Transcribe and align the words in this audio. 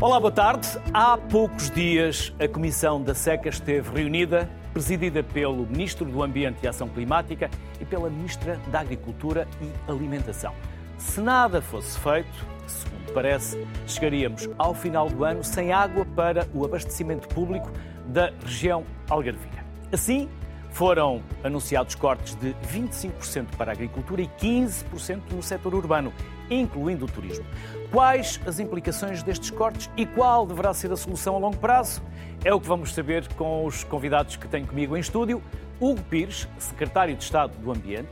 Olá, 0.00 0.18
boa 0.18 0.32
tarde. 0.32 0.66
Há 0.94 1.18
poucos 1.18 1.70
dias 1.70 2.32
a 2.40 2.48
Comissão 2.48 3.02
da 3.02 3.14
Seca 3.14 3.50
esteve 3.50 3.90
reunida, 3.94 4.48
presidida 4.72 5.22
pelo 5.22 5.66
Ministro 5.66 6.06
do 6.06 6.22
Ambiente 6.22 6.60
e 6.62 6.66
Ação 6.66 6.88
Climática 6.88 7.50
e 7.78 7.84
pela 7.84 8.08
Ministra 8.08 8.58
da 8.68 8.80
Agricultura 8.80 9.46
e 9.60 9.70
Alimentação. 9.90 10.54
Se 10.96 11.20
nada 11.20 11.60
fosse 11.60 11.98
feito, 11.98 12.46
segundo 12.66 13.12
parece, 13.12 13.62
chegaríamos 13.86 14.48
ao 14.56 14.72
final 14.72 15.06
do 15.10 15.22
ano 15.22 15.44
sem 15.44 15.70
água 15.70 16.06
para 16.16 16.48
o 16.54 16.64
abastecimento 16.64 17.28
público 17.28 17.70
da 18.06 18.32
região 18.42 18.84
algarvia. 19.06 19.62
Assim, 19.92 20.30
foram 20.70 21.20
anunciados 21.44 21.94
cortes 21.94 22.34
de 22.36 22.54
25% 22.72 23.48
para 23.58 23.72
a 23.72 23.74
agricultura 23.74 24.22
e 24.22 24.28
15% 24.40 25.20
no 25.32 25.42
setor 25.42 25.74
urbano, 25.74 26.10
incluindo 26.48 27.04
o 27.04 27.08
turismo. 27.08 27.44
Quais 27.90 28.40
as 28.46 28.60
implicações 28.60 29.20
destes 29.20 29.50
cortes 29.50 29.90
e 29.96 30.06
qual 30.06 30.46
deverá 30.46 30.72
ser 30.72 30.92
a 30.92 30.96
solução 30.96 31.34
a 31.34 31.38
longo 31.40 31.56
prazo? 31.56 32.00
É 32.44 32.54
o 32.54 32.60
que 32.60 32.68
vamos 32.68 32.94
saber 32.94 33.26
com 33.34 33.64
os 33.66 33.82
convidados 33.82 34.36
que 34.36 34.46
tenho 34.46 34.64
comigo 34.64 34.96
em 34.96 35.00
estúdio. 35.00 35.42
Hugo 35.80 36.00
Pires, 36.04 36.46
secretário 36.56 37.16
de 37.16 37.24
Estado 37.24 37.52
do 37.58 37.72
Ambiente. 37.72 38.08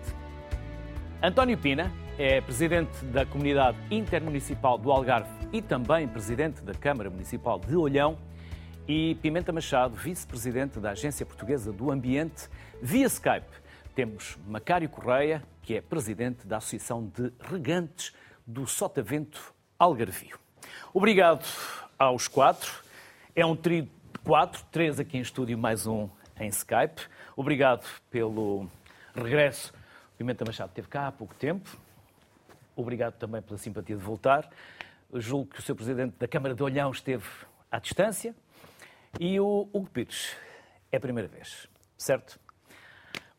António 1.23 1.57
Pina, 1.57 1.93
é 2.19 2.41
presidente 2.41 3.05
da 3.05 3.25
Comunidade 3.25 3.79
Intermunicipal 3.89 4.77
do 4.77 4.91
Algarve 4.91 5.31
e 5.53 5.63
também 5.63 6.09
presidente 6.09 6.61
da 6.61 6.75
Câmara 6.75 7.09
Municipal 7.09 7.61
de 7.61 7.77
Olhão 7.77 8.19
e 8.89 9.15
Pimenta 9.23 9.53
Machado, 9.53 9.95
vice-presidente 9.95 10.81
da 10.81 10.91
Agência 10.91 11.25
Portuguesa 11.25 11.73
do 11.73 11.93
Ambiente. 11.93 12.49
Via 12.83 13.07
Skype 13.07 13.47
temos 13.95 14.37
Macário 14.45 14.89
Correia, 14.89 15.41
que 15.63 15.77
é 15.77 15.81
presidente 15.81 16.49
da 16.49 16.57
Associação 16.57 17.07
de 17.15 17.33
Regantes 17.49 18.13
do 18.45 18.67
Sotavento 18.67 19.57
Algarvio. 19.79 20.37
Obrigado 20.93 21.47
aos 21.97 22.27
quatro. 22.27 22.83
É 23.35 23.47
um 23.47 23.55
trio 23.55 23.83
de 23.85 24.19
quatro, 24.25 24.65
três 24.73 24.99
aqui 24.99 25.19
em 25.19 25.21
estúdio, 25.21 25.57
mais 25.57 25.87
um 25.87 26.09
em 26.41 26.49
Skype. 26.49 27.03
Obrigado 27.37 27.87
pelo 28.11 28.69
regresso. 29.15 29.73
Pimenta 30.17 30.45
Machado 30.45 30.71
esteve 30.71 30.89
cá 30.89 31.07
há 31.07 31.13
pouco 31.13 31.33
tempo. 31.37 31.71
Obrigado 32.75 33.15
também 33.19 33.41
pela 33.41 33.57
simpatia 33.57 33.95
de 33.95 34.03
voltar. 34.03 34.51
Julgo 35.15 35.53
que 35.53 35.61
o 35.61 35.63
seu 35.63 35.77
presidente 35.77 36.17
da 36.19 36.27
Câmara 36.27 36.57
de 36.57 36.63
Olhão 36.65 36.91
esteve 36.91 37.25
à 37.71 37.79
distância. 37.79 38.35
E 39.21 39.39
o 39.39 39.69
Hugo 39.73 39.89
Pires, 39.91 40.37
é 40.91 40.97
a 40.97 41.01
primeira 41.01 41.29
vez, 41.29 41.69
certo? 41.97 42.41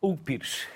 Hugo 0.01 0.23
Pires, 0.23 0.69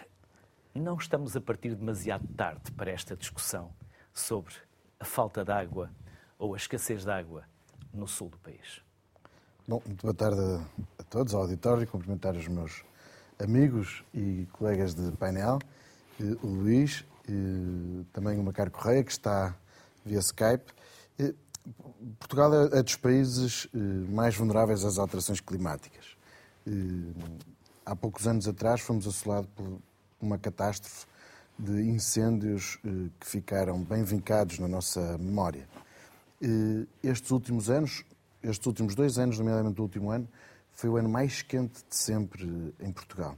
não 0.75 0.97
estamos 0.97 1.37
a 1.37 1.41
partir 1.41 1.73
demasiado 1.73 2.27
tarde 2.35 2.69
para 2.73 2.91
esta 2.91 3.15
discussão 3.15 3.73
sobre 4.13 4.53
a 5.03 5.05
falta 5.05 5.43
de 5.43 5.51
água 5.51 5.89
ou 6.39 6.53
a 6.53 6.57
escassez 6.57 7.03
de 7.03 7.11
água 7.11 7.43
no 7.93 8.07
sul 8.07 8.29
do 8.29 8.37
país. 8.37 8.81
Bom, 9.67 9.81
muito 9.85 10.01
boa 10.01 10.13
tarde 10.13 10.39
a 10.97 11.03
todos, 11.03 11.33
ao 11.33 11.41
auditório, 11.41 11.85
cumprimentar 11.85 12.33
os 12.37 12.47
meus 12.47 12.85
amigos 13.37 14.01
e 14.13 14.47
colegas 14.53 14.93
de 14.93 15.11
painel, 15.17 15.59
o 16.41 16.47
Luís, 16.47 17.03
e 17.27 18.05
também 18.13 18.39
o 18.39 18.43
Macar 18.43 18.71
Correia, 18.71 19.03
que 19.03 19.11
está 19.11 19.53
via 20.05 20.19
Skype. 20.19 20.71
Portugal 22.17 22.53
é, 22.53 22.79
é 22.79 22.83
dos 22.83 22.95
países 22.95 23.67
eh, 23.73 23.77
mais 24.09 24.35
vulneráveis 24.35 24.85
às 24.85 24.97
alterações 24.97 25.41
climáticas. 25.41 26.17
Eh, 26.65 26.71
há 27.85 27.95
poucos 27.95 28.25
anos 28.25 28.47
atrás 28.47 28.79
fomos 28.79 29.05
assolados 29.05 29.49
por 29.55 29.79
uma 30.21 30.37
catástrofe 30.37 31.05
de 31.63 31.81
incêndios 31.81 32.77
eh, 32.85 33.09
que 33.19 33.27
ficaram 33.27 33.81
bem 33.81 34.03
vincados 34.03 34.59
na 34.59 34.67
nossa 34.67 35.17
memória. 35.17 35.67
Estes 37.01 37.31
últimos 37.31 37.69
anos, 37.69 38.03
estes 38.43 38.67
últimos 38.67 38.95
dois 38.95 39.17
anos, 39.17 39.39
nomeadamente 39.39 39.79
o 39.79 39.83
último 39.83 40.11
ano, 40.11 40.27
foi 40.73 40.89
o 40.89 40.97
ano 40.97 41.07
mais 41.07 41.41
quente 41.41 41.85
de 41.89 41.95
sempre 41.95 42.73
em 42.81 42.91
Portugal. 42.91 43.37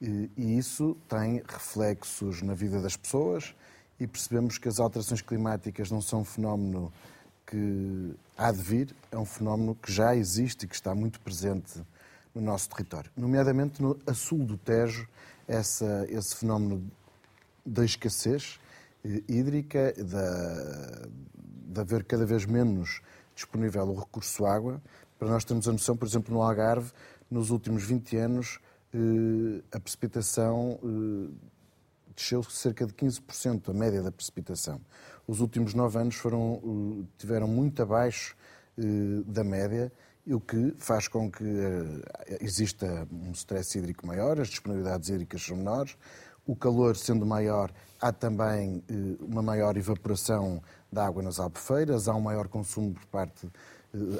E 0.00 0.58
isso 0.58 0.96
tem 1.08 1.42
reflexos 1.46 2.42
na 2.42 2.52
vida 2.52 2.82
das 2.82 2.96
pessoas 2.96 3.54
e 4.00 4.06
percebemos 4.06 4.58
que 4.58 4.68
as 4.68 4.80
alterações 4.80 5.22
climáticas 5.22 5.90
não 5.90 6.02
são 6.02 6.22
um 6.22 6.24
fenómeno 6.24 6.92
que 7.46 8.14
há 8.36 8.50
de 8.50 8.60
vir 8.60 8.96
é 9.12 9.16
um 9.16 9.24
fenómeno 9.24 9.74
que 9.74 9.92
já 9.92 10.16
existe 10.16 10.64
e 10.64 10.68
que 10.68 10.74
está 10.74 10.94
muito 10.94 11.20
presente 11.20 11.80
no 12.34 12.42
nosso 12.42 12.68
território. 12.68 13.10
Nomeadamente 13.16 13.80
no 13.80 13.96
a 14.06 14.12
sul 14.12 14.44
do 14.44 14.56
Tejo, 14.56 15.06
essa, 15.46 16.06
esse 16.08 16.34
fenómeno 16.34 16.90
da 17.64 17.84
escassez 17.84 18.58
eh, 19.04 19.22
hídrica, 19.28 19.92
da, 19.92 21.08
de 21.36 21.80
haver 21.80 22.04
cada 22.04 22.24
vez 22.24 22.44
menos 22.46 23.00
disponível 23.34 23.84
o 23.88 23.98
recurso 23.98 24.46
água. 24.46 24.82
Para 25.18 25.28
nós 25.28 25.44
termos 25.44 25.68
a 25.68 25.72
noção, 25.72 25.96
por 25.96 26.06
exemplo, 26.06 26.34
no 26.34 26.42
Algarve, 26.42 26.92
nos 27.30 27.50
últimos 27.50 27.84
20 27.84 28.16
anos, 28.16 28.60
eh, 28.92 29.62
a 29.72 29.80
precipitação 29.80 30.78
eh, 30.82 31.32
desceu 32.14 32.42
cerca 32.44 32.86
de 32.86 32.92
15%, 32.92 33.70
a 33.70 33.72
média 33.74 34.02
da 34.02 34.12
precipitação 34.12 34.80
os 35.26 35.40
últimos 35.40 35.74
nove 35.74 35.98
anos 35.98 36.16
foram, 36.16 37.06
tiveram 37.18 37.48
muito 37.48 37.82
abaixo 37.82 38.36
da 39.26 39.44
média, 39.44 39.92
o 40.26 40.40
que 40.40 40.74
faz 40.78 41.06
com 41.06 41.30
que 41.30 41.44
exista 42.40 43.06
um 43.10 43.32
stress 43.32 43.78
hídrico 43.78 44.06
maior, 44.06 44.40
as 44.40 44.48
disponibilidades 44.48 45.08
hídricas 45.08 45.42
são 45.42 45.56
menores, 45.56 45.96
o 46.46 46.54
calor 46.54 46.96
sendo 46.96 47.24
maior, 47.24 47.72
há 48.00 48.12
também 48.12 48.82
uma 49.20 49.42
maior 49.42 49.76
evaporação 49.76 50.62
da 50.92 51.06
água 51.06 51.22
nas 51.22 51.40
albufeiras, 51.40 52.08
há 52.08 52.14
um 52.14 52.20
maior 52.20 52.48
consumo 52.48 52.92
por 52.92 53.06
parte 53.06 53.50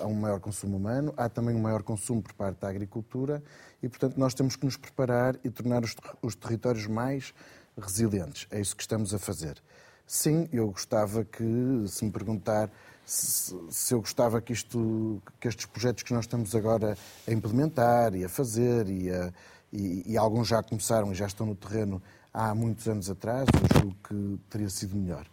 há 0.01 0.07
um 0.07 0.15
maior 0.15 0.41
consumo 0.41 0.77
humano, 0.77 1.13
há 1.17 1.29
também 1.29 1.55
um 1.55 1.61
maior 1.61 1.83
consumo 1.83 2.23
por 2.23 2.33
parte 2.35 2.61
da 2.61 2.69
agricultura 2.69 3.43
e, 3.83 3.89
portanto, 3.89 4.17
nós 4.17 4.33
temos 4.33 4.57
que 4.57 4.65
nos 4.65 4.77
preparar 4.77 5.37
e 5.43 5.51
tornar 5.51 5.83
os, 5.83 5.97
os 6.23 6.35
territórios 6.35 6.87
mais 6.87 7.35
resilientes. 7.77 8.47
É 8.51 8.61
isso 8.61 8.77
que 8.77 8.83
estamos 8.83 9.13
a 9.13 9.19
fazer. 9.19 9.61
Sim, 10.07 10.49
eu 10.53 10.69
gostava 10.69 11.25
que, 11.25 11.45
se 11.89 12.05
me 12.05 12.11
perguntar 12.11 12.71
se, 13.05 13.55
se 13.71 13.95
eu 13.95 14.01
gostava 14.01 14.41
que, 14.41 14.53
isto, 14.53 15.21
que 15.41 15.49
estes 15.49 15.67
projetos 15.67 16.03
que 16.03 16.13
nós 16.15 16.25
estamos 16.25 16.55
agora 16.55 16.97
a 17.27 17.33
implementar 17.33 18.15
e 18.15 18.25
a 18.25 18.29
fazer, 18.29 18.89
e, 18.89 19.11
a, 19.11 19.33
e, 19.73 20.13
e 20.13 20.17
alguns 20.17 20.49
já 20.49 20.63
começaram 20.63 21.13
e 21.13 21.15
já 21.15 21.27
estão 21.27 21.47
no 21.47 21.55
terreno 21.55 22.01
há 22.35 22.53
muitos 22.53 22.89
anos 22.89 23.09
atrás, 23.09 23.47
eu 23.55 23.81
julgo 23.81 23.97
que 24.03 24.41
teria 24.51 24.69
sido 24.69 24.97
melhor. 24.97 25.25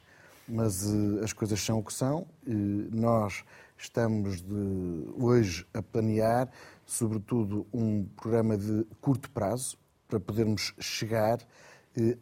Mas 0.47 0.85
uh, 0.85 1.23
as 1.23 1.33
coisas 1.33 1.59
são 1.59 1.79
o 1.79 1.83
que 1.83 1.91
são. 1.91 2.27
Uh, 2.45 2.87
nós 2.91 3.43
estamos 3.75 4.41
de, 4.41 5.07
hoje 5.17 5.65
a 5.73 5.81
planear, 5.81 6.47
sobretudo, 6.85 7.65
um 7.73 8.05
programa 8.15 8.55
de 8.55 8.85
curto 9.01 9.31
prazo 9.31 9.75
para 10.07 10.19
podermos 10.19 10.75
chegar 10.79 11.39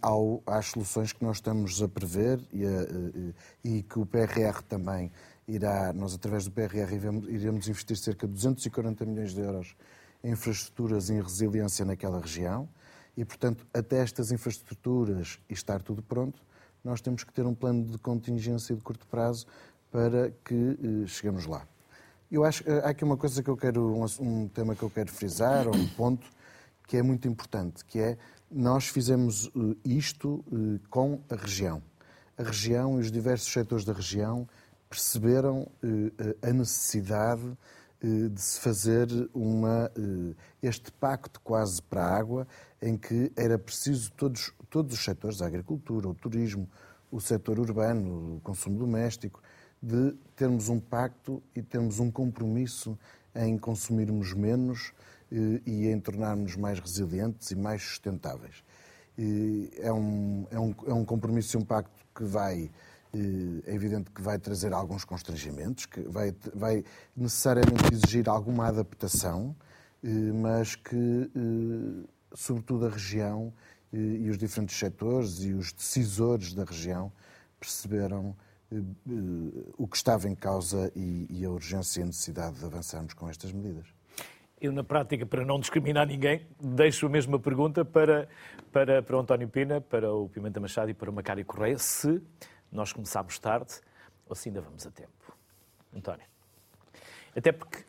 ao, 0.01 0.41
às 0.47 0.68
soluções 0.68 1.12
que 1.12 1.23
nós 1.23 1.38
estamos 1.38 1.81
a 1.81 1.88
prever 1.88 2.39
e, 2.51 2.66
a, 2.66 2.69
e, 3.63 3.84
que 3.84 4.00
o 4.00 4.06
PRR 4.06 4.63
também 4.68 5.12
irá, 5.47 5.94
nós 5.94 6.13
através 6.16 6.45
do 6.45 6.51
PRR 6.51 6.94
iremos 7.28 7.68
investir 7.68 7.97
cerca 7.97 8.28
de 8.28 8.34
240 8.34 9.06
milhões 9.06 9.34
de 9.34 9.41
euros 9.41 9.75
em 10.23 10.31
infraestruturas 10.31 11.09
em 11.09 11.22
resiliência 11.22 11.85
naquela 11.85 12.19
região 12.19 12.68
e, 13.19 13.25
portanto, 13.25 13.68
até 13.74 13.97
estas 13.97 14.31
infraestruturas 14.31 15.40
estar 15.50 15.81
tudo 15.81 16.02
pronto, 16.02 16.41
nós 16.81 17.02
temos 17.02 17.22
que 17.22 17.34
ter 17.34 17.46
um 17.46 17.53
plano 17.53 17.84
de 17.84 17.97
contingência 17.97 18.74
de 18.74 18.81
curto 18.81 19.06
prazo 19.07 19.46
para 19.91 20.31
que 20.46 20.56
eh, 20.56 21.06
cheguemos 21.06 21.46
lá. 21.46 21.68
Eu 22.31 22.46
acho 22.46 22.63
que 22.63 22.69
há 22.69 22.88
aqui 22.88 23.03
uma 23.03 23.18
coisa 23.18 23.44
que 23.44 23.50
eu 23.50 23.57
quero, 23.57 23.94
um, 24.21 24.48
tema 24.48 24.74
que 24.74 24.83
eu 24.83 24.89
quero 24.89 25.12
frisar, 25.12 25.68
ou 25.68 25.75
um 25.75 25.86
ponto 25.89 26.25
que 26.88 26.95
é 26.95 27.04
muito 27.04 27.27
importante, 27.27 27.83
que 27.83 28.00
é 28.00 28.18
nós 28.50 28.88
fizemos 28.88 29.48
eh, 29.48 29.75
isto 29.83 30.42
eh, 30.50 30.80
com 30.89 31.21
a 31.30 31.36
região. 31.36 31.83
A 32.38 32.44
região 32.44 33.00
e 33.00 33.01
os 33.01 33.12
diversos 33.12 33.51
setores 33.51 33.83
da 33.83 33.92
região 33.92 34.48
perceberam 34.89 35.69
eh, 35.83 36.38
a 36.42 36.54
necessidade 36.54 37.51
de 38.01 38.42
se 38.42 38.60
fazer 38.62 39.07
uma, 39.34 39.92
este 40.63 40.92
pacto 40.92 41.42
quase 41.42 41.81
para 41.81 42.04
a 42.04 42.18
água, 42.18 42.48
em 42.81 42.96
que 42.96 43.31
era 43.36 43.57
preciso 43.57 44.12
todos, 44.13 44.54
todos 44.69 44.94
os 44.94 45.04
setores, 45.04 45.42
a 45.42 45.48
agricultura, 45.48 46.07
o 46.07 46.13
turismo, 46.13 46.69
o 47.12 47.19
setor 47.19 47.60
urbano, 47.60 48.38
o 48.38 48.42
consumo 48.42 48.80
doméstico, 48.80 49.42
de 49.81 50.13
termos 50.36 50.69
um 50.69 50.80
pacto 50.80 51.42
e 51.56 51.62
termos 51.62 52.00
um 52.00 52.12
compromisso 52.12 52.98
em 53.36 53.57
consumirmos 53.57 54.34
menos 54.34 54.94
e 55.31 55.88
em 55.88 56.00
tornar-nos 56.00 56.56
mais 56.56 56.80
resilientes 56.80 57.52
e 57.52 57.56
mais 57.56 57.81
sustentáveis. 57.81 58.63
É 59.78 59.92
um, 59.92 60.48
é, 60.50 60.60
um, 60.60 60.75
é 60.88 60.94
um 60.94 61.06
compromisso 61.06 61.57
e 61.57 61.60
um 61.60 61.66
pacto 61.66 62.06
que 62.16 62.24
vai, 62.24 62.72
é 63.13 63.73
evidente 63.73 64.11
que 64.11 64.21
vai 64.21 64.38
trazer 64.38 64.73
alguns 64.73 65.03
constrangimentos, 65.03 65.85
que 65.85 66.01
vai, 66.01 66.33
vai 66.53 66.83
necessariamente 67.15 67.94
exigir 67.94 68.29
alguma 68.29 68.67
adaptação, 68.67 69.56
mas 70.35 70.75
que, 70.75 71.31
sobretudo, 72.33 72.85
a 72.85 72.89
região 72.89 73.53
e 73.91 74.29
os 74.29 74.38
diferentes 74.38 74.77
setores 74.77 75.44
e 75.44 75.53
os 75.53 75.73
decisores 75.73 76.53
da 76.53 76.63
região 76.63 77.11
perceberam 77.59 78.35
o 79.77 79.88
que 79.88 79.97
estava 79.97 80.29
em 80.29 80.35
causa 80.35 80.91
e 80.95 81.44
a 81.44 81.50
urgência 81.50 82.01
e 82.01 82.03
a 82.03 82.06
necessidade 82.06 82.59
de 82.59 82.65
avançarmos 82.65 83.13
com 83.13 83.27
estas 83.27 83.51
medidas. 83.51 83.88
Eu, 84.61 84.73
na 84.73 84.83
prática, 84.83 85.25
para 85.25 85.45
não 85.45 85.57
discriminar 85.57 86.06
ninguém, 86.06 86.45
deixo 86.61 87.06
a 87.06 87.09
mesma 87.09 87.39
pergunta 87.39 87.85
para, 87.85 88.27
para, 88.73 89.01
para 89.01 89.15
o 89.15 89.19
António 89.21 89.47
Pina, 89.47 89.79
para 89.79 90.13
o 90.13 90.27
Pimenta 90.27 90.59
Machado 90.59 90.91
e 90.91 90.94
para 90.94 91.09
o 91.09 91.13
Macário 91.13 91.45
Correia, 91.45 91.77
se 91.77 92.21
nós 92.71 92.94
começámos 92.94 93.39
tarde 93.39 93.74
ou 94.27 94.36
se 94.36 94.50
ainda 94.50 94.62
vamos 94.62 94.86
a 94.86 94.92
tempo. 94.92 95.10
António. 95.95 96.25
Até 97.36 97.51
porque 97.51 97.83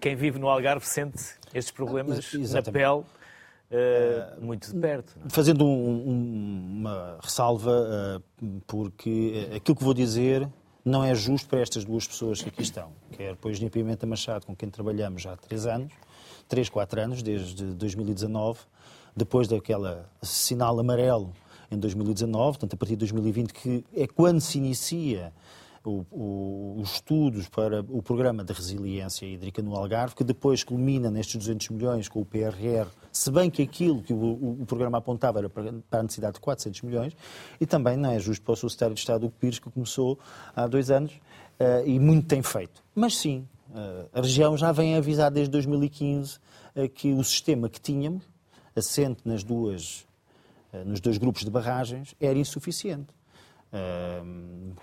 quem 0.00 0.14
vive 0.16 0.38
no 0.38 0.48
Algarve 0.48 0.86
sente 0.86 1.22
estes 1.52 1.70
problemas 1.70 2.18
ah, 2.34 2.54
na 2.54 2.62
pele 2.62 3.04
uh, 3.70 4.40
muito 4.40 4.72
de 4.72 4.80
perto. 4.80 5.16
É? 5.24 5.30
Fazendo 5.30 5.64
um, 5.64 6.08
um, 6.08 6.76
uma 6.78 7.18
ressalva, 7.20 8.22
uh, 8.40 8.60
porque 8.66 9.48
aquilo 9.54 9.76
que 9.76 9.84
vou 9.84 9.94
dizer 9.94 10.48
não 10.84 11.04
é 11.04 11.14
justo 11.14 11.48
para 11.48 11.60
estas 11.60 11.84
duas 11.84 12.06
pessoas 12.06 12.40
que 12.40 12.48
aqui 12.48 12.62
estão, 12.62 12.92
quer 13.12 13.32
depois 13.32 13.58
de 13.58 13.68
Pimenta 13.68 14.06
Machado, 14.06 14.46
com 14.46 14.56
quem 14.56 14.70
trabalhamos 14.70 15.26
há 15.26 15.36
três 15.36 15.66
anos, 15.66 15.92
três, 16.48 16.68
quatro 16.68 17.00
anos, 17.00 17.22
desde 17.22 17.64
2019, 17.74 18.60
depois 19.14 19.46
daquela 19.46 20.08
sinal 20.22 20.78
amarelo 20.80 21.32
em 21.70 21.78
2019, 21.78 22.58
portanto, 22.58 22.74
a 22.74 22.76
partir 22.76 22.94
de 22.94 23.00
2020, 23.00 23.52
que 23.52 23.84
é 23.94 24.06
quando 24.06 24.40
se 24.40 24.58
inicia 24.58 25.32
os 25.82 26.92
estudos 26.92 27.48
para 27.48 27.80
o 27.80 28.02
programa 28.02 28.44
de 28.44 28.52
resiliência 28.52 29.24
hídrica 29.24 29.62
no 29.62 29.74
Algarve, 29.74 30.14
que 30.14 30.22
depois 30.22 30.62
culmina 30.62 31.10
nestes 31.10 31.36
200 31.36 31.70
milhões 31.70 32.08
com 32.08 32.20
o 32.20 32.24
PRR, 32.24 32.86
se 33.10 33.30
bem 33.30 33.50
que 33.50 33.62
aquilo 33.62 34.02
que 34.02 34.12
o, 34.12 34.60
o 34.60 34.66
programa 34.66 34.98
apontava 34.98 35.38
era 35.38 35.48
para, 35.48 35.72
para, 35.88 36.00
a 36.00 36.02
necessidade 36.02 36.34
de 36.34 36.40
400 36.40 36.82
milhões, 36.82 37.16
e 37.58 37.64
também 37.64 37.96
não 37.96 38.10
é 38.10 38.18
justo 38.18 38.44
para 38.44 38.52
o 38.52 38.56
Secretário 38.56 38.94
de 38.94 39.00
Estado, 39.00 39.26
o 39.26 39.30
Pires, 39.30 39.58
que 39.58 39.70
começou 39.70 40.18
há 40.54 40.66
dois 40.66 40.90
anos, 40.90 41.12
uh, 41.12 41.86
e 41.86 41.98
muito 41.98 42.26
tem 42.26 42.42
feito. 42.42 42.82
Mas 42.94 43.16
sim, 43.16 43.48
uh, 43.70 44.06
a 44.12 44.20
região 44.20 44.56
já 44.58 44.72
vem 44.72 44.96
avisar 44.96 45.30
desde 45.30 45.50
2015 45.50 46.36
uh, 46.76 46.88
que 46.90 47.12
o 47.12 47.24
sistema 47.24 47.70
que 47.70 47.80
tínhamos, 47.80 48.22
assente 48.76 49.22
nas 49.24 49.42
duas, 49.42 50.06
nos 50.86 51.00
dois 51.00 51.18
grupos 51.18 51.44
de 51.44 51.50
barragens, 51.50 52.14
era 52.20 52.38
insuficiente 52.38 53.14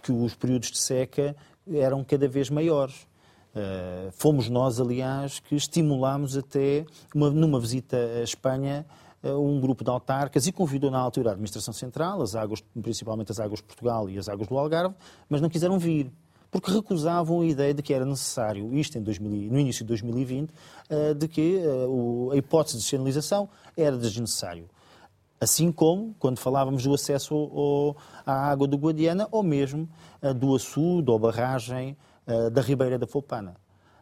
que 0.01 0.11
os 0.11 0.33
períodos 0.35 0.71
de 0.71 0.77
seca 0.77 1.35
eram 1.69 2.03
cada 2.03 2.27
vez 2.27 2.49
maiores. 2.49 3.07
Uh, 3.55 4.11
fomos 4.11 4.49
nós, 4.49 4.79
aliás, 4.79 5.39
que 5.39 5.55
estimulámos 5.55 6.37
até, 6.37 6.85
uma, 7.13 7.29
numa 7.31 7.59
visita 7.59 7.97
à 7.97 8.23
Espanha, 8.23 8.85
uh, 9.23 9.29
um 9.29 9.59
grupo 9.59 9.83
de 9.83 9.89
autarcas 9.89 10.45
e 10.45 10.51
convidou 10.51 10.91
na 10.91 10.99
altura 10.99 11.29
a 11.29 11.33
Administração 11.33 11.73
Central, 11.73 12.21
as 12.21 12.35
águas, 12.35 12.63
principalmente 12.81 13.31
as 13.31 13.39
águas 13.39 13.59
de 13.59 13.65
Portugal 13.65 14.07
e 14.09 14.17
as 14.19 14.29
águas 14.29 14.47
do 14.47 14.57
Algarve, 14.57 14.95
mas 15.27 15.41
não 15.41 15.49
quiseram 15.49 15.79
vir, 15.79 16.11
porque 16.51 16.71
recusavam 16.71 17.41
a 17.41 17.45
ideia 17.45 17.73
de 17.73 17.81
que 17.81 17.93
era 17.93 18.05
necessário, 18.05 18.71
isto 18.75 18.97
em 18.99 19.01
2000, 19.01 19.51
no 19.51 19.59
início 19.59 19.83
de 19.83 19.87
2020, 19.87 20.51
uh, 20.51 21.15
de 21.15 21.27
que 21.27 21.59
a 22.31 22.37
hipótese 22.37 22.77
de 22.77 22.83
sinalização 22.83 23.49
era 23.75 23.97
desnecessário. 23.97 24.69
Assim 25.39 25.71
como 25.71 26.15
quando 26.19 26.39
falávamos 26.39 26.83
do 26.83 26.93
acesso 26.93 27.35
ao, 27.35 27.97
à 28.25 28.49
água 28.49 28.67
do 28.67 28.77
Guadiana 28.77 29.27
ou 29.31 29.43
mesmo 29.43 29.87
uh, 30.21 30.33
do 30.33 30.55
açude 30.55 31.11
ou 31.11 31.19
barragem 31.19 31.95
uh, 32.27 32.49
da 32.49 32.61
Ribeira 32.61 32.97
da 32.97 33.05
Folpana. 33.05 33.55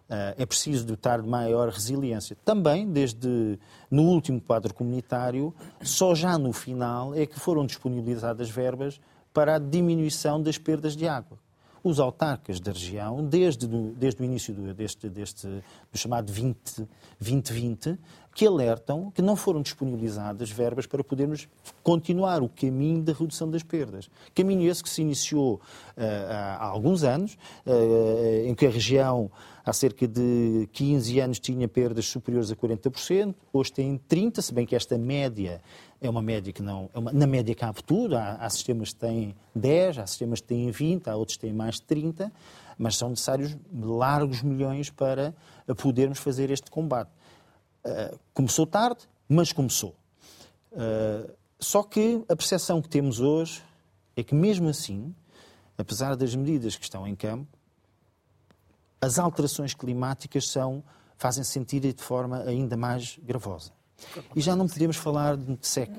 Uh, 0.09 0.37
é 0.37 0.45
preciso 0.45 0.85
dotar 0.85 1.21
de 1.21 1.27
maior 1.27 1.69
resiliência. 1.69 2.37
Também, 2.45 2.89
desde 2.89 3.59
no 3.89 4.03
último 4.03 4.39
quadro 4.39 4.73
comunitário, 4.73 5.53
só 5.81 6.13
já 6.15 6.37
no 6.37 6.53
final 6.53 7.13
é 7.13 7.25
que 7.25 7.39
foram 7.39 7.65
disponibilizadas 7.65 8.49
verbas 8.49 9.01
para 9.33 9.55
a 9.55 9.59
diminuição 9.59 10.41
das 10.41 10.57
perdas 10.57 10.95
de 10.95 11.07
água 11.07 11.37
os 11.85 11.99
autarcas 11.99 12.59
da 12.59 12.71
região, 12.71 13.23
desde, 13.23 13.67
do, 13.67 13.91
desde 13.91 14.19
o 14.19 14.25
início 14.25 14.51
do, 14.51 14.73
deste, 14.73 15.07
deste 15.07 15.45
do 15.45 15.97
chamado 15.97 16.33
20, 16.33 16.57
2020, 17.19 17.99
que 18.33 18.47
alertam 18.47 19.11
que 19.11 19.21
não 19.21 19.35
foram 19.35 19.61
disponibilizadas 19.61 20.49
verbas 20.49 20.87
para 20.87 21.03
podermos 21.03 21.47
continuar 21.83 22.41
o 22.41 22.49
caminho 22.49 23.03
da 23.03 23.13
redução 23.13 23.47
das 23.51 23.61
perdas. 23.61 24.09
Caminho 24.33 24.67
esse 24.67 24.81
que 24.81 24.89
se 24.89 25.03
iniciou 25.03 25.61
uh, 25.95 26.01
há 26.31 26.65
alguns 26.65 27.03
anos, 27.03 27.37
uh, 27.67 28.47
em 28.47 28.55
que 28.55 28.65
a 28.65 28.69
região 28.71 29.29
há 29.65 29.73
cerca 29.73 30.07
de 30.07 30.69
15 30.71 31.19
anos 31.19 31.39
tinha 31.39 31.67
perdas 31.67 32.05
superiores 32.05 32.51
a 32.51 32.55
40%, 32.55 33.33
hoje 33.51 33.73
tem 33.73 33.99
30%, 34.09 34.41
se 34.41 34.53
bem 34.53 34.65
que 34.65 34.75
esta 34.75 34.97
média 34.97 35.61
é 35.99 36.09
uma 36.09 36.21
média 36.21 36.53
que 36.53 36.61
não. 36.61 36.89
É 36.93 36.99
uma, 36.99 37.11
na 37.11 37.25
média 37.25 37.55
cabe 37.55 37.83
tudo. 37.83 38.15
Há, 38.15 38.33
há, 38.35 38.49
sistemas 38.49 38.93
que 38.93 38.99
têm 38.99 39.35
10, 39.55 39.97
há 39.97 40.05
sistemas 40.07 40.39
que 40.39 40.47
têm 40.47 40.69
20, 40.69 41.09
há 41.09 41.15
outros 41.15 41.35
que 41.35 41.41
têm 41.41 41.53
mais 41.53 41.75
de 41.75 41.81
30, 41.83 42.31
mas 42.77 42.95
são 42.95 43.09
necessários 43.09 43.57
largos 43.73 44.43
milhões 44.43 44.91
para 44.91 45.33
podermos 45.77 46.19
fazer 46.19 46.51
este 46.51 46.69
combate. 46.69 47.09
Uh, 47.83 48.19
começou 48.33 48.67
tarde, 48.67 49.01
mas 49.27 49.51
começou. 49.51 49.95
Uh, 50.71 51.31
só 51.59 51.81
que 51.81 52.23
a 52.29 52.35
percepção 52.35 52.81
que 52.81 52.89
temos 52.89 53.19
hoje 53.19 53.63
é 54.15 54.23
que, 54.23 54.35
mesmo 54.35 54.69
assim, 54.69 55.15
apesar 55.77 56.15
das 56.15 56.35
medidas 56.35 56.75
que 56.75 56.83
estão 56.83 57.07
em 57.07 57.15
campo, 57.15 57.54
as 59.05 59.19
alterações 59.19 59.73
climáticas 59.73 60.49
são, 60.49 60.83
fazem 61.17 61.43
-se 61.43 61.51
sentir 61.51 61.79
de 61.81 62.01
forma 62.01 62.41
ainda 62.43 62.75
mais 62.75 63.19
gravosa. 63.23 63.71
E 64.35 64.41
já 64.41 64.55
não 64.55 64.67
podemos 64.67 64.97
falar 64.97 65.37
de 65.37 65.57
seca. 65.61 65.93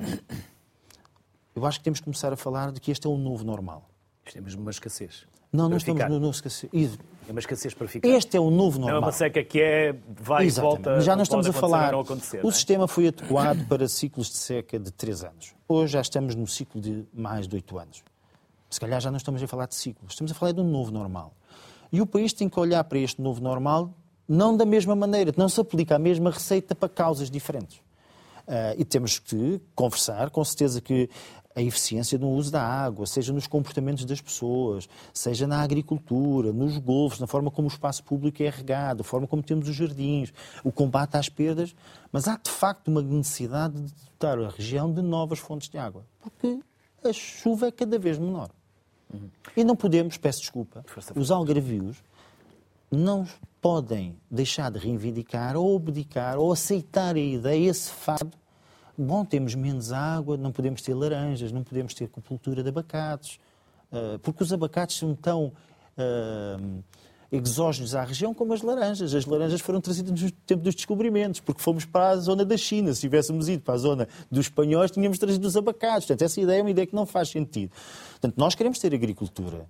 Eu 1.55 1.65
acho 1.65 1.79
que 1.79 1.85
temos 1.85 2.01
que 2.01 2.05
começar 2.05 2.33
a 2.33 2.37
falar 2.37 2.71
de 2.73 2.81
que 2.81 2.91
este 2.91 3.07
é 3.07 3.11
o 3.11 3.17
novo 3.17 3.45
normal. 3.45 3.89
É 4.35 4.41
mesmo 4.41 4.61
uma 4.61 4.71
escassez. 4.71 5.27
Não, 5.53 5.69
não 5.69 5.77
estamos 5.77 6.03
no 6.03 6.19
novo 6.19 6.33
escassez. 6.33 6.99
É 7.27 7.31
uma 7.31 7.41
escassez 7.41 7.73
para 7.73 7.89
ficar. 7.89 8.09
Este 8.09 8.37
é 8.37 8.41
o 8.41 8.51
novo 8.51 8.79
normal. 8.79 8.97
É 8.97 9.01
uma 9.01 9.13
seca 9.13 9.43
que 9.43 9.61
é 9.61 9.97
vai 10.09 10.47
e 10.47 10.51
volta. 10.51 11.01
Já 11.01 11.17
não 11.17 11.23
estamos 11.23 11.47
a 11.47 11.53
falar. 11.53 11.95
O 11.95 12.03
é? 12.03 12.53
sistema 12.53 12.87
foi 12.87 13.09
adequado 13.09 13.67
para 13.69 13.89
ciclos 13.89 14.29
de 14.29 14.37
seca 14.37 14.79
de 14.79 14.93
3 14.93 15.25
anos. 15.25 15.55
Hoje 15.67 15.95
já 15.95 16.01
estamos 16.01 16.35
no 16.35 16.47
ciclo 16.47 16.81
de 16.81 17.07
mais 17.15 17.49
de 17.49 17.55
8 17.55 17.79
anos. 17.79 18.05
Se 18.69 18.81
calhar 18.81 19.01
já 19.01 19.11
não 19.11 19.17
estamos 19.17 19.43
a 19.43 19.47
falar 19.47 19.67
de 19.67 19.77
ciclos, 19.77 20.13
estamos 20.13 20.33
a 20.33 20.35
falar 20.35 20.53
de 20.53 20.61
um 20.61 20.69
novo 20.69 20.91
normal. 20.91 21.33
E 21.93 22.01
o 22.01 22.07
país 22.07 22.33
tem 22.33 22.49
que 22.49 22.59
olhar 22.59 22.83
para 22.85 22.99
este 22.99 23.21
novo 23.21 23.41
normal 23.41 23.95
não 24.29 24.57
da 24.57 24.65
mesma 24.65 24.97
maneira, 24.97 25.33
não 25.37 25.49
se 25.49 25.61
aplica 25.61 25.97
a 25.97 25.99
mesma 25.99 26.31
receita 26.31 26.75
para 26.75 26.89
causas 26.89 27.31
diferentes. 27.31 27.79
Uh, 28.47 28.79
e 28.79 28.85
temos 28.85 29.19
que 29.19 29.61
conversar, 29.75 30.31
com 30.31 30.45
certeza 30.45 30.81
que 30.81 31.09
a 31.55 31.63
eficiência 31.63 32.19
no 32.19 32.31
uso 32.31 32.53
da 32.53 32.63
água, 32.63 33.07
seja 33.07 33.33
nos 33.33 33.47
comportamentos 33.47 34.05
das 34.05 34.21
pessoas, 34.21 34.87
seja 35.13 35.47
na 35.47 35.63
agricultura, 35.63 36.53
nos 36.53 36.77
golfos, 36.77 37.19
na 37.19 37.27
forma 37.27 37.51
como 37.51 37.67
o 37.67 37.71
espaço 37.71 38.05
público 38.05 38.43
é 38.43 38.51
regado, 38.51 39.01
a 39.01 39.05
forma 39.05 39.27
como 39.27 39.43
temos 39.43 39.67
os 39.67 39.75
jardins, 39.75 40.35
o 40.63 40.71
combate 40.71 41.17
às 41.17 41.31
perdas, 41.31 41.75
mas 42.13 42.29
há 42.29 42.37
de 42.37 42.51
facto 42.51 42.89
uma 42.89 43.01
necessidade 43.01 43.81
de 43.81 43.93
dotar 43.95 44.39
a 44.39 44.51
região 44.51 44.93
de 44.93 45.01
novas 45.01 45.39
fontes 45.39 45.69
de 45.69 45.79
água, 45.79 46.05
porque 46.21 46.61
a 47.03 47.13
chuva 47.13 47.69
é 47.69 47.73
cada 47.73 47.99
vez 47.99 48.19
menor. 48.19 48.51
Uhum. 49.13 49.31
E 49.57 49.65
não 49.65 49.77
podemos, 49.77 50.17
peço 50.17 50.41
desculpa, 50.41 50.85
os 51.15 51.31
algarvios 51.31 52.03
não 52.91 53.27
podem 53.61 54.17
deixar 54.31 54.71
de 54.71 54.79
reivindicar 54.79 55.57
ou 55.57 55.77
abdicar 55.77 56.39
ou 56.39 56.53
aceitar 56.53 57.17
a 57.17 57.19
ideia, 57.19 57.69
esse 57.69 57.91
fado. 57.91 58.31
Bom, 58.97 59.25
temos 59.25 59.55
menos 59.55 59.93
água, 59.93 60.37
não 60.37 60.53
podemos 60.53 60.81
ter 60.81 60.95
laranjas, 60.95 61.53
não 61.53 61.63
podemos 61.63 61.93
ter 61.93 62.09
cultura 62.09 62.63
de 62.63 62.69
abacates, 62.69 63.39
uh, 63.93 64.19
porque 64.21 64.43
os 64.43 64.53
abacates 64.53 64.97
são 64.97 65.15
tão 65.15 65.53
uh, 65.99 66.83
exógenos 67.45 67.95
à 67.95 68.03
região 68.03 68.33
como 68.33 68.53
as 68.53 68.63
laranjas. 68.63 69.15
As 69.15 69.27
laranjas 69.27 69.61
foram 69.61 69.81
trazidas 69.81 70.21
no 70.21 70.31
tempo 70.31 70.63
dos 70.63 70.75
descobrimentos, 70.75 71.41
porque 71.41 71.63
fomos 71.63 71.85
para 71.85 72.11
a 72.11 72.17
zona 72.17 72.45
da 72.45 72.57
China. 72.57 72.95
Se 72.95 73.03
tivéssemos 73.03 73.49
ido 73.49 73.63
para 73.63 73.75
a 73.75 73.79
zona 73.79 74.09
dos 74.31 74.47
espanhóis, 74.47 74.91
tínhamos 74.91 75.19
trazido 75.19 75.47
os 75.47 75.57
abacates. 75.57 76.07
Portanto, 76.07 76.23
essa 76.23 76.41
ideia 76.41 76.61
é 76.61 76.63
uma 76.63 76.71
ideia 76.71 76.87
que 76.87 76.95
não 76.95 77.07
faz 77.07 77.29
sentido. 77.29 77.73
Portanto, 78.13 78.35
nós 78.37 78.55
queremos 78.55 78.79
ter 78.79 78.95
agricultura. 78.95 79.67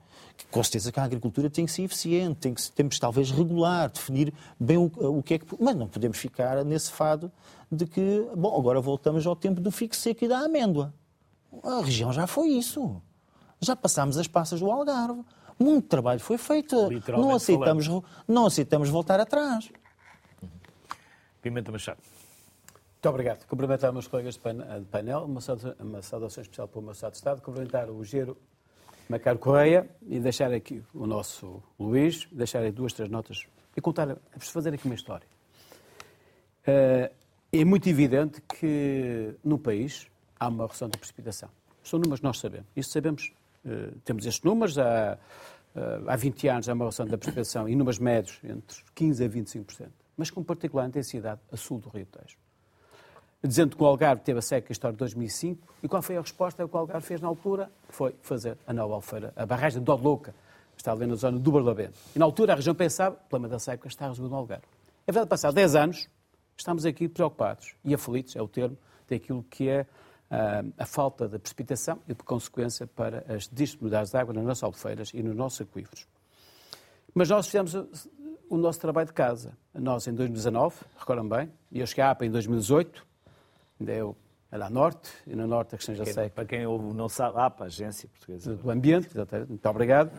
Com 0.51 0.63
certeza 0.63 0.93
que 0.93 1.01
a 1.01 1.05
agricultura 1.05 1.49
tem 1.49 1.65
que 1.65 1.73
ser 1.73 1.83
eficiente, 1.83 2.37
tem 2.41 2.55
que, 2.55 2.71
temos 2.73 2.99
talvez 2.99 3.31
regular, 3.31 3.91
definir 3.91 4.33
bem 4.61 4.77
o, 4.77 4.85
o 4.85 5.23
que 5.23 5.35
é 5.35 5.39
que. 5.39 5.47
Mas 5.59 5.75
não 5.75 5.89
podemos 5.89 6.19
ficar 6.19 6.65
nesse 6.65 6.93
fado 6.93 7.33
de 7.71 7.87
que, 7.87 8.27
bom, 8.37 8.57
agora 8.59 8.81
voltamos 8.81 9.27
ao 9.27 9.35
tempo 9.35 9.61
do 9.61 9.71
fico 9.71 9.97
seco 9.97 10.25
e 10.25 10.29
da 10.29 10.41
amêndoa. 10.41 10.93
A 11.63 11.81
região 11.81 12.13
já 12.13 12.27
foi 12.27 12.49
isso. 12.49 13.01
Já 13.61 13.75
passámos 13.75 14.19
as 14.19 14.27
passas 14.27 14.61
do 14.61 14.71
Algarve. 14.71 15.23
Muito 15.59 15.89
trabalho 15.89 16.21
foi 16.21 16.39
feito. 16.39 16.91
Não 17.13 17.35
aceitamos, 17.35 17.89
não 18.29 18.47
aceitamos 18.47 18.89
voltar 18.89 19.21
atrás. 19.21 19.71
Pimenta 21.41 21.73
Machado. 21.73 21.99
Muito 22.95 23.09
obrigado. 23.09 23.47
Cumprimentar 23.47 23.93
meus 23.93 24.09
colegas 24.09 24.35
de 24.35 24.41
painel, 24.91 25.25
uma 25.25 25.41
saudação 26.03 26.43
especial 26.43 26.67
para 26.67 26.81
o 26.81 26.83
meu 26.83 26.93
Estado 26.93 27.13
de 27.13 27.19
Estado, 27.19 27.41
cumprimentar 27.41 27.89
o 27.89 28.03
Gero 28.05 28.37
Macaro 29.09 29.39
Correia 29.39 29.89
e 30.07 30.19
deixar 30.19 30.53
aqui 30.53 30.83
o 30.93 31.07
nosso 31.07 31.63
Luís, 31.79 32.27
deixar 32.33 32.61
aí 32.61 32.73
duas, 32.73 32.93
três 32.93 33.09
notas 33.09 33.47
e 33.77 33.81
contar, 33.81 34.17
preciso 34.31 34.53
fazer 34.53 34.75
aqui 34.75 34.87
uma 34.87 34.95
história. 34.95 35.27
Eh, 36.67 37.13
é 37.53 37.65
muito 37.65 37.89
evidente 37.89 38.41
que 38.41 39.35
no 39.45 39.59
país 39.59 40.09
há 40.41 40.49
uma 40.49 40.65
redução 40.65 40.89
da 40.89 40.99
precipitação. 40.99 41.49
São 41.85 42.01
números 42.01 42.19
que 42.19 42.27
nós 42.27 42.39
sabemos. 42.41 42.67
Isso 42.75 42.91
sabemos 42.91 43.33
temos 44.05 44.27
estes 44.27 44.43
números, 44.43 44.79
há, 44.79 45.19
há 46.07 46.17
20 46.17 46.49
anos 46.49 46.69
há 46.69 46.73
uma 46.73 46.89
da 46.89 47.19
precipitação 47.19 47.69
em 47.69 47.77
números 47.77 47.99
médios 47.99 48.39
entre 48.45 48.83
15% 48.95 49.25
a 49.25 49.29
25%, 49.29 49.89
mas 50.17 50.31
com 50.31 50.43
particular 50.43 50.87
intensidade 50.87 51.41
a 51.53 51.57
sul 51.57 51.79
do 51.79 51.89
Rio 51.89 52.07
Tejo 52.07 52.37
dizendo 53.47 53.77
que 53.77 53.83
o 53.83 53.87
Algarve 53.87 54.23
teve 54.23 54.39
a 54.39 54.43
seca 54.43 54.73
história 54.73 54.93
de 54.93 54.99
2005. 54.99 55.75
E 55.83 55.89
qual 55.89 56.03
foi 56.03 56.17
a 56.17 56.21
resposta 56.21 56.67
que 56.67 56.75
o 56.75 56.79
Algarve 56.79 57.07
fez 57.07 57.21
na 57.21 57.29
altura? 57.29 57.71
Foi 57.89 58.15
fazer 58.23 58.57
a 58.67 58.73
nova 58.73 58.95
alfeira, 58.95 59.33
a 59.37 59.47
barragem 59.47 59.83
de 59.83 59.91
Louca, 59.91 60.35
está 60.77 60.93
ali 60.93 61.07
na 61.07 61.15
zona 61.15 61.39
do 61.39 61.53
Barlavento. 61.53 61.95
E 62.15 62.19
na 62.19 62.25
altura 62.25 62.53
a 62.53 62.57
região 62.57 62.75
pensava, 62.75 63.15
o 63.15 63.29
problema 63.29 63.49
da 63.49 63.59
seca 63.59 63.89
está 63.89 64.09
resolvido 64.09 64.33
no 64.33 64.39
Algarve. 64.39 64.65
É 65.07 65.13
verdade, 65.13 65.31
passados 65.31 65.55
10 65.55 65.75
anos, 65.77 66.09
estamos 66.57 66.85
aqui 66.85 67.09
preocupados 67.09 67.75
e 67.85 67.95
aflitos, 67.95 68.35
é 68.37 68.43
o 68.43 68.49
termo, 68.49 68.77
daquilo 69.09 69.45
que 69.49 69.69
é 69.69 69.87
a, 70.31 70.61
ah, 70.61 70.65
a 70.79 70.87
falta 70.87 71.29
de 71.29 71.39
precipitação 71.39 72.01
e, 72.09 72.15
por 72.15 72.25
consequência, 72.25 72.87
para 72.87 73.25
as 73.29 73.49
disponibilidades 73.49 74.11
de 74.11 74.17
água 74.17 74.35
nas 74.35 74.45
nossas 74.45 74.63
albufeiras 74.63 75.11
e 75.15 75.23
nos 75.23 75.37
nossos 75.37 75.61
aquíferos. 75.61 76.07
Mas 77.15 77.31
nós 77.31 77.47
fizemos 77.47 77.75
o 78.49 78.57
nosso 78.57 78.81
trabalho 78.81 79.07
de 79.07 79.13
casa. 79.13 79.57
Nós, 79.75 80.07
em 80.07 80.15
2019, 80.15 80.77
recordam 80.99 81.29
bem, 81.29 81.51
e 81.71 81.81
eu 81.81 81.87
cheguei 81.87 82.05
à 82.05 82.11
APA 82.11 82.27
em 82.27 82.31
2018, 82.31 83.07
ainda 83.81 83.93
eu 83.93 84.17
era 84.51 84.67
a 84.67 84.71
Norte, 84.71 85.11
e 85.27 85.35
no 85.35 85.47
Norte 85.47 85.75
a 85.75 85.79
questão 85.79 85.95
já 85.95 86.05
sei. 86.05 86.31
Para 86.31 86.45
quem 86.45 86.65
não 86.65 87.09
sabe, 87.09 87.39
a 87.39 87.47
APA, 87.47 87.65
Agência 87.65 88.09
Portuguesa. 88.09 88.55
Do 88.55 88.71
Ambiente, 88.71 89.09
exatamente, 89.09 89.49
muito 89.49 89.69
obrigado. 89.69 90.11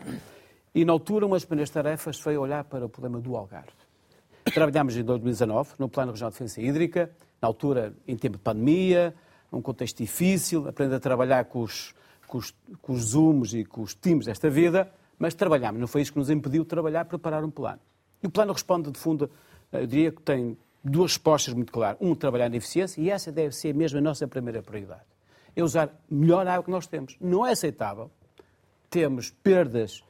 E 0.74 0.84
na 0.84 0.92
altura, 0.92 1.26
uma 1.26 1.36
das 1.36 1.44
primeiras 1.44 1.70
tarefas 1.70 2.18
foi 2.18 2.36
olhar 2.36 2.64
para 2.64 2.84
o 2.84 2.88
problema 2.88 3.20
do 3.20 3.36
Algarve. 3.36 3.72
Trabalhámos 4.44 4.96
em 4.96 5.02
2019 5.02 5.74
no 5.78 5.88
Plano 5.88 6.12
Regional 6.12 6.30
de 6.30 6.38
Defesa 6.38 6.60
Hídrica, 6.60 7.10
na 7.40 7.48
altura 7.48 7.94
em 8.06 8.16
tempo 8.16 8.36
de 8.36 8.42
pandemia, 8.42 9.14
um 9.52 9.62
contexto 9.62 9.98
difícil, 9.98 10.68
aprender 10.68 10.94
a 10.94 11.00
trabalhar 11.00 11.44
com 11.46 11.62
os, 11.62 11.94
com 12.26 12.38
os, 12.38 12.54
com 12.82 12.92
os 12.92 13.00
zooms 13.00 13.54
e 13.54 13.64
com 13.64 13.82
os 13.82 13.94
times 13.94 14.26
desta 14.26 14.50
vida, 14.50 14.90
mas 15.18 15.34
trabalhámos, 15.34 15.80
não 15.80 15.88
foi 15.88 16.02
isso 16.02 16.12
que 16.12 16.18
nos 16.18 16.30
impediu 16.30 16.62
de 16.62 16.68
trabalhar, 16.68 17.04
preparar 17.04 17.44
um 17.44 17.50
plano. 17.50 17.80
E 18.22 18.26
o 18.26 18.30
plano 18.30 18.52
responde, 18.52 18.90
de 18.90 18.98
fundo, 18.98 19.30
eu 19.72 19.86
diria 19.86 20.12
que 20.12 20.22
tem 20.22 20.56
duas 20.82 21.12
respostas 21.12 21.54
muito 21.54 21.72
claras. 21.72 21.98
Um, 22.00 22.14
trabalhar 22.14 22.48
na 22.48 22.56
eficiência, 22.56 23.00
e 23.00 23.10
essa 23.10 23.32
deve 23.32 23.54
ser 23.54 23.74
mesmo 23.74 23.98
a 23.98 24.00
nossa 24.00 24.26
primeira 24.26 24.62
prioridade. 24.62 25.02
É 25.56 25.62
usar 25.62 25.90
melhor 26.08 26.46
a 26.46 26.54
água 26.54 26.64
que 26.64 26.70
nós 26.70 26.86
temos. 26.86 27.16
Não 27.20 27.44
é 27.44 27.52
aceitável 27.52 28.10
termos 28.90 29.30
perdas 29.30 30.02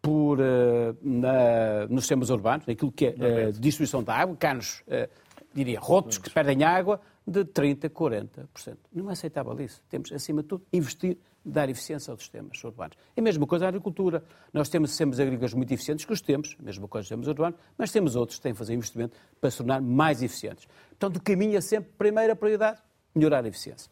por, 0.00 0.38
uh, 0.38 0.96
na, 1.02 1.86
nos 1.88 2.04
sistemas 2.04 2.28
urbanos, 2.28 2.68
aquilo 2.68 2.92
que 2.92 3.06
é 3.06 3.48
uh, 3.48 3.52
distribuição 3.52 4.02
da 4.02 4.14
água, 4.14 4.36
canos, 4.36 4.82
uh, 4.86 5.08
diria, 5.54 5.80
rotos 5.80 6.18
que 6.18 6.28
perdem 6.28 6.62
água, 6.62 7.00
de 7.26 7.44
30%, 7.44 7.90
40%. 7.90 8.76
Não 8.92 9.08
é 9.08 9.12
aceitável 9.12 9.58
isso. 9.60 9.82
Temos, 9.88 10.12
acima 10.12 10.42
de 10.42 10.48
tudo, 10.48 10.64
investir, 10.72 11.16
dar 11.44 11.68
eficiência 11.68 12.10
aos 12.10 12.20
sistemas 12.20 12.62
urbanos. 12.62 12.96
É 13.16 13.20
a 13.20 13.22
mesma 13.22 13.46
coisa 13.46 13.64
a 13.64 13.68
agricultura. 13.68 14.22
Nós 14.52 14.68
temos 14.68 14.90
sistemas 14.90 15.18
agrícolas 15.18 15.54
muito 15.54 15.72
eficientes, 15.72 16.04
que 16.04 16.12
os 16.12 16.20
temos, 16.20 16.56
a 16.58 16.62
mesma 16.62 16.86
coisa 16.86 17.02
os 17.02 17.08
sistemas 17.08 17.28
urbanos, 17.28 17.58
mas 17.78 17.90
temos 17.90 18.14
outros 18.16 18.38
que 18.38 18.42
têm 18.42 18.52
que 18.52 18.58
fazer 18.58 18.74
investimento 18.74 19.16
para 19.40 19.50
se 19.50 19.58
tornar 19.58 19.80
mais 19.80 20.22
eficientes. 20.22 20.66
Portanto, 20.90 21.16
o 21.16 21.22
caminho 21.22 21.56
é 21.56 21.60
sempre, 21.60 21.90
primeira 21.96 22.36
prioridade, 22.36 22.80
melhorar 23.14 23.44
a 23.44 23.48
eficiência. 23.48 23.90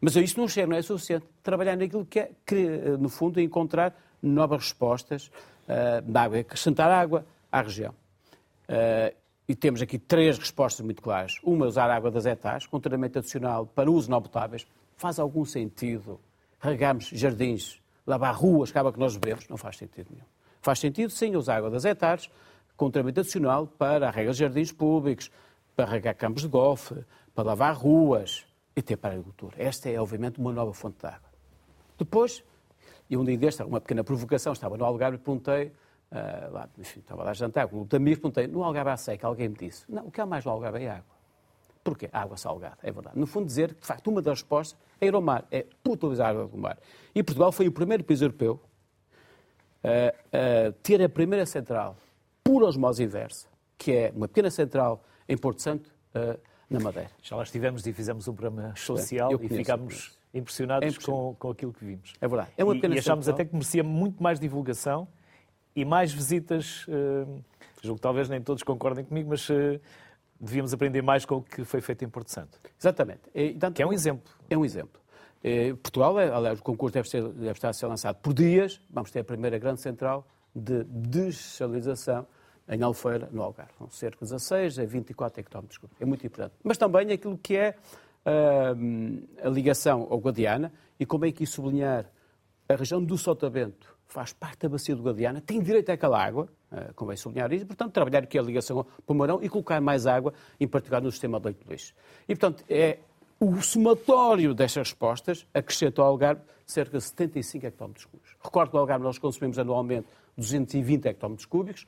Mas 0.00 0.16
isso 0.16 0.38
não 0.38 0.48
chega, 0.48 0.66
não 0.66 0.76
é 0.76 0.82
suficiente. 0.82 1.26
Trabalhar 1.42 1.76
naquilo 1.76 2.04
que 2.04 2.20
é, 2.20 2.30
que, 2.44 2.68
no 2.98 3.08
fundo, 3.08 3.40
encontrar 3.40 3.96
novas 4.20 4.64
respostas 4.64 5.30
uh, 5.68 6.02
da 6.02 6.22
água, 6.22 6.40
acrescentar 6.40 6.90
água 6.90 7.24
à 7.50 7.62
região. 7.62 7.94
Uh, 8.68 9.23
e 9.48 9.54
temos 9.54 9.82
aqui 9.82 9.98
três 9.98 10.38
respostas 10.38 10.84
muito 10.84 11.02
claras. 11.02 11.38
Uma, 11.42 11.66
usar 11.66 11.90
água 11.90 12.10
das 12.10 12.26
etas, 12.26 12.66
com 12.66 12.80
tratamento 12.80 13.18
adicional 13.18 13.66
para 13.66 13.90
uso 13.90 14.10
não 14.10 14.20
potáveis. 14.20 14.66
Faz 14.96 15.18
algum 15.18 15.44
sentido 15.44 16.18
regarmos 16.60 17.06
jardins, 17.08 17.78
lavar 18.06 18.34
ruas, 18.34 18.72
que 18.72 18.78
água 18.78 18.92
que 18.92 18.98
nós 18.98 19.16
bebemos? 19.16 19.46
Não 19.48 19.56
faz 19.56 19.76
sentido 19.76 20.08
nenhum. 20.10 20.24
Faz 20.62 20.78
sentido, 20.78 21.10
sim, 21.10 21.36
usar 21.36 21.56
água 21.56 21.70
das 21.70 21.84
etas, 21.84 22.30
com 22.76 22.90
tratamento 22.90 23.20
adicional 23.20 23.66
para 23.66 24.08
a 24.08 24.10
rega 24.10 24.32
de 24.32 24.38
jardins 24.38 24.72
públicos, 24.72 25.30
para 25.76 25.90
regar 25.90 26.14
campos 26.14 26.42
de 26.42 26.48
golfe, 26.48 26.94
para 27.34 27.44
lavar 27.44 27.74
ruas 27.74 28.46
e 28.74 28.80
ter 28.80 28.96
para 28.96 29.10
a 29.10 29.12
agricultura. 29.12 29.56
Esta 29.58 29.90
é, 29.90 30.00
obviamente, 30.00 30.38
uma 30.38 30.52
nova 30.52 30.72
fonte 30.72 30.98
de 31.00 31.06
água. 31.06 31.28
Depois, 31.98 32.42
e 33.10 33.16
um 33.16 33.24
dia 33.24 33.36
deste, 33.36 33.62
uma 33.62 33.80
pequena 33.80 34.02
provocação, 34.02 34.52
estava 34.52 34.76
no 34.76 34.84
Algarve 34.84 35.16
e 35.16 35.20
perguntei 35.20 35.72
Uh, 36.14 36.52
lá, 36.52 36.68
enfim, 36.78 37.00
estava 37.00 37.24
lá 37.24 37.30
a 37.30 37.34
jantar 37.34 37.66
com 37.66 37.76
um 37.78 37.88
amigo, 37.96 38.20
perguntei, 38.20 38.46
no 38.46 38.62
Algarve 38.62 38.90
há 38.90 38.96
seca, 38.96 39.26
alguém 39.26 39.48
me 39.48 39.56
disse, 39.56 39.84
não, 39.88 40.06
o 40.06 40.12
que 40.12 40.20
há 40.20 40.26
mais 40.26 40.44
no 40.44 40.52
Algarve 40.52 40.84
é 40.84 40.90
água. 40.90 41.14
Porquê? 41.82 42.08
Água 42.12 42.36
salgada, 42.36 42.78
é 42.82 42.92
verdade. 42.92 43.18
No 43.18 43.26
fundo, 43.26 43.46
dizer 43.46 43.74
que, 43.74 43.80
de 43.80 43.86
facto, 43.86 44.08
uma 44.08 44.22
das 44.22 44.40
respostas 44.40 44.78
é 45.00 45.06
ir 45.06 45.14
ao 45.14 45.20
mar, 45.20 45.44
é 45.50 45.66
utilizar 45.86 46.28
a 46.28 46.30
água 46.30 46.46
do 46.46 46.56
mar. 46.56 46.78
E 47.14 47.22
Portugal 47.22 47.50
foi 47.50 47.66
o 47.66 47.72
primeiro 47.72 48.04
país 48.04 48.22
europeu 48.22 48.60
a, 49.82 50.68
a 50.68 50.72
ter 50.82 51.02
a 51.02 51.08
primeira 51.08 51.44
central 51.44 51.96
por 52.42 52.62
osmose 52.62 53.02
inversa, 53.02 53.48
que 53.76 53.92
é 53.92 54.12
uma 54.14 54.28
pequena 54.28 54.50
central 54.50 55.04
em 55.28 55.36
Porto 55.36 55.60
Santo, 55.60 55.92
na 56.70 56.80
Madeira. 56.80 57.10
Já 57.22 57.36
lá 57.36 57.42
estivemos 57.42 57.86
e 57.86 57.92
fizemos 57.92 58.28
um 58.28 58.34
programa 58.34 58.74
social 58.76 59.32
e 59.42 59.48
ficámos 59.48 60.16
impressionados 60.32 60.96
é 60.96 61.04
com, 61.04 61.34
com 61.38 61.50
aquilo 61.50 61.72
que 61.72 61.84
vimos. 61.84 62.14
É 62.20 62.26
verdade. 62.26 62.50
É 62.56 62.64
uma 62.64 62.74
e, 62.74 62.78
e 62.78 62.98
achámos 62.98 63.26
central. 63.26 63.34
até 63.34 63.44
que 63.44 63.52
merecia 63.52 63.82
muito 63.82 64.22
mais 64.22 64.40
divulgação 64.40 65.06
e 65.74 65.84
mais 65.84 66.12
visitas. 66.12 66.86
Uh, 66.88 67.42
julgo 67.82 67.96
que 67.96 68.02
talvez 68.02 68.28
nem 68.28 68.40
todos 68.40 68.62
concordem 68.62 69.04
comigo, 69.04 69.30
mas 69.30 69.48
uh, 69.48 69.80
devíamos 70.40 70.72
aprender 70.72 71.02
mais 71.02 71.24
com 71.24 71.36
o 71.36 71.42
que 71.42 71.64
foi 71.64 71.80
feito 71.80 72.04
em 72.04 72.08
Porto 72.08 72.30
Santo. 72.30 72.58
Exatamente. 72.78 73.22
E, 73.34 73.54
tanto, 73.54 73.76
que 73.76 73.82
é 73.82 73.86
um 73.86 73.92
exemplo. 73.92 74.32
É 74.48 74.56
um 74.56 74.64
exemplo. 74.64 75.00
Eh, 75.42 75.74
Portugal, 75.74 76.16
aliás, 76.16 76.58
o 76.58 76.62
concurso 76.62 76.94
deve, 76.94 77.08
ser, 77.08 77.22
deve, 77.22 77.52
estar 77.52 77.68
a 77.68 77.72
ser 77.74 77.86
lançado 77.86 78.16
por 78.16 78.32
dias. 78.32 78.80
Vamos 78.90 79.10
ter 79.10 79.20
a 79.20 79.24
primeira 79.24 79.58
grande 79.58 79.80
central 79.80 80.26
de 80.56 80.84
dessalinização 80.84 82.26
em 82.66 82.82
Alfeira, 82.82 83.28
no 83.30 83.42
Algarve. 83.42 83.72
São 83.76 83.90
cerca 83.90 84.24
de 84.24 84.32
16 84.32 84.78
a 84.78 84.84
24 84.86 85.40
hectómetros. 85.40 85.78
É 86.00 86.06
muito 86.06 86.26
importante. 86.26 86.54
Mas 86.62 86.78
também 86.78 87.12
aquilo 87.12 87.36
que 87.36 87.56
é 87.56 87.76
uh, 88.24 89.46
a 89.46 89.50
ligação 89.50 90.06
ao 90.10 90.18
Guadiana 90.18 90.72
e 90.98 91.04
como 91.04 91.26
é 91.26 91.32
que 91.32 91.44
sublinhar 91.44 92.06
a 92.68 92.74
região 92.74 93.02
do 93.02 93.16
Sotavento 93.18 93.94
faz 94.06 94.32
parte 94.32 94.60
da 94.60 94.68
bacia 94.68 94.94
do 94.94 95.02
Guadiana, 95.02 95.40
tem 95.40 95.60
direito 95.60 95.90
àquela 95.90 96.22
água, 96.22 96.48
eh, 96.70 96.90
convém 96.94 97.16
sublinhar 97.16 97.52
isso, 97.52 97.66
portanto, 97.66 97.92
trabalhar 97.92 98.22
aqui 98.22 98.38
a 98.38 98.42
ligação 98.42 98.78
ao 98.78 98.84
Pomarão 99.06 99.42
e 99.42 99.48
colocar 99.48 99.80
mais 99.80 100.06
água, 100.06 100.32
em 100.60 100.68
particular 100.68 101.02
no 101.02 101.10
sistema 101.10 101.40
de 101.40 101.46
leite 101.46 101.64
de 101.64 101.70
lixo. 101.70 101.94
E, 102.28 102.36
portanto, 102.36 102.64
é 102.68 102.98
o 103.40 103.60
somatório 103.60 104.54
destas 104.54 104.88
respostas 104.88 105.46
acrescenta 105.52 106.00
ao 106.00 106.08
Algarve 106.08 106.42
cerca 106.64 106.98
de 106.98 107.04
75 107.04 107.66
hectómetros 107.66 108.06
cúbicos. 108.06 108.36
Recordo 108.42 108.70
que 108.70 108.74
no 108.74 108.80
Algarve 108.80 109.04
nós 109.04 109.18
consumimos 109.18 109.58
anualmente 109.58 110.06
220 110.36 111.06
hectómetros 111.06 111.44
cúbicos. 111.44 111.86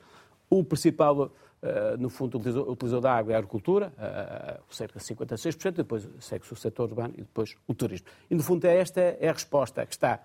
O 0.50 0.62
principal, 0.64 1.30
eh, 1.62 1.96
no 1.96 2.10
fundo, 2.10 2.36
utilizador 2.36 3.00
da 3.00 3.14
água 3.14 3.32
é 3.32 3.36
a 3.36 3.38
agricultura, 3.38 3.92
eh, 3.98 4.60
cerca 4.70 4.98
de 4.98 5.04
56%, 5.04 5.76
depois 5.76 6.08
segue-se 6.20 6.52
o 6.52 6.56
setor 6.56 6.90
urbano 6.90 7.14
e 7.16 7.22
depois 7.22 7.56
o 7.66 7.74
turismo. 7.74 8.06
E, 8.28 8.34
no 8.34 8.42
fundo, 8.42 8.64
é 8.66 8.76
esta 8.76 9.00
é 9.00 9.28
a 9.28 9.32
resposta 9.32 9.86
que 9.86 9.94
está 9.94 10.20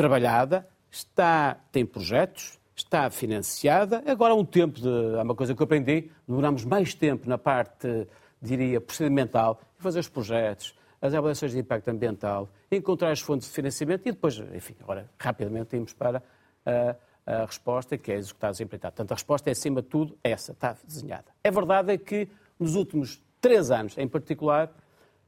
trabalhada, 0.00 0.66
está, 0.90 1.58
tem 1.70 1.84
projetos, 1.84 2.58
está 2.74 3.10
financiada. 3.10 4.02
Agora 4.06 4.32
há 4.32 4.36
um 4.36 4.46
tempo, 4.46 4.80
de, 4.80 4.88
há 5.18 5.22
uma 5.22 5.34
coisa 5.34 5.54
que 5.54 5.60
eu 5.60 5.64
aprendi, 5.64 6.10
demoramos 6.26 6.64
mais 6.64 6.94
tempo 6.94 7.28
na 7.28 7.36
parte, 7.36 8.08
diria, 8.40 8.80
procedimental, 8.80 9.60
fazer 9.76 10.00
os 10.00 10.08
projetos, 10.08 10.74
as 11.02 11.12
avaliações 11.12 11.52
de 11.52 11.58
impacto 11.58 11.88
ambiental, 11.88 12.48
encontrar 12.72 13.10
as 13.10 13.20
fontes 13.20 13.48
de 13.48 13.54
financiamento 13.54 14.06
e 14.06 14.12
depois, 14.12 14.38
enfim, 14.54 14.74
agora 14.80 15.06
rapidamente 15.18 15.76
irmos 15.76 15.92
para 15.92 16.22
a, 16.64 16.96
a 17.26 17.44
resposta 17.44 17.98
que 17.98 18.10
é 18.10 18.16
executada 18.16 18.56
e 18.58 18.64
empreitada. 18.64 18.92
Portanto, 18.92 19.12
a 19.12 19.14
resposta 19.16 19.50
é, 19.50 19.52
acima 19.52 19.82
de 19.82 19.88
tudo, 19.88 20.16
essa, 20.24 20.52
está 20.52 20.78
desenhada. 20.82 21.26
É 21.44 21.50
verdade 21.50 21.92
é 21.92 21.98
que 21.98 22.26
nos 22.58 22.74
últimos 22.74 23.22
três 23.38 23.70
anos, 23.70 23.98
em 23.98 24.08
particular, 24.08 24.72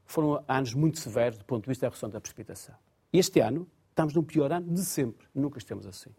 foram 0.03 0.43
anos 0.47 0.73
muito 0.73 0.97
severos 0.97 1.37
do 1.37 1.45
ponto 1.45 1.63
de 1.63 1.69
vista 1.69 1.85
da 1.85 1.89
redução 1.89 2.09
da 2.09 2.19
precipitação. 2.19 2.73
Este 3.13 3.39
ano, 3.39 3.67
Estamos 3.93 4.15
no 4.15 4.23
pior 4.23 4.51
ano 4.51 4.73
de 4.73 4.83
sempre. 4.83 5.27
Nunca 5.35 5.59
estamos 5.59 5.85
assim. 5.85 6.09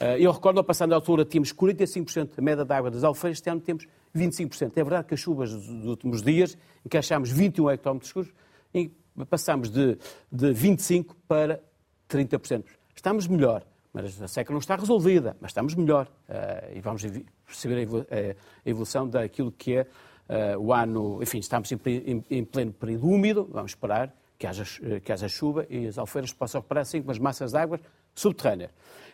Eh, 0.00 0.16
eu 0.18 0.32
recordo, 0.32 0.56
ao 0.56 0.64
passar 0.64 0.88
da 0.88 0.94
altura, 0.94 1.26
tínhamos 1.26 1.52
45% 1.52 2.36
da 2.36 2.42
média 2.42 2.64
de 2.64 2.72
água 2.72 2.90
das 2.90 3.04
alfeiras, 3.04 3.36
este 3.36 3.50
ano 3.50 3.60
temos 3.60 3.86
25%. 4.16 4.72
É 4.74 4.82
verdade 4.82 5.06
que 5.06 5.12
as 5.12 5.20
chuvas 5.20 5.52
dos 5.52 5.84
últimos 5.84 6.22
dias 6.22 6.56
encaixámos 6.86 7.30
21 7.30 7.70
hectómetros 7.72 8.08
escuros, 8.08 8.32
e 8.72 8.90
passamos 9.28 9.68
de, 9.68 9.98
de 10.32 10.46
25% 10.54 11.14
para 11.28 11.62
30%. 12.08 12.64
Estamos 12.94 13.26
melhor, 13.26 13.62
mas 13.92 14.22
a 14.22 14.26
seca 14.26 14.50
não 14.50 14.58
está 14.58 14.74
resolvida, 14.74 15.36
mas 15.38 15.50
estamos 15.50 15.74
melhor. 15.74 16.08
Uh, 16.26 16.78
e 16.78 16.80
vamos 16.80 17.02
perceber 17.44 17.86
a 18.10 18.68
evolução 18.68 19.06
daquilo 19.06 19.52
que 19.52 19.74
é 19.74 19.82
uh, 19.82 20.58
o 20.58 20.72
ano. 20.72 21.22
Enfim, 21.22 21.40
estamos 21.40 21.70
em 21.70 22.44
pleno 22.44 22.72
período 22.72 23.06
úmido, 23.06 23.46
vamos 23.52 23.72
esperar 23.72 24.14
que 24.38 24.46
haja, 24.46 24.64
que 25.00 25.12
haja 25.12 25.28
chuva 25.28 25.66
e 25.68 25.86
as 25.86 25.98
alfeiras 25.98 26.32
possam 26.32 26.60
recuperar 26.60 26.82
assim 26.82 27.02
com 27.02 27.10
as 27.10 27.18
massas 27.18 27.52
de 27.52 27.58
água 27.58 27.80
subterrâneas. 28.14 28.70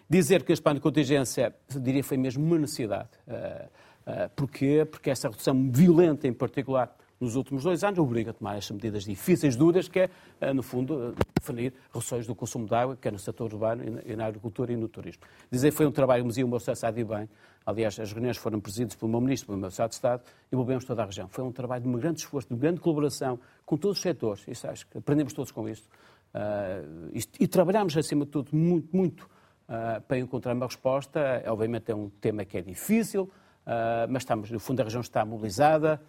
Dizer 0.08 0.42
que 0.42 0.52
este 0.52 0.62
plano 0.62 0.78
de 0.78 0.82
contingência, 0.82 1.54
diria, 1.80 2.04
foi 2.04 2.16
mesmo 2.16 2.44
uma 2.44 2.58
necessidade. 2.58 3.08
Uh, 3.26 3.66
uh, 4.10 4.30
porquê? 4.34 4.84
Porque 4.84 5.10
essa 5.10 5.28
redução 5.28 5.70
violenta, 5.70 6.26
em 6.26 6.32
particular, 6.32 6.94
nos 7.22 7.36
últimos 7.36 7.62
dois 7.62 7.84
anos, 7.84 8.00
obriga 8.00 8.32
a 8.32 8.34
tomar 8.34 8.56
estas 8.56 8.72
medidas 8.72 9.04
difíceis, 9.04 9.54
duras, 9.54 9.86
que 9.86 10.00
é, 10.00 10.10
eh, 10.40 10.52
no 10.52 10.62
fundo, 10.62 11.14
eh, 11.16 11.24
definir 11.40 11.72
reduções 11.92 12.26
do 12.26 12.34
consumo 12.34 12.66
de 12.66 12.74
água, 12.74 12.98
quer 13.00 13.12
no 13.12 13.18
setor 13.18 13.52
urbano 13.52 14.02
e 14.04 14.16
na 14.16 14.26
agricultura 14.26 14.72
e 14.72 14.76
no 14.76 14.88
turismo. 14.88 15.22
Dizer 15.48 15.70
foi 15.70 15.86
um 15.86 15.92
trabalho, 15.92 16.22
como 16.22 16.30
dizia 16.30 16.44
o 16.44 16.48
meu 16.48 16.58
Sassá 16.58 16.90
de 16.90 17.04
bem, 17.04 17.28
aliás, 17.64 17.98
as 18.00 18.12
reuniões 18.12 18.36
foram 18.36 18.58
presididas 18.58 18.96
pelo 18.96 19.08
meu 19.08 19.20
ministro, 19.20 19.46
pelo 19.46 19.58
meu 19.58 19.68
Estado 19.68 19.90
de 19.90 19.94
Estado, 19.94 20.22
e 20.50 20.54
envolvemos 20.54 20.84
toda 20.84 21.00
a 21.00 21.06
região. 21.06 21.28
Foi 21.28 21.44
um 21.44 21.52
trabalho 21.52 21.82
de 21.84 21.88
um 21.88 21.92
grande 21.92 22.18
esforço, 22.18 22.48
de 22.48 22.54
uma 22.54 22.60
grande 22.60 22.80
colaboração 22.80 23.38
com 23.64 23.76
todos 23.76 23.98
os 23.98 24.02
setores, 24.02 24.44
isso 24.48 24.66
acho 24.66 24.84
que 24.88 24.98
aprendemos 24.98 25.32
todos 25.32 25.52
com 25.52 25.68
isto. 25.68 25.86
Uh, 26.34 27.10
isto 27.12 27.40
e 27.40 27.46
trabalhamos, 27.46 27.96
acima 27.96 28.24
de 28.24 28.32
tudo, 28.32 28.56
muito, 28.56 28.96
muito 28.96 29.30
uh, 29.68 30.00
para 30.08 30.18
encontrar 30.18 30.54
uma 30.54 30.66
resposta. 30.66 31.40
Obviamente 31.46 31.92
é 31.92 31.94
um 31.94 32.08
tema 32.08 32.44
que 32.44 32.58
é 32.58 32.62
difícil, 32.62 33.24
uh, 33.24 34.08
mas 34.08 34.22
estamos, 34.22 34.50
no 34.50 34.58
fundo 34.58 34.80
a 34.80 34.84
região 34.84 35.02
está 35.02 35.24
mobilizada, 35.24 36.00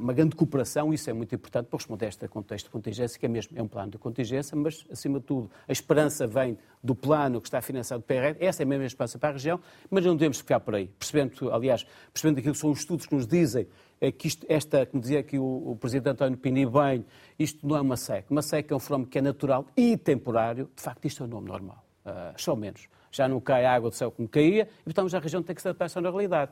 uma 0.00 0.12
grande 0.12 0.34
cooperação, 0.34 0.92
isso 0.92 1.08
é 1.08 1.12
muito 1.12 1.34
importante 1.34 1.66
para 1.66 1.76
responder 1.76 2.06
a 2.06 2.08
este 2.08 2.28
contexto 2.28 2.66
de 2.66 2.70
contingência, 2.70 3.18
que 3.18 3.24
é 3.24 3.28
mesmo 3.28 3.56
é 3.56 3.62
um 3.62 3.68
plano 3.68 3.92
de 3.92 3.98
contingência, 3.98 4.56
mas, 4.56 4.84
acima 4.90 5.20
de 5.20 5.26
tudo, 5.26 5.50
a 5.66 5.72
esperança 5.72 6.26
vem 6.26 6.58
do 6.82 6.94
plano 6.94 7.40
que 7.40 7.46
está 7.46 7.60
financiado 7.60 8.02
pelo 8.02 8.20
PRR, 8.20 8.36
essa 8.44 8.62
é 8.62 8.64
a 8.64 8.66
mesma 8.66 8.84
esperança 8.84 9.18
para 9.18 9.30
a 9.30 9.32
região, 9.32 9.60
mas 9.90 10.04
não 10.04 10.14
devemos 10.14 10.38
ficar 10.38 10.60
por 10.60 10.74
aí. 10.74 10.88
Percebendo, 10.98 11.52
aliás, 11.52 11.86
percebendo 12.12 12.38
aquilo 12.38 12.54
que 12.54 12.60
são 12.60 12.70
os 12.70 12.80
estudos 12.80 13.06
que 13.06 13.14
nos 13.14 13.26
dizem 13.26 13.66
é 14.00 14.12
que 14.12 14.28
isto, 14.28 14.44
esta, 14.48 14.84
como 14.86 15.00
dizia 15.00 15.20
aqui 15.20 15.38
o, 15.38 15.70
o 15.70 15.76
Presidente 15.76 16.08
António 16.10 16.36
Pini 16.36 16.66
bem, 16.66 17.04
isto 17.38 17.66
não 17.66 17.76
é 17.76 17.80
uma 17.80 17.96
seca. 17.96 18.26
Uma 18.30 18.42
seca 18.42 18.74
é 18.74 18.76
um 18.76 18.80
fenómeno 18.80 19.08
que 19.08 19.18
é 19.18 19.22
natural 19.22 19.66
e 19.76 19.96
temporário. 19.96 20.68
De 20.76 20.82
facto, 20.82 21.04
isto 21.06 21.22
é 21.22 21.26
um 21.26 21.28
nome 21.28 21.48
normal. 21.48 21.84
Uh, 22.04 22.34
só 22.36 22.54
menos. 22.54 22.88
Já 23.10 23.28
não 23.28 23.40
cai 23.40 23.64
água 23.64 23.88
do 23.90 23.96
céu 23.96 24.10
como 24.10 24.28
caía, 24.28 24.68
e 24.80 24.84
portanto 24.84 25.14
a 25.14 25.18
região 25.20 25.42
tem 25.42 25.54
que 25.54 25.62
se 25.62 25.68
adaptar 25.68 25.98
à 25.98 26.02
realidade. 26.02 26.50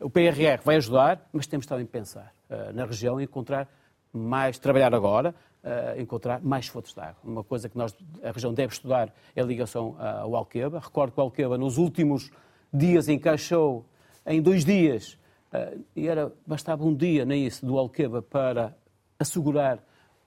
O 0.00 0.10
PRR 0.10 0.60
vai 0.64 0.76
ajudar, 0.76 1.28
mas 1.32 1.46
temos 1.46 1.66
também 1.66 1.86
que 1.86 1.92
pensar 1.92 2.34
uh, 2.50 2.72
na 2.72 2.84
região 2.84 3.20
e 3.20 3.24
encontrar 3.24 3.68
mais, 4.12 4.58
trabalhar 4.58 4.94
agora, 4.94 5.34
uh, 5.62 6.00
encontrar 6.00 6.42
mais 6.42 6.66
fontes 6.66 6.92
de 6.92 7.00
água. 7.00 7.16
Uma 7.22 7.44
coisa 7.44 7.68
que 7.68 7.78
nós, 7.78 7.96
a 8.22 8.32
região 8.32 8.52
deve 8.52 8.72
estudar 8.72 9.12
é 9.34 9.40
a 9.40 9.44
ligação 9.44 9.96
ao 9.98 10.34
Alqueva. 10.34 10.80
Recordo 10.80 11.12
que 11.12 11.20
o 11.20 11.22
Alqueva, 11.22 11.56
nos 11.56 11.78
últimos 11.78 12.30
dias, 12.72 13.08
encaixou 13.08 13.84
em 14.26 14.42
dois 14.42 14.64
dias, 14.64 15.18
uh, 15.52 15.80
e 15.94 16.08
era, 16.08 16.32
bastava 16.46 16.84
um 16.84 16.94
dia, 16.94 17.24
nem 17.24 17.46
isso, 17.46 17.64
do 17.64 17.78
Alqueva 17.78 18.20
para 18.20 18.76
assegurar 19.18 19.78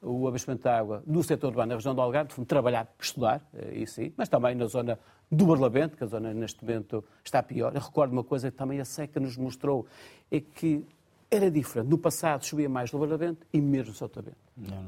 o 0.02 0.28
abastecimento 0.28 0.64
de 0.64 0.70
água 0.70 1.04
no 1.06 1.24
setor 1.24 1.48
urbano 1.48 1.70
na 1.70 1.76
região 1.76 1.94
do 1.94 2.02
Algarve, 2.02 2.46
trabalhar, 2.46 2.88
estudar, 3.00 3.42
isso 3.74 3.96
sim, 3.96 4.14
mas 4.16 4.30
também 4.30 4.56
na 4.56 4.68
zona 4.68 4.98
do 5.32 5.46
Barlavento, 5.46 5.98
que 5.98 6.04
a 6.04 6.08
zona 6.08 6.34
neste 6.34 6.64
momento 6.64 7.04
está 7.24 7.44
pior. 7.44 7.76
Eu 7.76 7.82
recordo 7.82 8.14
uma 8.14 8.24
coisa 8.24 8.50
que 8.50 8.58
também 8.58 8.80
a 8.80 8.86
seca 8.86 9.20
nos 9.20 9.36
mostrou, 9.38 9.86
é 10.32 10.40
que 10.40 10.86
era 11.30 11.52
diferente. 11.52 11.90
No 11.90 11.98
passado 11.98 12.46
chovia 12.46 12.70
mais 12.70 12.92
no 12.92 13.00
Barlavento 13.00 13.46
e 13.52 13.60
menos 13.60 13.90
no 13.90 13.94
Sotavento. 13.94 14.38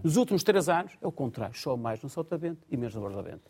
Nos 0.04 0.16
últimos 0.16 0.44
três 0.44 0.70
anos 0.70 0.94
é 1.02 1.08
o 1.08 1.12
contrário, 1.12 1.54
chove 1.56 1.82
mais 1.82 2.02
no 2.02 2.10
Sotavento 2.10 2.66
e 2.72 2.78
menos 2.78 2.96
no 2.96 3.02
Barlavento. 3.02 3.42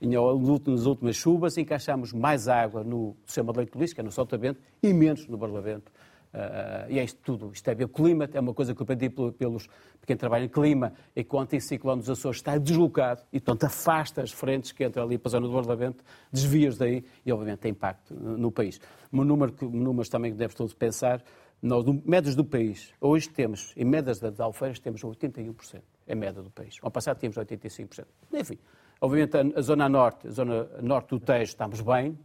Nas 0.00 0.86
últimas 0.86 1.16
chuvas 1.16 1.56
encaixámos 1.56 2.12
mais 2.12 2.48
água 2.48 2.84
no 2.84 3.16
sistema 3.24 3.52
de 3.52 3.58
leite 3.58 3.78
de 3.78 3.94
que 3.94 4.00
é 4.00 4.04
no 4.04 4.12
Sotavento, 4.12 4.60
e 4.82 4.92
menos 4.92 5.26
no 5.26 5.36
Barlavento. 5.36 5.90
Uh, 6.36 6.92
e 6.92 6.98
é 6.98 7.04
isto 7.04 7.18
tudo. 7.24 7.50
Isto 7.50 7.70
é 7.70 7.74
clima, 7.88 8.28
é 8.30 8.38
uma 8.38 8.52
coisa 8.52 8.74
que 8.74 8.82
eu 8.82 8.84
aprendi 8.84 9.08
pelos, 9.08 9.68
quem 10.06 10.16
trabalha 10.16 10.44
em 10.44 10.48
clima, 10.48 10.92
é 11.14 11.24
que 11.24 11.34
o 11.34 11.38
anticiclone 11.38 12.00
dos 12.00 12.10
Açores 12.10 12.36
está 12.36 12.58
deslocado 12.58 13.22
e, 13.32 13.40
portanto, 13.40 13.64
afasta 13.64 14.20
as 14.20 14.30
frentes 14.30 14.70
que 14.70 14.84
entram 14.84 15.04
ali 15.04 15.16
para 15.16 15.30
a 15.30 15.32
zona 15.32 15.46
do 15.46 15.54
Barlavento, 15.54 16.04
desvia-os 16.30 16.76
daí 16.76 17.02
e, 17.24 17.32
obviamente, 17.32 17.60
tem 17.60 17.70
impacto 17.70 18.12
no 18.12 18.52
país. 18.52 18.78
Um 19.10 19.24
número 19.24 19.50
que 19.50 19.64
números 19.64 20.10
também 20.10 20.30
que 20.30 20.36
deve 20.36 20.54
todos 20.54 20.74
pensar, 20.74 21.24
nós, 21.62 21.86
médias 22.04 22.34
do 22.34 22.44
país, 22.44 22.92
hoje 23.00 23.30
temos, 23.30 23.72
em 23.74 23.84
médias 23.86 24.20
das 24.20 24.38
alfeiras, 24.38 24.78
temos 24.78 25.00
81%, 25.02 25.80
é 26.06 26.14
média 26.14 26.42
do 26.42 26.50
país. 26.50 26.76
Ao 26.82 26.90
passado 26.90 27.18
tínhamos 27.18 27.36
85%. 27.38 28.04
Enfim, 28.34 28.58
obviamente, 29.00 29.38
a, 29.38 29.58
a 29.58 29.62
zona 29.62 29.88
norte, 29.88 30.28
a 30.28 30.30
zona 30.30 30.68
norte 30.82 31.08
do 31.08 31.18
Tejo, 31.18 31.44
estamos 31.44 31.80
bem, 31.80 32.18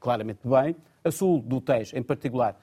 claramente 0.00 0.40
bem. 0.48 0.74
A 1.04 1.10
sul 1.10 1.42
do 1.42 1.60
Tejo, 1.60 1.94
em 1.94 2.02
particular, 2.02 2.58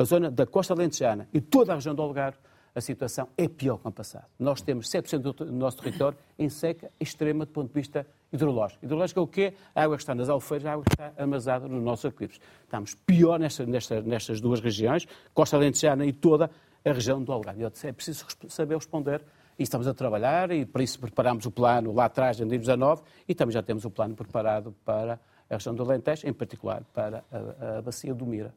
a 0.00 0.04
zona 0.04 0.30
da 0.30 0.46
costa 0.46 0.72
lentejana 0.72 1.28
e 1.30 1.42
toda 1.42 1.72
a 1.72 1.74
região 1.74 1.94
do 1.94 2.00
Algarve, 2.00 2.38
a 2.74 2.80
situação 2.80 3.28
é 3.36 3.46
pior 3.46 3.76
que 3.76 3.84
no 3.84 3.92
passado. 3.92 4.24
Nós 4.38 4.62
temos 4.62 4.88
7% 4.88 5.18
do 5.18 5.52
nosso 5.52 5.76
território 5.76 6.16
em 6.38 6.48
seca 6.48 6.90
extrema 6.98 7.44
do 7.44 7.52
ponto 7.52 7.68
de 7.68 7.74
vista 7.74 8.06
hidrológico. 8.32 8.82
Hidrológico 8.82 9.20
é 9.20 9.22
o 9.22 9.26
quê? 9.26 9.52
A 9.74 9.82
água 9.82 9.96
que 9.96 10.02
está 10.02 10.14
nas 10.14 10.30
alfeiras, 10.30 10.64
a 10.64 10.72
água 10.72 10.84
que 10.84 10.94
está 10.94 11.12
armazenada 11.18 11.68
nos 11.68 11.82
nossos 11.82 12.06
aquíferos. 12.06 12.40
Estamos 12.62 12.94
pior 12.94 13.38
nesta, 13.38 13.66
nesta, 13.66 14.00
nestas 14.00 14.40
duas 14.40 14.60
regiões, 14.60 15.06
costa 15.34 15.58
lentejana 15.58 16.06
e 16.06 16.14
toda 16.14 16.50
a 16.82 16.92
região 16.92 17.22
do 17.22 17.30
Algarve. 17.30 17.64
É 17.64 17.92
preciso 17.92 18.24
saber 18.48 18.76
responder 18.76 19.20
e 19.58 19.62
estamos 19.64 19.86
a 19.86 19.92
trabalhar 19.92 20.50
e 20.50 20.64
por 20.64 20.80
isso 20.80 20.98
preparamos 20.98 21.44
o 21.44 21.50
plano 21.50 21.92
lá 21.92 22.06
atrás, 22.06 22.40
em 22.40 22.46
2019, 22.46 23.02
e 23.28 23.34
também 23.34 23.52
já 23.52 23.62
temos 23.62 23.84
o 23.84 23.90
plano 23.90 24.14
preparado 24.14 24.74
para 24.82 25.20
a 25.50 25.54
região 25.56 25.74
do 25.74 25.82
Alentejo, 25.82 26.26
em 26.26 26.32
particular 26.32 26.84
para 26.94 27.22
a, 27.30 27.78
a 27.78 27.82
bacia 27.82 28.14
do 28.14 28.24
Mira. 28.24 28.54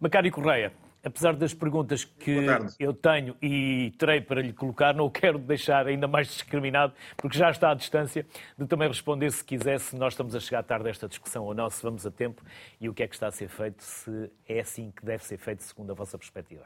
Macário 0.00 0.32
Correia, 0.32 0.72
apesar 1.04 1.36
das 1.36 1.52
perguntas 1.52 2.04
que 2.04 2.46
eu 2.78 2.94
tenho 2.94 3.36
e 3.42 3.92
terei 3.98 4.22
para 4.22 4.40
lhe 4.40 4.50
colocar, 4.50 4.94
não 4.94 5.04
o 5.04 5.10
quero 5.10 5.38
deixar 5.38 5.86
ainda 5.86 6.08
mais 6.08 6.28
discriminado, 6.28 6.94
porque 7.18 7.36
já 7.36 7.50
está 7.50 7.70
à 7.70 7.74
distância 7.74 8.26
de 8.58 8.66
também 8.66 8.88
responder, 8.88 9.30
se 9.30 9.44
quiser, 9.44 9.78
se 9.78 9.94
nós 9.96 10.14
estamos 10.14 10.34
a 10.34 10.40
chegar 10.40 10.62
tarde 10.62 10.86
a 10.86 10.90
esta 10.90 11.06
discussão 11.06 11.44
ou 11.44 11.52
não, 11.52 11.68
se 11.68 11.82
vamos 11.82 12.06
a 12.06 12.10
tempo 12.10 12.42
e 12.80 12.88
o 12.88 12.94
que 12.94 13.02
é 13.02 13.08
que 13.08 13.14
está 13.14 13.26
a 13.26 13.30
ser 13.30 13.48
feito, 13.48 13.82
se 13.82 14.30
é 14.48 14.60
assim 14.60 14.90
que 14.90 15.04
deve 15.04 15.22
ser 15.22 15.36
feito, 15.36 15.62
segundo 15.62 15.90
a 15.90 15.94
vossa 15.94 16.16
perspectiva. 16.16 16.64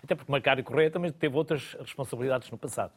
Até 0.00 0.14
porque 0.14 0.30
Macário 0.30 0.62
Correia 0.62 0.88
também 0.88 1.10
teve 1.10 1.36
outras 1.36 1.76
responsabilidades 1.80 2.48
no 2.52 2.56
passado. 2.56 2.92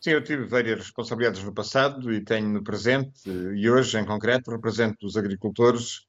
Sim, 0.00 0.10
eu 0.10 0.24
tive 0.24 0.44
várias 0.44 0.78
responsabilidades 0.78 1.42
no 1.44 1.52
passado 1.52 2.12
e 2.12 2.20
tenho 2.20 2.48
no 2.48 2.64
presente, 2.64 3.28
e 3.28 3.70
hoje, 3.70 3.96
em 3.96 4.04
concreto, 4.04 4.50
represento 4.50 5.06
os 5.06 5.16
agricultores 5.16 6.07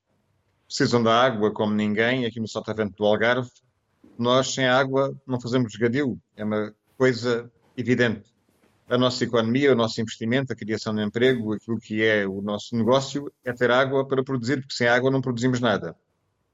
precisam 0.70 1.02
da 1.02 1.20
água 1.20 1.52
como 1.52 1.74
ninguém, 1.74 2.28
aqui 2.28 2.40
no 2.40 2.48
Sotavento 2.48 2.94
do 2.96 3.04
Algarve. 3.04 3.50
Nós, 4.18 4.54
sem 4.54 4.68
água, 4.68 5.20
não 5.26 5.42
fazemos 5.42 5.74
regadio. 5.74 6.22
É 6.38 6.46
uma 6.46 6.74
coisa 6.96 7.52
evidente. 7.76 8.30
A 8.88 8.98
nossa 8.98 9.24
economia, 9.24 9.74
o 9.74 9.76
nosso 9.76 10.00
investimento, 10.00 10.54
a 10.54 10.56
criação 10.56 10.94
de 10.94 11.02
emprego, 11.02 11.54
aquilo 11.54 11.80
que 11.80 12.04
é 12.04 12.28
o 12.28 12.40
nosso 12.42 12.76
negócio, 12.78 13.32
é 13.44 13.52
ter 13.52 13.72
água 13.72 14.08
para 14.08 14.24
produzir, 14.24 14.62
porque 14.62 14.76
sem 14.76 14.88
água 14.88 15.10
não 15.10 15.22
produzimos 15.22 15.60
nada. 15.60 15.96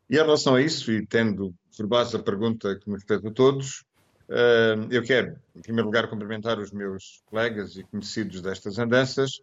E 0.10 0.16
em 0.16 0.18
relação 0.18 0.56
a 0.56 0.62
isso, 0.62 0.92
e 0.92 1.06
tendo 1.06 1.54
por 1.76 1.86
base 1.86 2.16
a 2.16 2.20
pergunta 2.20 2.78
que 2.78 2.90
nos 2.90 3.04
fez 3.04 3.26
a 3.26 3.32
todos, 3.32 3.84
eh, 4.30 4.76
eu 4.92 5.04
quero, 5.04 5.38
em 5.56 5.62
primeiro 5.62 5.88
lugar, 5.88 6.10
cumprimentar 6.10 6.58
os 6.60 6.72
meus 6.72 7.22
colegas 7.26 7.76
e 7.76 7.84
conhecidos 7.84 8.42
destas 8.42 8.80
andanças 8.80 9.42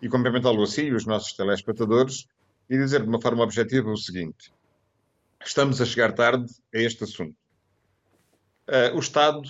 e 0.00 0.08
cumprimentá-lo 0.08 0.62
assim 0.62 0.84
e 0.84 0.94
os 0.94 1.04
nossos 1.04 1.32
telespectadores 1.34 2.26
e 2.68 2.76
dizer 2.76 3.02
de 3.02 3.08
uma 3.08 3.20
forma 3.20 3.42
objetiva 3.42 3.90
o 3.90 3.96
seguinte: 3.96 4.52
estamos 5.44 5.80
a 5.80 5.86
chegar 5.86 6.12
tarde 6.12 6.52
a 6.74 6.78
este 6.78 7.04
assunto. 7.04 7.36
Uh, 8.68 8.96
o 8.96 8.98
Estado 8.98 9.42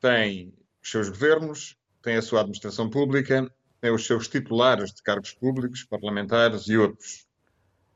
tem 0.00 0.54
os 0.82 0.90
seus 0.90 1.08
governos, 1.08 1.76
tem 2.02 2.16
a 2.16 2.22
sua 2.22 2.40
administração 2.40 2.88
pública, 2.88 3.50
tem 3.80 3.90
os 3.90 4.06
seus 4.06 4.28
titulares 4.28 4.92
de 4.92 5.02
cargos 5.02 5.32
públicos, 5.32 5.84
parlamentares 5.84 6.68
e 6.68 6.76
outros. 6.76 7.26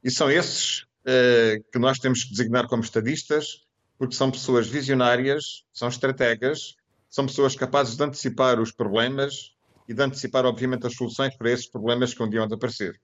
E 0.03 0.11
são 0.11 0.31
esses 0.31 0.83
uh, 0.83 1.65
que 1.73 1.79
nós 1.79 1.99
temos 1.99 2.25
que 2.25 2.31
designar 2.31 2.67
como 2.67 2.83
estadistas, 2.83 3.67
porque 3.97 4.15
são 4.15 4.31
pessoas 4.31 4.67
visionárias, 4.69 5.65
são 5.73 5.89
estrategas, 5.89 6.77
são 7.09 7.27
pessoas 7.27 7.55
capazes 7.55 7.97
de 7.97 8.05
antecipar 8.05 8.61
os 8.61 8.71
problemas 8.71 9.55
e 9.89 9.95
de 9.95 10.03
antecipar, 10.03 10.45
obviamente, 10.45 10.87
as 10.87 10.95
soluções 10.95 11.37
para 11.37 11.51
esses 11.51 11.67
problemas 11.67 12.13
que 12.13 12.23
um 12.23 12.29
dia 12.29 12.41
vão 12.41 12.55
aparecer. 12.55 13.01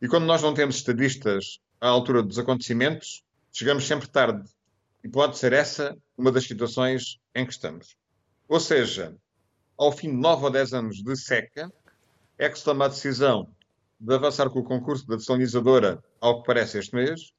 E 0.00 0.06
quando 0.06 0.26
nós 0.26 0.42
não 0.42 0.54
temos 0.54 0.76
estadistas 0.76 1.58
à 1.80 1.88
altura 1.88 2.22
dos 2.22 2.38
acontecimentos, 2.38 3.24
chegamos 3.52 3.86
sempre 3.86 4.08
tarde. 4.08 4.48
E 5.02 5.08
pode 5.08 5.36
ser 5.38 5.52
essa 5.52 5.96
uma 6.16 6.30
das 6.30 6.44
situações 6.44 7.18
em 7.34 7.44
que 7.44 7.52
estamos. 7.52 7.96
Ou 8.48 8.60
seja, 8.60 9.16
ao 9.76 9.90
fim 9.90 10.10
de 10.10 10.16
9 10.16 10.44
ou 10.44 10.50
10 10.50 10.74
anos 10.74 11.02
de 11.02 11.16
seca, 11.16 11.72
é 12.38 12.48
que 12.48 12.58
se 12.58 12.64
toma 12.64 12.84
a 12.84 12.88
decisão 12.88 13.48
de 14.00 14.14
avançar 14.14 14.48
com 14.50 14.60
o 14.60 14.64
concurso 14.64 15.06
da 15.06 15.16
desalinizadora, 15.16 16.02
ao 16.20 16.40
que 16.40 16.46
parece 16.46 16.78
este 16.78 16.94
mês, 16.94 17.32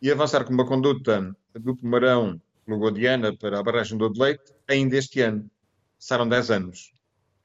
e 0.00 0.10
avançar 0.10 0.44
com 0.44 0.52
uma 0.52 0.66
conduta 0.66 1.36
do 1.54 1.76
Pomarão 1.76 2.40
Lugodiana 2.66 3.36
para 3.36 3.60
a 3.60 3.62
barragem 3.62 3.98
do 3.98 4.10
Leite 4.16 4.54
ainda 4.66 4.96
este 4.96 5.20
ano. 5.20 5.50
Passaram 5.98 6.26
10 6.26 6.50
anos. 6.50 6.92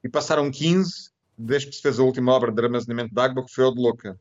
E 0.02 0.08
passaram 0.08 0.50
15 0.50 1.10
desde 1.36 1.68
que 1.68 1.76
se 1.76 1.82
fez 1.82 1.98
a 1.98 2.02
última 2.02 2.32
obra 2.32 2.50
de 2.50 2.62
armazenamento 2.62 3.14
de 3.14 3.20
água, 3.20 3.44
que 3.44 3.52
foi 3.52 3.64
o 3.64 3.72
de 3.72 3.80
Louca. 3.80 4.18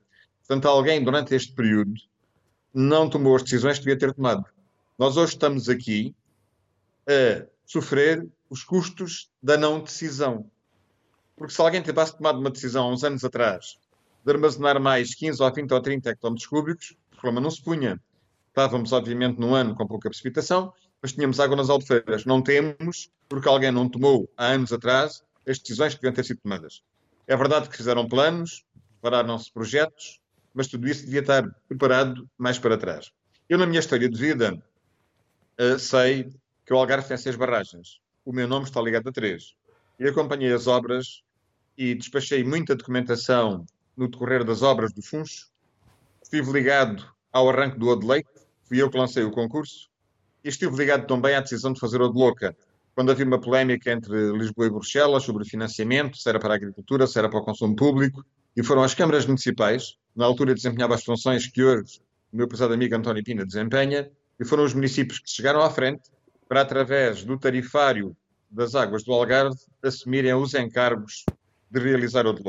Portanto, 0.51 0.67
alguém 0.67 1.01
durante 1.01 1.33
este 1.33 1.53
período 1.53 1.93
não 2.73 3.09
tomou 3.09 3.37
as 3.37 3.43
decisões 3.43 3.77
que 3.77 3.85
devia 3.85 3.97
ter 3.97 4.13
tomado. 4.13 4.43
Nós 4.99 5.15
hoje 5.15 5.31
estamos 5.31 5.69
aqui 5.69 6.13
a 7.07 7.47
sofrer 7.65 8.27
os 8.49 8.61
custos 8.61 9.31
da 9.41 9.55
não 9.55 9.79
decisão. 9.79 10.51
Porque 11.37 11.53
se 11.53 11.61
alguém 11.61 11.81
tivesse 11.81 12.17
tomado 12.17 12.37
uma 12.39 12.49
decisão 12.49 12.89
há 12.89 12.91
uns 12.91 13.01
anos 13.05 13.23
atrás 13.23 13.79
de 14.25 14.29
armazenar 14.29 14.77
mais 14.81 15.15
15 15.15 15.41
ou 15.41 15.53
20 15.53 15.71
ou 15.71 15.81
30 15.81 16.09
hectómetros 16.09 16.45
cúbicos, 16.45 16.97
o 17.13 17.15
problema 17.15 17.39
não 17.39 17.49
se 17.49 17.63
punha. 17.63 17.97
Estávamos, 18.49 18.91
obviamente, 18.91 19.39
num 19.39 19.55
ano 19.55 19.73
com 19.73 19.87
pouca 19.87 20.09
precipitação, 20.09 20.73
mas 21.01 21.13
tínhamos 21.13 21.39
água 21.39 21.55
nas 21.55 21.69
albufeiras. 21.69 22.25
Não 22.25 22.41
temos, 22.41 23.09
porque 23.29 23.47
alguém 23.47 23.71
não 23.71 23.87
tomou 23.87 24.29
há 24.35 24.47
anos 24.47 24.73
atrás 24.73 25.23
as 25.47 25.59
decisões 25.59 25.93
que 25.93 26.01
deviam 26.01 26.13
ter 26.13 26.25
sido 26.25 26.41
tomadas. 26.41 26.83
É 27.25 27.37
verdade 27.37 27.69
que 27.69 27.77
fizeram 27.77 28.05
planos, 28.05 28.65
pararam-se 29.01 29.49
projetos, 29.49 30.19
mas 30.53 30.67
tudo 30.67 30.87
isso 30.87 31.05
devia 31.05 31.21
estar 31.21 31.49
preparado 31.67 32.29
mais 32.37 32.59
para 32.59 32.77
trás. 32.77 33.11
Eu, 33.49 33.57
na 33.57 33.65
minha 33.65 33.79
história 33.79 34.09
de 34.09 34.17
vida, 34.17 34.53
uh, 35.59 35.79
sei 35.79 36.31
que 36.65 36.73
o 36.73 36.77
Algarve 36.77 37.07
tem 37.07 37.17
seis 37.17 37.35
barragens. 37.35 37.99
O 38.23 38.31
meu 38.31 38.47
nome 38.47 38.65
está 38.65 38.81
ligado 38.81 39.09
a 39.09 39.11
três. 39.11 39.55
E 39.99 40.07
acompanhei 40.07 40.53
as 40.53 40.67
obras 40.67 41.23
e 41.77 41.95
despachei 41.95 42.43
muita 42.43 42.75
documentação 42.75 43.65
no 43.95 44.09
decorrer 44.09 44.43
das 44.43 44.61
obras 44.61 44.93
do 44.93 45.01
Funcho. 45.01 45.49
Estive 46.21 46.51
ligado 46.51 47.05
ao 47.31 47.49
arranque 47.49 47.77
do 47.79 47.87
Odeleite, 47.87 48.29
fui 48.63 48.81
eu 48.81 48.89
que 48.89 48.97
lancei 48.97 49.23
o 49.23 49.31
concurso, 49.31 49.89
e 50.43 50.49
estive 50.49 50.75
ligado 50.75 51.07
também 51.07 51.35
à 51.35 51.39
decisão 51.39 51.73
de 51.73 51.79
fazer 51.79 52.01
o 52.01 52.09
de 52.09 52.17
Louca, 52.17 52.55
quando 52.93 53.11
havia 53.11 53.25
uma 53.25 53.39
polémica 53.39 53.91
entre 53.91 54.31
Lisboa 54.31 54.67
e 54.67 54.69
Bruxelas 54.69 55.23
sobre 55.23 55.45
financiamento, 55.45 56.17
se 56.17 56.27
era 56.27 56.39
para 56.39 56.53
a 56.53 56.57
agricultura, 56.57 57.07
se 57.07 57.17
era 57.17 57.29
para 57.29 57.39
o 57.39 57.43
consumo 57.43 57.75
público, 57.75 58.25
e 58.55 58.63
foram 58.63 58.83
as 58.83 58.93
câmaras 58.93 59.25
municipais, 59.25 59.97
na 60.15 60.25
altura 60.25 60.53
desempenhava 60.53 60.95
as 60.95 61.03
funções 61.03 61.47
que 61.47 61.63
hoje 61.63 62.01
o 62.31 62.37
meu 62.37 62.47
prezado 62.47 62.73
amigo 62.73 62.95
António 62.95 63.23
Pina 63.23 63.45
desempenha, 63.45 64.09
e 64.39 64.45
foram 64.45 64.63
os 64.63 64.73
municípios 64.73 65.19
que 65.19 65.29
chegaram 65.29 65.61
à 65.61 65.69
frente 65.69 66.09
para, 66.47 66.61
através 66.61 67.23
do 67.23 67.37
tarifário 67.37 68.15
das 68.49 68.73
águas 68.73 69.03
do 69.03 69.13
Algarve, 69.13 69.55
assumirem 69.83 70.33
os 70.33 70.53
encargos 70.53 71.25
de 71.69 71.79
realizar 71.79 72.25
o 72.25 72.33
de. 72.33 72.43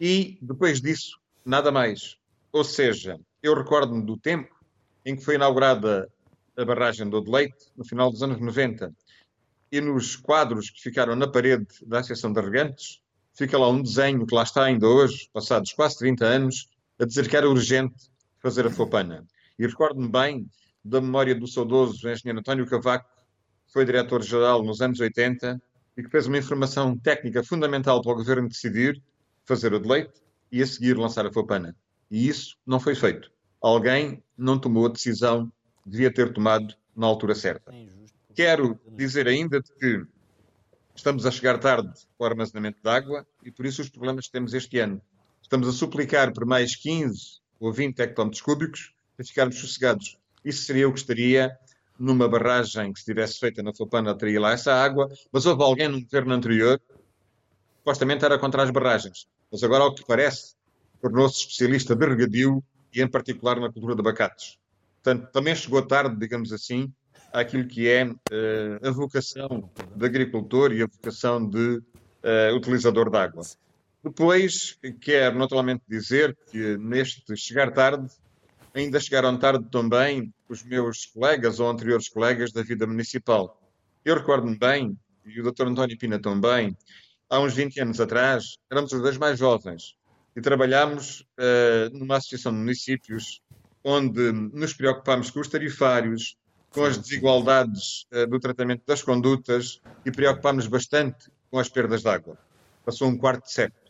E, 0.00 0.38
depois 0.40 0.80
disso, 0.80 1.18
nada 1.44 1.72
mais. 1.72 2.16
Ou 2.52 2.62
seja, 2.62 3.18
eu 3.42 3.54
recordo-me 3.54 4.04
do 4.04 4.16
tempo 4.16 4.54
em 5.04 5.16
que 5.16 5.24
foi 5.24 5.34
inaugurada 5.34 6.08
a 6.56 6.64
barragem 6.64 7.08
do 7.08 7.20
Leite, 7.30 7.66
no 7.76 7.84
final 7.84 8.10
dos 8.10 8.22
anos 8.22 8.40
90, 8.40 8.92
e 9.70 9.80
nos 9.80 10.16
quadros 10.16 10.70
que 10.70 10.80
ficaram 10.80 11.14
na 11.14 11.28
parede 11.28 11.66
da 11.86 11.98
Associação 11.98 12.32
de 12.32 12.40
Regantes, 12.40 13.00
fica 13.38 13.56
lá 13.56 13.68
um 13.68 13.80
desenho 13.80 14.26
que 14.26 14.34
lá 14.34 14.42
está 14.42 14.64
ainda 14.64 14.88
hoje, 14.88 15.30
passados 15.32 15.72
quase 15.72 15.96
30 15.98 16.26
anos, 16.26 16.68
a 16.98 17.04
dizer 17.04 17.28
que 17.28 17.36
era 17.36 17.48
urgente 17.48 18.10
fazer 18.40 18.66
a 18.66 18.70
Fopana. 18.70 19.24
E 19.56 19.64
recordo-me 19.64 20.08
bem 20.08 20.50
da 20.84 21.00
memória 21.00 21.36
do 21.36 21.46
saudoso 21.46 22.08
engenheiro 22.08 22.40
António 22.40 22.66
Cavaco, 22.66 23.08
que 23.64 23.72
foi 23.72 23.84
diretor-geral 23.84 24.64
nos 24.64 24.80
anos 24.80 24.98
80 24.98 25.62
e 25.96 26.02
que 26.02 26.10
fez 26.10 26.26
uma 26.26 26.36
informação 26.36 26.98
técnica 26.98 27.44
fundamental 27.44 28.02
para 28.02 28.10
o 28.10 28.16
governo 28.16 28.48
decidir 28.48 29.00
fazer 29.44 29.72
o 29.72 29.78
de 29.78 29.88
leite 29.88 30.20
e 30.50 30.60
a 30.60 30.66
seguir 30.66 30.98
lançar 30.98 31.24
a 31.24 31.32
Fopana. 31.32 31.76
E 32.10 32.28
isso 32.28 32.56
não 32.66 32.80
foi 32.80 32.96
feito. 32.96 33.30
Alguém 33.60 34.20
não 34.36 34.58
tomou 34.58 34.86
a 34.86 34.90
decisão 34.90 35.46
que 35.84 35.90
devia 35.90 36.12
ter 36.12 36.32
tomado 36.32 36.74
na 36.96 37.06
altura 37.06 37.36
certa. 37.36 37.72
Quero 38.34 38.80
dizer 38.96 39.28
ainda 39.28 39.62
que 39.62 40.04
estamos 40.98 41.24
a 41.24 41.30
chegar 41.30 41.58
tarde 41.58 41.92
com 42.16 42.24
o 42.24 42.26
armazenamento 42.26 42.82
de 42.82 42.90
água 42.90 43.24
e 43.44 43.52
por 43.52 43.64
isso 43.64 43.80
os 43.80 43.88
problemas 43.88 44.26
que 44.26 44.32
temos 44.32 44.52
este 44.52 44.80
ano. 44.80 45.00
Estamos 45.40 45.68
a 45.68 45.72
suplicar 45.72 46.32
por 46.32 46.44
mais 46.44 46.74
15 46.74 47.40
ou 47.60 47.72
20 47.72 48.00
hectómetros 48.00 48.42
cúbicos 48.42 48.92
para 49.16 49.24
ficarmos 49.24 49.58
sossegados. 49.58 50.18
Isso 50.44 50.64
seria 50.64 50.88
o 50.88 50.92
que 50.92 50.98
estaria 50.98 51.56
numa 51.98 52.28
barragem 52.28 52.92
que 52.92 52.98
se 52.98 53.06
tivesse 53.06 53.38
feita 53.38 53.62
na 53.62 53.72
Fopana, 53.72 54.16
teria 54.16 54.40
lá 54.40 54.52
essa 54.52 54.72
água, 54.74 55.08
mas 55.32 55.46
houve 55.46 55.62
alguém 55.62 55.88
no 55.88 56.02
governo 56.02 56.34
anterior 56.34 56.78
que 56.78 56.94
supostamente 57.78 58.24
era 58.24 58.38
contra 58.38 58.64
as 58.64 58.70
barragens. 58.70 59.28
Mas 59.52 59.62
agora, 59.62 59.84
ao 59.84 59.94
que 59.94 60.04
parece, 60.04 60.56
tornou-se 61.00 61.38
especialista 61.38 61.94
de 61.94 62.06
regadio 62.06 62.62
e, 62.92 63.00
em 63.00 63.08
particular, 63.08 63.60
na 63.60 63.72
cultura 63.72 63.94
de 63.94 64.00
abacates. 64.00 64.58
Portanto, 65.02 65.30
também 65.32 65.54
chegou 65.54 65.80
tarde, 65.82 66.16
digamos 66.18 66.52
assim, 66.52 66.92
àquilo 67.32 67.66
que 67.66 67.88
é 67.88 68.04
uh, 68.04 68.88
a 68.88 68.90
vocação 68.90 69.70
de 69.94 70.06
agricultor 70.06 70.72
e 70.72 70.82
a 70.82 70.86
vocação 70.86 71.48
de 71.48 71.78
uh, 71.78 72.54
utilizador 72.56 73.10
de 73.10 73.16
água. 73.16 73.42
Depois, 74.02 74.78
quero 75.00 75.38
naturalmente 75.38 75.82
dizer 75.88 76.36
que 76.50 76.76
neste 76.78 77.36
chegar 77.36 77.72
tarde, 77.72 78.06
ainda 78.72 79.00
chegaram 79.00 79.36
tarde 79.38 79.66
também 79.70 80.32
os 80.48 80.62
meus 80.62 81.06
colegas 81.06 81.60
ou 81.60 81.68
anteriores 81.68 82.08
colegas 82.08 82.52
da 82.52 82.62
vida 82.62 82.86
municipal. 82.86 83.60
Eu 84.04 84.16
recordo-me 84.16 84.56
bem, 84.56 84.96
e 85.26 85.40
o 85.40 85.52
Dr. 85.52 85.66
António 85.66 85.98
Pina 85.98 86.18
também, 86.18 86.76
há 87.28 87.40
uns 87.40 87.54
20 87.54 87.80
anos 87.80 88.00
atrás, 88.00 88.56
éramos 88.70 88.92
os 88.92 89.02
dois 89.02 89.18
mais 89.18 89.38
jovens 89.38 89.96
e 90.34 90.40
trabalhámos 90.40 91.20
uh, 91.20 91.98
numa 91.98 92.16
associação 92.16 92.52
de 92.52 92.58
municípios 92.58 93.42
onde 93.84 94.32
nos 94.32 94.72
preocupámos 94.72 95.30
com 95.30 95.40
os 95.40 95.48
tarifários, 95.48 96.36
com 96.70 96.84
as 96.84 96.98
desigualdades 96.98 98.06
uh, 98.12 98.26
do 98.26 98.38
tratamento 98.38 98.82
das 98.86 99.02
condutas 99.02 99.80
e 100.04 100.10
preocupámos 100.10 100.66
bastante 100.66 101.30
com 101.50 101.58
as 101.58 101.68
perdas 101.68 102.02
de 102.02 102.08
água. 102.08 102.38
Passou 102.84 103.08
um 103.08 103.16
quarto 103.16 103.44
de 103.44 103.52
século. 103.52 103.88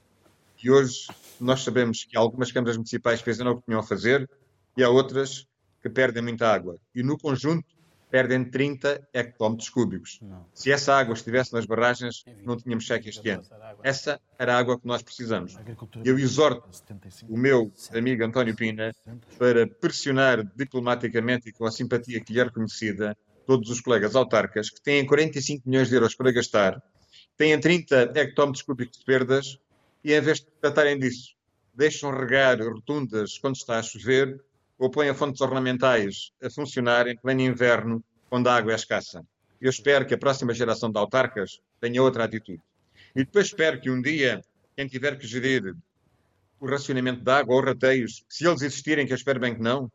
E 0.63 0.71
hoje 0.71 1.07
nós 1.41 1.63
sabemos 1.63 2.05
que 2.05 2.17
algumas 2.17 2.51
câmaras 2.51 2.77
municipais 2.77 3.21
fizeram 3.21 3.53
o 3.53 3.57
que 3.57 3.67
tinham 3.67 3.81
a 3.81 3.85
fazer 3.85 4.29
e 4.77 4.83
há 4.83 4.89
outras 4.89 5.47
que 5.81 5.89
perdem 5.89 6.23
muita 6.23 6.53
água. 6.53 6.77
E 6.95 7.03
no 7.03 7.17
conjunto 7.17 7.78
perdem 8.11 8.45
30 8.45 9.09
hectómetros 9.13 9.69
cúbicos. 9.69 10.19
Não. 10.23 10.47
Se 10.55 10.73
essa 10.73 10.95
água 10.95 11.15
estivesse 11.15 11.53
nas 11.53 11.67
barragens, 11.67 12.25
não 12.45 12.57
tínhamos 12.57 12.85
cheque 12.85 13.09
este 13.09 13.29
ano. 13.31 13.45
Essa 13.83 14.21
era 14.39 14.55
a 14.55 14.59
água 14.59 14.79
que 14.79 14.87
nós 14.87 15.03
precisamos. 15.03 15.57
Eu 16.05 16.19
exorto 16.19 16.69
o 17.29 17.37
meu 17.37 17.73
amigo 17.93 18.25
António 18.25 18.57
Pina 18.57 18.93
para 19.39 19.67
pressionar 19.67 20.45
diplomaticamente 20.57 21.51
e 21.51 21.53
com 21.53 21.67
a 21.67 21.71
simpatia 21.71 22.21
que 22.21 22.33
lhe 22.33 22.41
é 22.41 22.45
reconhecida 22.45 23.17
todos 23.47 23.71
os 23.71 23.81
colegas 23.81 24.15
autarcas 24.15 24.69
que 24.69 24.81
têm 24.83 25.07
45 25.07 25.69
milhões 25.69 25.89
de 25.89 25.95
euros 25.95 26.15
para 26.15 26.31
gastar, 26.31 26.83
têm 27.37 27.59
30 27.59 28.13
hectómetros 28.15 28.63
cúbicos 28.63 28.99
de 28.99 29.05
perdas 29.05 29.59
e, 30.05 30.13
em 30.13 30.21
vez 30.21 30.41
de 30.41 30.47
tratarem 30.61 30.99
disso, 30.99 31.35
deixam 31.75 32.11
regar 32.11 32.61
rotundas 32.61 33.39
quando 33.39 33.57
está 33.57 33.79
a 33.79 33.83
chover 33.83 34.39
ou 34.79 34.91
põem 34.91 35.13
fontes 35.13 35.41
ornamentais 35.41 36.31
a 36.43 36.49
funcionar 36.49 37.09
em 37.09 37.17
pleno 37.17 37.41
inverno, 37.41 38.03
quando 38.31 38.49
a 38.49 38.55
água 38.55 38.73
é 38.73 38.77
escassa. 38.77 39.25
Eu 39.61 39.71
espero 39.71 40.07
que 40.07 40.15
a 40.15 40.19
próxima 40.19 40.55
geração 40.55 40.91
de 40.91 40.99
autarcas 40.99 41.61
tenha 41.81 42.03
outra 42.03 42.25
atitude. 42.25 42.63
E 43.17 43.25
depois 43.25 43.47
espero 43.47 43.81
que 43.81 43.91
um 43.91 44.01
dia, 44.01 44.41
quem 44.77 44.87
tiver 44.87 45.19
que 45.19 45.27
gerir 45.27 45.75
o 46.61 46.67
racionamento 46.67 47.23
de 47.23 47.31
água 47.31 47.57
ou 47.57 47.63
rateios, 47.63 48.25
se 48.29 48.47
eles 48.47 48.63
existirem, 48.63 49.07
que 49.07 49.13
eu 49.13 49.17
espero 49.17 49.41
bem 49.41 49.55
que 49.55 49.61
não, 49.61 49.91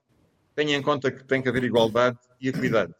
tenha 0.56 0.76
em 0.76 0.82
conta 0.82 1.12
que 1.12 1.24
tem 1.24 1.42
que 1.42 1.48
haver 1.48 1.64
igualdade 1.64 2.18
e 2.42 2.50
equidade. 2.50 2.94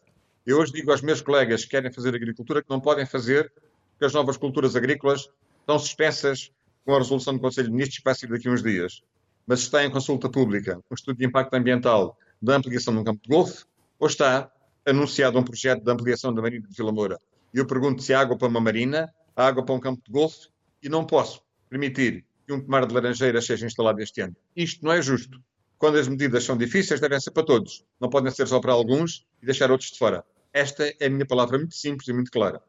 Eu 0.46 0.58
hoje 0.58 0.72
digo 0.72 0.90
aos 0.90 1.02
meus 1.02 1.20
colegas 1.20 1.64
que 1.64 1.70
querem 1.70 1.92
fazer 1.92 2.14
agricultura 2.14 2.62
que 2.62 2.70
não 2.70 2.80
podem 2.80 3.04
fazer, 3.04 3.52
porque 3.92 4.04
as 4.06 4.12
novas 4.12 4.36
culturas 4.36 4.74
agrícolas 4.74 5.28
estão 5.60 5.78
suspensas 5.78 6.50
com 6.84 6.94
a 6.94 6.98
resolução 6.98 7.34
do 7.34 7.40
Conselho 7.40 7.68
de 7.68 7.72
Ministros 7.72 7.98
que 7.98 8.04
vai 8.04 8.38
daqui 8.38 8.48
a 8.48 8.52
uns 8.52 8.62
dias 8.62 9.02
mas 9.46 9.60
está 9.60 9.84
em 9.84 9.90
consulta 9.90 10.28
pública 10.28 10.78
um 10.90 10.94
estudo 10.94 11.18
de 11.18 11.26
impacto 11.26 11.54
ambiental 11.54 12.16
da 12.40 12.56
ampliação 12.56 12.94
um 12.94 13.04
campo 13.04 13.22
de 13.22 13.28
golfe 13.28 13.64
ou 13.98 14.06
está 14.06 14.50
anunciado 14.86 15.38
um 15.38 15.42
projeto 15.42 15.82
de 15.82 15.90
ampliação 15.90 16.32
da 16.32 16.42
Marina 16.42 16.66
de 16.68 16.74
Vila 16.74 16.92
Moura? 16.92 17.18
E 17.52 17.58
eu 17.58 17.66
pergunto 17.66 18.02
se 18.02 18.12
há 18.12 18.20
água 18.20 18.36
para 18.36 18.48
uma 18.48 18.60
marina, 18.60 19.12
há 19.36 19.46
água 19.46 19.64
para 19.64 19.74
um 19.74 19.80
campo 19.80 20.02
de 20.04 20.10
golfe 20.10 20.48
e 20.82 20.88
não 20.88 21.06
posso 21.06 21.42
permitir 21.68 22.24
que 22.46 22.52
um 22.52 22.60
pomar 22.60 22.86
de 22.86 22.92
laranjeiras 22.92 23.46
seja 23.46 23.66
instalado 23.66 24.00
este 24.00 24.20
ano. 24.20 24.36
Isto 24.54 24.84
não 24.84 24.92
é 24.92 25.00
justo. 25.00 25.40
Quando 25.78 25.98
as 25.98 26.08
medidas 26.08 26.44
são 26.44 26.56
difíceis, 26.56 27.00
devem 27.00 27.18
ser 27.20 27.30
para 27.30 27.44
todos. 27.44 27.84
Não 28.00 28.08
podem 28.08 28.30
ser 28.30 28.46
só 28.46 28.60
para 28.60 28.72
alguns 28.72 29.26
e 29.42 29.46
deixar 29.46 29.70
outros 29.70 29.90
de 29.90 29.98
fora. 29.98 30.24
Esta 30.52 30.84
é 31.00 31.06
a 31.06 31.10
minha 31.10 31.26
palavra 31.26 31.58
muito 31.58 31.74
simples 31.74 32.06
e 32.08 32.12
muito 32.12 32.30
clara. 32.30 32.62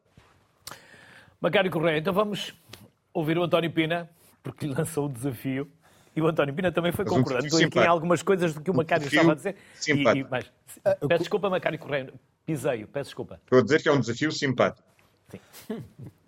Macário 1.40 1.70
Correia, 1.70 1.98
então 1.98 2.12
vamos 2.12 2.54
ouvir 3.12 3.38
o 3.38 3.44
António 3.44 3.70
Pina, 3.70 4.10
porque 4.42 4.66
lançou 4.66 5.06
o 5.06 5.08
desafio 5.08 5.70
e 6.16 6.22
o 6.22 6.26
António 6.26 6.54
Pina 6.54 6.72
também 6.72 6.92
foi 6.92 7.04
mas 7.04 7.14
concordando 7.14 7.56
um 7.56 7.82
em 7.82 7.86
algumas 7.86 8.22
coisas 8.22 8.54
do 8.54 8.62
que 8.62 8.70
o 8.70 8.74
Macário 8.74 9.06
estava 9.06 9.32
a 9.32 9.34
dizer. 9.34 9.54
E, 9.86 9.92
e, 9.92 10.26
mas, 10.28 10.50
peço 10.82 11.18
desculpa, 11.18 11.50
Macário 11.50 11.78
Correia, 11.78 12.10
piseio, 12.46 12.88
peço 12.88 13.10
desculpa. 13.10 13.38
Estou 13.44 13.58
a 13.58 13.62
dizer 13.62 13.82
que 13.82 13.88
é 13.88 13.92
um 13.92 14.00
desafio 14.00 14.32
simpático. 14.32 14.88
Sim. 15.28 15.38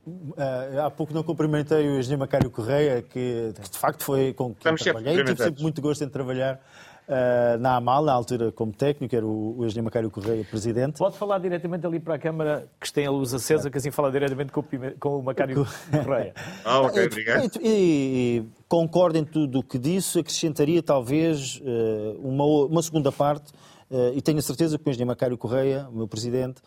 Uh, 0.07 0.81
há 0.85 0.91
pouco 0.91 1.15
não 1.15 1.23
cumprimentei 1.23 1.89
o 1.89 1.99
engenheiro 1.99 2.21
Macário 2.21 2.51
Correia, 2.51 3.01
que, 3.01 3.55
que 3.55 3.71
de 3.71 3.79
facto 3.79 4.05
foi 4.05 4.35
com 4.35 4.55
quem 4.55 4.75
Estamos 4.75 4.83
trabalhei. 4.83 5.25
Tive 5.25 5.37
sempre 5.43 5.63
muito 5.63 5.81
gosto 5.81 6.05
em 6.05 6.09
trabalhar 6.09 6.61
uh, 7.09 7.59
na 7.59 7.77
AMAL, 7.77 8.05
na 8.05 8.13
altura 8.13 8.53
como 8.53 8.73
técnico, 8.73 9.15
era 9.17 9.27
o, 9.27 9.59
o 9.59 9.65
engenheiro 9.65 9.85
Macário 9.85 10.11
Correia, 10.11 10.45
presidente. 10.45 10.99
Pode 10.99 11.17
falar 11.17 11.39
diretamente 11.39 11.87
ali 11.87 11.99
para 11.99 12.15
a 12.15 12.19
Câmara, 12.19 12.69
que 12.81 12.93
tem 12.93 13.07
a 13.07 13.11
luz 13.11 13.33
acesa, 13.33 13.71
que 13.71 13.79
assim 13.79 13.91
fala 13.91 14.11
diretamente 14.13 14.53
com 14.53 14.61
o, 14.61 14.65
com 15.01 15.19
o 15.19 15.23
Macário 15.23 15.67
Correia. 15.91 16.35
ah, 16.65 16.81
ok, 16.81 17.07
obrigado. 17.07 17.51
E, 17.61 17.63
e, 17.63 18.45
concordo 18.69 19.19
em 19.19 19.25
tudo 19.25 19.61
o 19.61 19.63
que 19.63 19.79
disse, 19.79 20.19
acrescentaria 20.19 20.83
talvez 20.83 21.61
uh, 21.61 22.21
uma, 22.23 22.45
uma 22.67 22.83
segunda 22.83 23.11
parte, 23.11 23.53
uh, 23.91 24.13
e 24.15 24.21
tenho 24.21 24.39
a 24.39 24.43
certeza 24.43 24.79
que 24.79 24.87
o 24.87 24.91
engenheiro 24.91 25.09
Macário 25.09 25.39
Correia, 25.39 25.89
o 25.91 25.97
meu 25.97 26.09
presidente, 26.09 26.61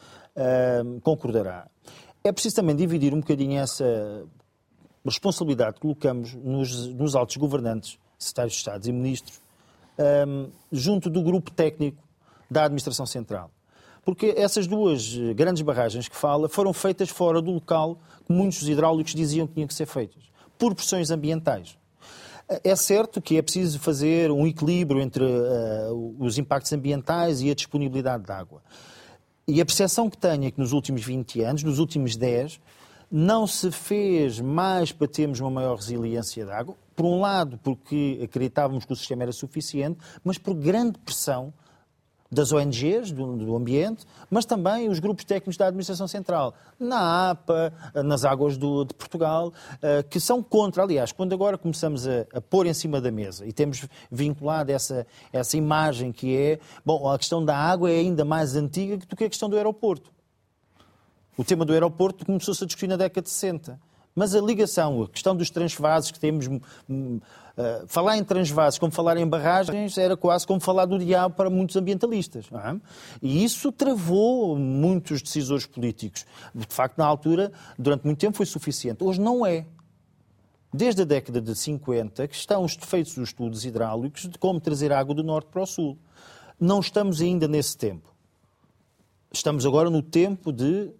concordará. 1.04 1.67
É 2.23 2.32
preciso 2.32 2.56
também 2.56 2.73
dividir 2.73 3.13
um 3.13 3.19
bocadinho 3.19 3.60
essa 3.60 4.23
responsabilidade 5.04 5.73
que 5.73 5.82
colocamos 5.82 6.34
nos, 6.36 6.88
nos 6.88 7.15
altos 7.15 7.36
governantes, 7.36 7.99
secretários 8.17 8.54
de 8.54 8.60
Estados 8.60 8.88
e 8.88 8.91
ministros, 8.93 9.40
um, 10.28 10.50
junto 10.72 11.10
do 11.10 11.22
grupo 11.22 11.52
técnico 11.52 12.02
da 12.50 12.66
Administração 12.66 13.06
Central. 13.06 13.52
Porque 14.04 14.34
essas 14.36 14.66
duas 14.66 15.16
eh, 15.16 15.34
grandes 15.34 15.62
barragens 15.62 16.08
que 16.08 16.16
fala 16.16 16.50
foram 16.50 16.74
feitas 16.74 17.10
fora 17.10 17.42
do 17.42 17.52
local 17.52 18.00
que 18.26 18.34
muitos 18.34 18.68
hidráulicos 18.68 19.14
diziam 19.14 19.46
que 19.46 19.54
tinham 19.54 19.68
que 19.68 19.74
ser 19.74 19.86
feitas, 19.86 20.24
por 20.58 20.74
pressões 20.74 21.12
ambientais. 21.12 21.78
É 22.64 22.76
certo 22.76 23.22
que 23.22 23.38
é 23.38 23.42
preciso 23.42 23.80
fazer 23.80 24.30
um 24.30 24.46
equilíbrio 24.46 25.00
entre 25.00 25.24
uh, 25.24 26.16
os 26.20 26.38
impactos 26.38 26.74
ambientais 26.74 27.42
e 27.42 27.50
a 27.50 27.56
disponibilidade 27.56 28.26
de 28.26 28.32
água. 28.32 28.62
E 29.48 29.62
a 29.62 29.66
percepção 29.66 30.10
que 30.10 30.18
tenho 30.18 30.46
é 30.46 30.52
que 30.52 30.60
nos 30.60 30.74
últimos 30.74 31.02
20 31.02 31.42
anos, 31.42 31.64
nos 31.64 31.80
últimos 31.80 32.18
10, 32.18 32.60
não 33.10 33.48
se 33.48 33.72
fez 33.72 34.40
mais 34.42 34.92
para 34.92 35.08
termos 35.08 35.40
uma 35.40 35.50
maior 35.50 35.76
resiliência 35.76 36.46
de 36.46 36.52
água. 36.52 36.76
Por 37.02 37.08
um 37.08 37.20
lado, 37.20 37.60
porque 37.64 38.20
acreditávamos 38.24 38.86
que 38.86 38.94
o 38.94 38.96
sistema 38.96 39.24
era 39.24 39.32
suficiente, 39.32 39.98
mas 40.24 40.38
por 40.38 40.54
grande 40.54 41.00
pressão 41.00 41.52
das 42.32 42.52
ONGs 42.52 43.12
do, 43.12 43.38
do, 43.38 43.56
ambiente, 43.56 44.06
mas 44.30 44.46
também 44.46 44.88
os 44.88 45.00
grupos 45.00 45.26
técnicos 45.26 45.58
da 45.58 45.66
Administração 45.66 46.08
Central, 46.08 46.54
na 46.80 47.32
APA, 47.32 47.74
nas 48.06 48.24
águas 48.24 48.56
do, 48.56 48.86
de 48.86 48.94
Portugal, 48.94 49.48
uh, 49.48 50.08
que 50.12 50.20
são 50.20 50.44
contra. 50.44 50.84
Aliás, 50.84 51.12
quando 51.12 51.34
agora 51.34 51.58
começamos 51.58 52.08
a, 52.08 52.28
a, 52.36 52.40
pôr 52.40 52.68
em 52.68 52.74
cima 52.76 53.02
da 53.02 53.10
mesa 53.10 53.48
e 53.48 53.52
temos 53.52 53.88
vinculado 54.12 54.72
essa, 54.72 55.08
essa 55.34 55.58
imagem 55.58 56.12
que 56.12 56.38
é, 56.38 56.60
bom, 56.86 57.10
a 57.10 57.18
questão 57.18 57.44
da 57.44 57.58
água 57.58 57.90
é 57.90 57.98
ainda 57.98 58.24
mais 58.24 58.56
antiga 58.56 58.98
do 58.98 59.16
que 59.16 59.24
a 59.24 59.30
questão 59.30 59.50
do 59.50 59.58
aeroporto. 59.58 60.12
O 61.36 61.44
tema 61.44 61.66
do 61.66 61.74
aeroporto 61.74 62.28
começou-se 62.28 62.64
a 62.64 62.68
discutir 62.68 62.86
na 62.86 62.96
década 62.96 63.24
de 63.24 63.32
60. 63.32 63.90
Mas 64.15 64.36
a 64.36 64.41
ligação, 64.41 65.04
a 65.04 65.08
questão 65.08 65.36
dos 65.36 65.50
transvases 65.50 66.12
que 66.12 66.19
temos. 66.19 66.47
Uh, 66.47 67.86
falar 67.86 68.17
em 68.17 68.24
transvases 68.24 68.80
como 68.80 68.93
falar 68.93 69.17
em 69.17 69.28
barragens 69.28 69.97
era 69.97 70.15
quase 70.15 70.47
como 70.47 70.62
falar 70.62 70.86
do 70.86 70.97
diabo 70.97 71.36
para 71.36 71.50
muitos 71.50 71.76
ambientalistas. 71.76 72.45
É? 72.52 72.80
E 73.21 73.43
isso 73.43 73.71
travou 73.71 74.58
muitos 74.58 75.21
decisores 75.21 75.65
políticos. 75.65 76.26
De 76.56 76.65
facto, 76.69 76.97
na 76.97 77.06
altura, 77.06 77.52
durante 77.78 78.06
muito 78.06 78.19
tempo 78.19 78.38
foi 78.38 78.45
suficiente. 78.45 79.04
Hoje 79.04 79.19
não 79.19 79.45
é. 79.45 79.65
Desde 80.74 81.02
a 81.02 81.06
década 81.06 81.41
de 81.41 81.54
50 81.54 82.28
que 82.30 82.36
estão 82.36 82.65
feitos 82.67 83.17
os 83.17 83.30
estudos 83.30 83.65
hidráulicos 83.65 84.30
de 84.30 84.38
como 84.38 84.60
trazer 84.60 84.93
água 84.93 85.13
do 85.13 85.24
norte 85.24 85.47
para 85.47 85.62
o 85.62 85.65
sul. 85.65 85.97
Não 86.58 86.80
estamos 86.80 87.21
ainda 87.21 87.47
nesse 87.47 87.78
tempo. 87.78 88.10
Estamos 89.34 89.65
agora 89.65 89.89
no 89.89 90.02
tempo 90.02 90.52
de 90.52 90.91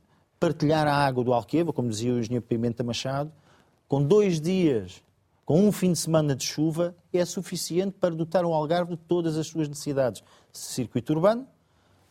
partilhar 0.42 0.88
a 0.88 0.96
água 0.96 1.24
do 1.24 1.34
Alqueva, 1.34 1.72
como 1.72 1.88
dizia 1.88 2.12
o 2.12 2.18
engenheiro 2.18 2.44
Pimenta 2.44 2.84
Machado, 2.84 3.32
com 3.88 4.02
dois 4.02 4.42
dias, 4.42 5.04
com 5.46 5.68
um 5.68 5.72
fim 5.72 5.92
de 5.92 6.00
semana 6.00 6.36
de 6.36 6.44
chuva, 6.44 6.96
é 7.14 7.24
suficiente 7.24 7.96
para 8.00 8.16
dotar 8.16 8.44
o 8.44 8.52
Algarve 8.52 8.96
de 8.96 8.98
todas 8.98 9.38
as 9.38 9.46
suas 9.46 9.70
necessidades 9.70 10.24
de 10.52 10.58
circuito 10.58 11.14
urbano 11.14 11.46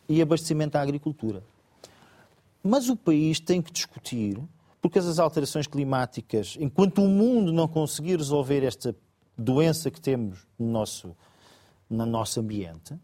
e 0.09 0.23
abastecimento 0.23 0.77
à 0.77 0.81
agricultura. 0.81 1.43
Mas 2.63 2.89
o 2.89 2.95
país 2.95 3.41
tem 3.41 3.61
que 3.61 3.73
discutir, 3.73 4.39
porque 4.81 5.01
as 5.01 5.19
alterações 5.19 5.67
climáticas, 5.67 6.57
enquanto 6.61 7.03
o 7.03 7.09
mundo 7.09 7.53
não 7.53 7.67
conseguir 7.67 8.17
resolver 8.17 8.63
esta 8.63 8.95
doença 9.37 9.91
que 9.91 10.01
temos 10.01 10.47
no 10.57 10.71
nosso, 10.71 11.17
no 11.89 12.07
nosso 12.07 12.39
ambiente, 12.39 12.95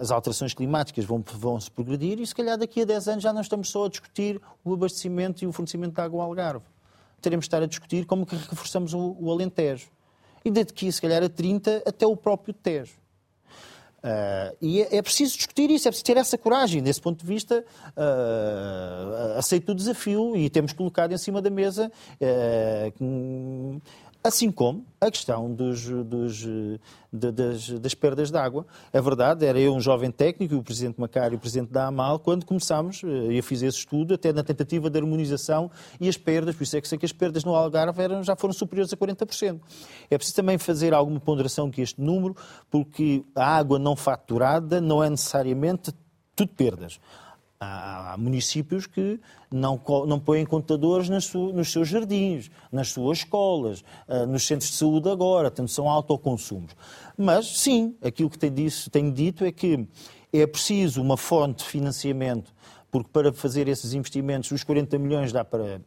as 0.00 0.10
alterações 0.10 0.52
climáticas 0.52 1.04
vão, 1.04 1.24
vão 1.34 1.60
se 1.60 1.70
progredir 1.70 2.20
e 2.20 2.26
se 2.26 2.34
calhar 2.34 2.58
daqui 2.58 2.82
a 2.82 2.84
10 2.84 3.08
anos 3.08 3.22
já 3.22 3.32
não 3.32 3.40
estamos 3.40 3.70
só 3.70 3.86
a 3.86 3.88
discutir 3.88 4.40
o 4.64 4.74
abastecimento 4.74 5.44
e 5.44 5.46
o 5.46 5.52
fornecimento 5.52 5.94
de 5.94 6.00
água 6.00 6.22
ao 6.22 6.28
Algarve. 6.28 6.64
Teremos 7.20 7.44
de 7.44 7.48
estar 7.48 7.62
a 7.62 7.66
discutir 7.66 8.04
como 8.04 8.26
que 8.26 8.36
reforçamos 8.36 8.94
o, 8.94 9.16
o 9.18 9.30
Alentejo. 9.30 9.88
E 10.44 10.50
daqui, 10.50 10.90
se 10.90 11.00
calhar, 11.00 11.22
a 11.22 11.28
30 11.28 11.82
até 11.86 12.06
o 12.06 12.16
próprio 12.16 12.54
Tejo. 12.54 12.94
Uh, 13.98 14.56
e 14.62 14.82
é, 14.82 14.98
é, 14.98 15.02
preciso 15.02 15.36
discutir 15.36 15.68
isso, 15.72 15.88
é 15.88 15.90
preciso 15.90 16.04
ter 16.04 16.16
essa 16.16 16.38
coragem. 16.38 16.80
Desse 16.80 17.00
ponto 17.00 17.20
de 17.20 17.26
vista, 17.26 17.64
uh, 17.96 19.38
aceito 19.38 19.72
o 19.72 19.74
desafio 19.74 20.36
e 20.36 20.48
temos 20.48 20.72
colocado 20.72 21.12
em 21.12 21.18
cima 21.18 21.42
da 21.42 21.50
mesa 21.50 21.90
uh, 22.20 23.82
Assim 24.22 24.50
como 24.50 24.84
a 25.00 25.10
questão 25.10 25.54
dos, 25.54 25.84
dos, 25.84 26.44
de, 27.12 27.32
das, 27.32 27.70
das, 27.70 27.94
perdas 27.94 28.30
de 28.30 28.36
água. 28.36 28.66
É 28.92 29.00
verdade, 29.00 29.46
era 29.46 29.58
eu 29.60 29.72
um 29.72 29.80
jovem 29.80 30.10
técnico, 30.10 30.56
o 30.56 30.62
Presidente 30.62 31.00
Macário 31.00 31.36
o 31.36 31.40
Presidente 31.40 31.70
da 31.70 31.86
AMAL, 31.86 32.18
quando 32.18 32.44
começámos, 32.44 33.02
eh, 33.04 33.38
eu 33.38 33.42
fiz 33.42 33.62
esse 33.62 33.78
estudo, 33.78 34.14
até 34.14 34.32
na 34.32 34.42
tentativa 34.42 34.90
de 34.90 34.98
harmonização 34.98 35.70
e 36.00 36.08
as 36.08 36.16
perdas, 36.16 36.56
por 36.56 36.64
isso 36.64 36.76
é 36.76 36.80
que 36.80 36.88
sei 36.88 36.98
que 36.98 37.06
as 37.06 37.12
perdas 37.12 37.44
no 37.44 37.54
Algarve 37.54 38.02
eram, 38.02 38.22
já 38.24 38.34
foram 38.34 38.52
superiores 38.52 38.92
a 38.92 38.96
40%. 38.96 39.60
É 40.10 40.18
preciso 40.18 40.36
também 40.36 40.58
fazer 40.58 40.92
alguma 40.92 41.20
ponderação 41.20 41.70
que 41.70 41.80
este 41.80 42.00
número, 42.00 42.36
porque 42.68 43.24
a 43.36 43.56
água 43.56 43.78
não 43.78 43.94
faturada 43.94 44.80
não 44.80 45.02
é 45.02 45.08
necessariamente 45.08 45.92
tudo 46.34 46.52
perdas. 46.54 46.98
Há, 47.60 48.14
municípios 48.16 48.86
que 48.86 49.18
não, 49.50 49.80
não 50.06 50.20
põem 50.20 50.46
contadores 50.46 51.08
nas 51.08 51.24
su, 51.24 51.52
nos 51.52 51.72
seus 51.72 51.88
jardins, 51.88 52.50
nas 52.70 52.90
suas 52.90 53.18
escolas, 53.18 53.82
uh, 54.06 54.26
nos 54.26 54.46
centros 54.46 54.70
de 54.70 54.76
saúde 54.76 55.08
agora, 55.08 55.50
portanto, 55.50 55.70
são 55.70 55.88
autoconsumos. 55.88 56.76
Mas, 57.16 57.58
sim, 57.58 57.96
aquilo 58.00 58.30
que 58.30 58.38
tenho, 58.38 58.54
dito, 58.54 58.90
tenho 58.90 59.12
dito 59.12 59.44
é 59.44 59.50
que 59.50 59.88
é 60.32 60.46
preciso 60.46 61.02
uma 61.02 61.16
fonte 61.16 61.64
de 61.64 61.70
financiamento, 61.70 62.54
porque 62.90 63.10
para 63.12 63.32
fazer 63.32 63.66
esses 63.66 63.92
investimentos, 63.92 64.50
os 64.52 64.62
40 64.62 64.96
milhões 64.98 65.32
dá 65.32 65.44
para 65.44 65.80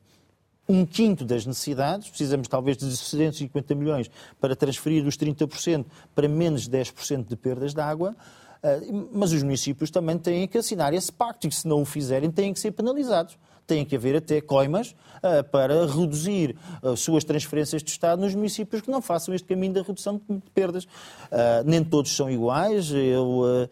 um 0.67 0.86
quinto 0.86 1.25
das 1.25 1.45
necessidades, 1.45 2.10
precisamos 2.10 2.47
talvez 2.47 2.77
de 2.77 2.86
250 2.86 3.75
milhões 3.75 4.10
para 4.39 4.55
transferir 4.55 5.05
os 5.05 5.17
30% 5.17 5.86
para 6.15 6.27
menos 6.27 6.67
de 6.67 6.77
10% 6.77 7.27
de 7.27 7.36
perdas 7.36 7.73
de 7.73 7.81
água. 7.81 8.15
Ah, 8.63 8.80
mas 9.12 9.32
os 9.32 9.41
municípios 9.41 9.89
também 9.89 10.17
têm 10.17 10.47
que 10.47 10.58
assinar 10.58 10.93
esse 10.93 11.12
pacto 11.12 11.47
e, 11.47 11.52
se 11.52 11.67
não 11.67 11.82
o 11.82 11.86
fizerem, 11.86 12.30
têm 12.30 12.54
que 12.54 12.60
ser 12.60 12.71
penalizados. 12.71 13.38
Tem 13.65 13.86
que 13.86 13.95
haver 13.95 14.17
até 14.17 14.41
coimas 14.41 14.91
uh, 14.91 15.43
para 15.50 15.86
reduzir 15.86 16.58
as 16.84 17.00
suas 17.00 17.24
transferências 17.24 17.82
de 17.82 17.89
Estado 17.89 18.19
nos 18.21 18.36
municípios 18.36 18.82
que 18.82 18.91
não 18.91 19.02
façam 19.02 19.34
este 19.34 19.47
caminho 19.47 19.74
da 19.74 19.82
redução 19.82 20.19
de 20.30 20.41
perdas. 20.54 20.84
Uh, 20.84 21.63
nem 21.63 21.84
todos 21.84 22.13
são 22.13 22.30
iguais. 22.30 22.91
Eu 22.91 23.69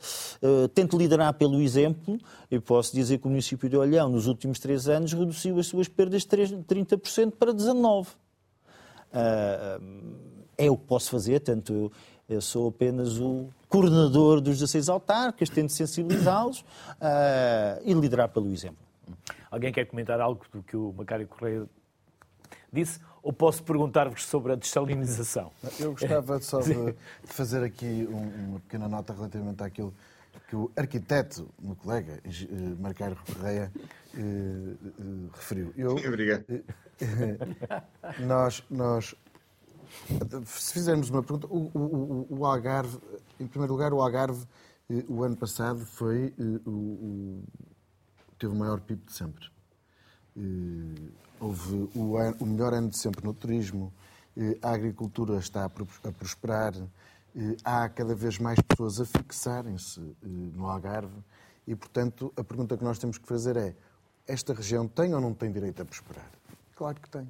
tento 0.73 0.97
liderar 0.97 1.34
pelo 1.34 1.62
exemplo. 1.62 2.17
Eu 2.49 2.62
posso 2.62 2.95
dizer 2.95 3.17
que 3.17 3.28
o 3.28 3.30
município 3.30 3.67
de 3.67 3.75
Olhão, 3.75 4.10
nos 4.10 4.25
últimos 4.25 4.60
três 4.60 4.88
anos, 4.88 5.12
reduziu 5.12 5.60
as 5.60 5.67
suas 5.67 5.88
perdas 5.88 6.21
de 6.23 6.28
30% 6.28 7.32
para 7.32 7.54
19%. 7.54 8.08
é 10.58 10.71
o 10.71 10.78
que 10.78 10.86
posso 10.86 11.10
fazer, 11.10 11.39
tanto 11.41 11.91
eu, 12.30 12.42
sou 12.42 12.70
apenas 12.70 13.18
o 13.20 13.50
coordenador 13.68 14.39
dos 14.39 14.60
16 14.60 14.89
autarcas, 14.89 15.50
tento 15.50 15.72
sensibilizá-los 15.72 16.62
uh, 16.62 17.82
e 17.84 17.94
liderar 17.94 18.30
pelo 18.30 18.52
exemplo. 18.52 18.78
Alguém 19.50 19.72
quer 19.74 19.86
comentar 19.86 20.22
algo 20.22 20.46
do 20.52 20.62
que 20.62 20.78
o 20.78 20.94
Macário 20.96 21.28
Correia 21.28 21.65
disse? 22.72 23.00
Ou 23.22 23.34
posso 23.34 23.63
perguntar-vos 23.63 24.26
sobre 24.26 24.54
a 24.54 24.56
dessalinização? 24.56 25.52
Eu 25.80 25.92
gostava 25.92 26.39
só 26.39 26.60
de 26.60 26.96
fazer 27.26 27.63
aqui 27.63 28.08
uma 28.10 28.60
pequena 28.60 28.88
nota 28.88 29.13
relativamente 29.13 29.62
àquilo 29.63 29.94
que 30.48 30.56
o 30.56 30.72
arquiteto, 30.76 31.48
meu 31.60 31.76
colega, 31.76 32.20
eh, 32.26 32.76
Macário 32.80 33.18
Correia, 33.26 33.72
eh, 34.15 34.20
eh, 34.20 35.30
referiu. 35.34 35.74
Eu, 35.78 35.92
Obrigado. 35.92 36.44
nós, 38.26 38.63
nós 38.70 39.15
se 40.45 40.73
fizermos 40.73 41.10
uma 41.10 41.23
pergunta, 41.23 41.47
o, 41.47 41.71
o, 41.73 42.28
o, 42.30 42.45
Algarve, 42.45 42.97
em 43.39 43.47
primeiro 43.47 43.73
lugar, 43.73 43.93
o 43.93 44.02
Algarve, 44.02 44.45
eh, 44.89 45.04
o 45.08 45.23
ano 45.23 45.36
passado, 45.36 45.86
foi 45.86 46.34
eh, 46.38 46.69
o, 46.69 47.43
teve 48.38 48.54
o 48.54 48.56
maior 48.56 48.80
PIB 48.80 49.06
de 49.06 49.13
sempre. 49.13 49.45
Eh, 50.38 51.12
houve 51.39 51.89
o, 51.95 52.15
o 52.39 52.45
melhor 52.45 52.73
ano 52.73 52.89
de 52.89 52.97
sempre 52.97 53.25
no 53.25 53.34
turismo, 53.34 53.93
a 54.62 54.71
agricultura 54.71 55.38
está 55.38 55.65
a 55.65 56.12
prosperar, 56.12 56.73
há 57.63 57.89
cada 57.89 58.15
vez 58.15 58.39
mais 58.39 58.58
pessoas 58.62 59.02
a 59.02 59.06
fixarem-se 59.06 60.15
no 60.21 60.65
Algarve 60.65 61.21
e, 61.67 61.75
portanto, 61.75 62.32
a 62.38 62.43
pergunta 62.43 62.78
que 62.78 62.84
nós 62.84 62.97
temos 62.99 63.17
que 63.17 63.28
fazer 63.28 63.58
é: 63.58 63.75
esta 64.25 64.54
região 64.54 64.88
tem 64.88 65.13
ou 65.13 65.19
não 65.19 65.34
tem 65.34 65.52
direito 65.52 65.82
a 65.82 65.86
prosperar? 65.86 66.32
Claro 66.73 67.02
que 67.02 67.10
tem. 67.10 67.28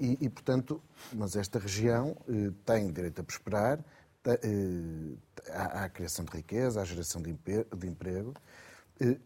E, 0.00 0.16
e, 0.18 0.30
portanto, 0.30 0.82
mas 1.12 1.36
esta 1.36 1.58
região 1.58 2.16
eh, 2.26 2.50
tem 2.64 2.90
direito 2.90 3.20
a 3.20 3.24
prosperar, 3.24 3.84
eh, 4.24 4.38
há, 5.50 5.84
a 5.84 5.88
criação 5.90 6.24
de 6.24 6.34
riqueza, 6.34 6.80
há 6.80 6.82
a 6.82 6.86
geração 6.86 7.20
de, 7.20 7.34
de 7.34 7.86
emprego, 7.86 8.32
eh, 8.98 9.18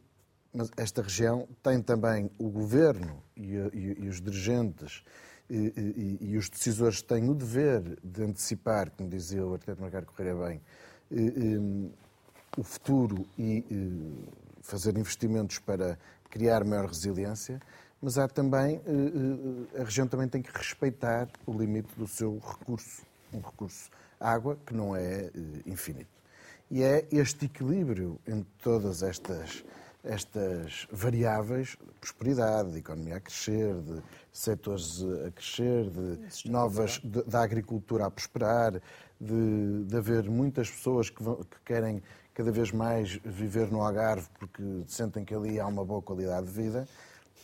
mas 0.53 0.73
esta 0.77 1.01
região 1.01 1.47
tem 1.63 1.81
também 1.81 2.29
o 2.39 2.51
governo 2.51 3.23
e, 3.37 3.55
e, 3.55 3.97
e 4.01 4.09
os 4.09 4.21
dirigentes 4.21 5.05
e, 5.49 6.37
os 6.39 6.49
decisores 6.49 7.03
têm 7.03 7.29
o 7.29 7.35
dever 7.35 7.99
de 8.03 8.23
antecipar, 8.23 8.91
como 8.91 9.09
dizia 9.11 9.45
o 9.45 9.53
arquiteto 9.53 9.81
Marcaro 9.81 10.07
Correia 10.07 10.35
bem, 10.35 10.61
o 12.57 12.63
futuro 12.63 13.27
e 13.39 13.63
fazer 14.63 14.97
investimentos 14.97 15.59
para 15.59 15.99
criar 16.31 16.65
maior 16.65 16.87
resiliência 16.87 17.61
mas 18.05 18.19
há 18.19 18.29
também, 18.29 18.83
eh, 18.87 18.91
eh, 19.77 19.81
a 19.81 19.85
região 19.85 20.07
também 20.07 20.29
tem 20.29 20.43
que 20.43 20.55
respeitar 20.55 21.27
o 21.47 21.53
limite 21.57 21.89
do 21.97 22.07
seu 22.07 22.39
recurso, 22.39 23.03
um 23.33 23.41
recurso 23.41 23.91
água 24.21 24.59
que 24.67 24.75
não 24.75 24.95
é 24.95 25.25
eh, 25.25 25.31
infinito. 25.65 26.11
E 26.71 26.83
é 26.83 27.07
este 27.11 27.47
equilíbrio 27.47 28.21
entre 28.29 28.51
todas 28.63 29.03
estas, 29.03 29.65
estas 30.03 30.87
variáveis, 30.93 31.79
prosperidade, 31.99 32.73
de 32.73 32.79
economia 32.81 33.17
a 33.17 33.21
crescer, 33.21 33.75
de 33.81 34.03
setores 34.31 35.03
a 35.27 35.31
crescer, 35.31 35.89
de 35.89 36.51
novas, 36.51 37.01
de, 37.03 37.23
da 37.23 37.43
agricultura 37.43 38.05
a 38.05 38.11
prosperar, 38.11 38.83
de, 39.19 39.85
de 39.85 39.97
haver 39.97 40.29
muitas 40.29 40.71
pessoas 40.71 41.09
que, 41.09 41.23
vão, 41.23 41.37
que 41.37 41.57
querem 41.65 42.03
cada 42.35 42.53
vez 42.53 42.71
mais 42.71 43.19
viver 43.25 43.71
no 43.71 43.81
Algarve 43.81 44.29
porque 44.39 44.63
sentem 44.89 45.25
que 45.25 45.35
ali 45.35 45.59
há 45.59 45.67
uma 45.67 45.85
boa 45.87 46.03
qualidade 46.03 46.47
de 46.47 46.53
vida, 46.53 46.87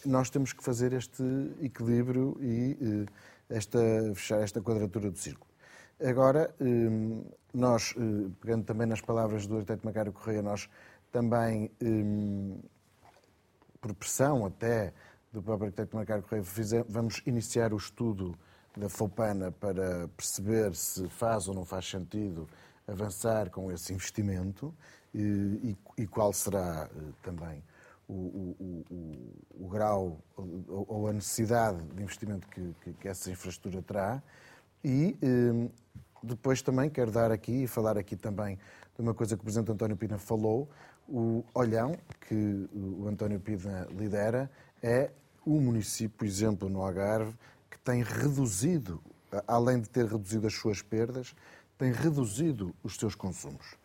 nós 0.05 0.31
temos 0.31 0.53
que 0.53 0.63
fazer 0.63 0.93
este 0.93 1.23
equilíbrio 1.61 2.37
e 2.41 2.77
eh, 2.81 3.55
esta, 3.57 3.79
fechar 4.15 4.41
esta 4.41 4.61
quadratura 4.61 5.11
do 5.11 5.19
círculo. 5.19 5.51
Agora, 6.03 6.55
eh, 6.61 6.65
nós, 7.53 7.95
eh, 7.97 8.31
pegando 8.41 8.65
também 8.65 8.87
nas 8.87 9.01
palavras 9.01 9.47
do 9.47 9.57
arquiteto 9.57 9.85
Macário 9.85 10.13
Correia, 10.13 10.43
nós 10.43 10.69
também, 11.13 11.69
por 13.81 13.93
pressão 13.95 14.47
até 14.47 14.93
do 15.33 15.43
próprio 15.43 15.67
arquiteto 15.67 15.97
Macário 15.97 16.23
Correia, 16.23 16.45
vamos 16.89 17.21
iniciar 17.27 17.73
o 17.73 17.77
estudo 17.77 18.39
da 18.77 18.89
FOPANA 18.89 19.51
para 19.51 20.07
perceber 20.17 20.73
se 20.77 21.09
faz 21.09 21.49
ou 21.49 21.55
não 21.55 21.65
faz 21.65 21.91
sentido 21.91 22.49
avançar 22.87 23.51
com 23.51 23.73
esse 23.73 23.93
investimento 23.93 24.73
e, 25.13 26.07
qual 26.07 26.33
será 26.33 26.89
também 27.25 27.61
o, 28.11 28.57
o, 28.59 28.85
o, 28.91 29.65
o, 29.67 29.69
grau 29.69 30.19
ou 30.37 31.07
a 31.07 31.13
necessidade 31.13 31.81
de 31.95 32.03
investimento 32.03 32.49
que, 32.49 32.75
que, 32.83 32.93
que 32.95 33.09
essa 33.09 33.31
infraestrutura 33.31 33.83
terá. 33.83 34.23
E 34.83 35.17
eh, 35.23 35.71
depois 36.23 36.61
também 36.61 36.91
quero 36.91 37.11
dar 37.11 37.31
aqui 37.31 37.63
e 37.63 37.67
falar 37.67 37.97
aqui 37.97 38.17
também 38.17 38.59
de 38.95 39.01
uma 39.01 39.15
coisa 39.15 39.37
que 39.37 39.43
o 39.43 39.45
Presidente 39.45 39.71
António 39.71 39.97
Pina 39.97 40.19
falou. 40.19 40.69
O 41.09 41.45
Olhão, 41.55 41.97
que 42.29 42.69
o 42.73 43.07
António 43.07 43.39
Pina 43.39 43.87
lidera, 43.91 44.51
é 44.83 45.11
o 45.45 45.61
município, 45.61 46.19
por 46.19 46.27
exemplo, 46.27 46.69
no 46.69 46.83
Algarve, 46.83 47.35
que 47.71 47.79
tem 47.79 48.03
reduzido, 48.03 49.01
além 49.47 49.81
de 49.81 49.89
ter 49.89 50.07
reduzido 50.07 50.47
as 50.47 50.55
suas 50.55 50.83
perdas, 50.83 51.35
tem 51.79 51.93
reduzido 51.93 52.75
os 52.83 52.97
seus 52.97 53.15
consumos. 53.15 53.77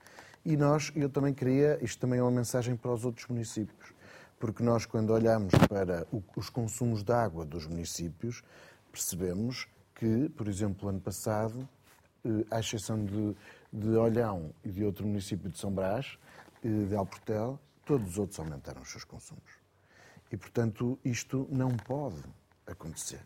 E 0.44 0.56
nós, 0.56 0.92
eu 0.96 1.10
também 1.10 1.34
queria, 1.34 1.80
isto 1.82 2.00
também 2.00 2.20
é 2.20 2.22
uma 2.22 2.32
mensagem 2.32 2.76
para 2.76 2.92
os 2.92 3.04
outros 3.04 3.28
municípios, 3.28 3.95
porque 4.40 4.64
nós, 4.64 4.86
quando 4.86 5.12
olhamos 5.12 5.54
para 5.70 6.06
os 6.36 6.50
consumos 6.50 7.04
de 7.04 7.14
água 7.14 7.46
dos 7.46 7.66
municípios, 7.68 8.44
percebemos 8.92 9.68
que, 9.94 10.30
por 10.30 10.48
exemplo, 10.48 10.90
ano 10.90 11.00
passado, 11.00 11.68
eh, 12.24 12.46
à 12.52 12.60
exceção 12.60 13.04
de, 13.04 13.36
de 13.72 13.90
Olhão 13.90 14.54
e 14.64 14.70
de 14.70 14.84
outro 14.84 15.06
município 15.06 15.50
de 15.50 15.58
São 15.58 15.72
Brás, 15.72 16.18
eh, 16.64 16.68
de 16.68 16.96
Alportel, 16.96 17.60
todos 17.86 18.12
os 18.12 18.18
outros 18.18 18.40
aumentaram 18.40 18.82
os 18.82 18.92
seus 18.92 19.04
consumos. 19.04 19.66
E, 20.32 20.38
portanto, 20.38 21.00
isto 21.06 21.48
não 21.50 21.70
pode 21.70 22.22
acontecer. 22.68 23.22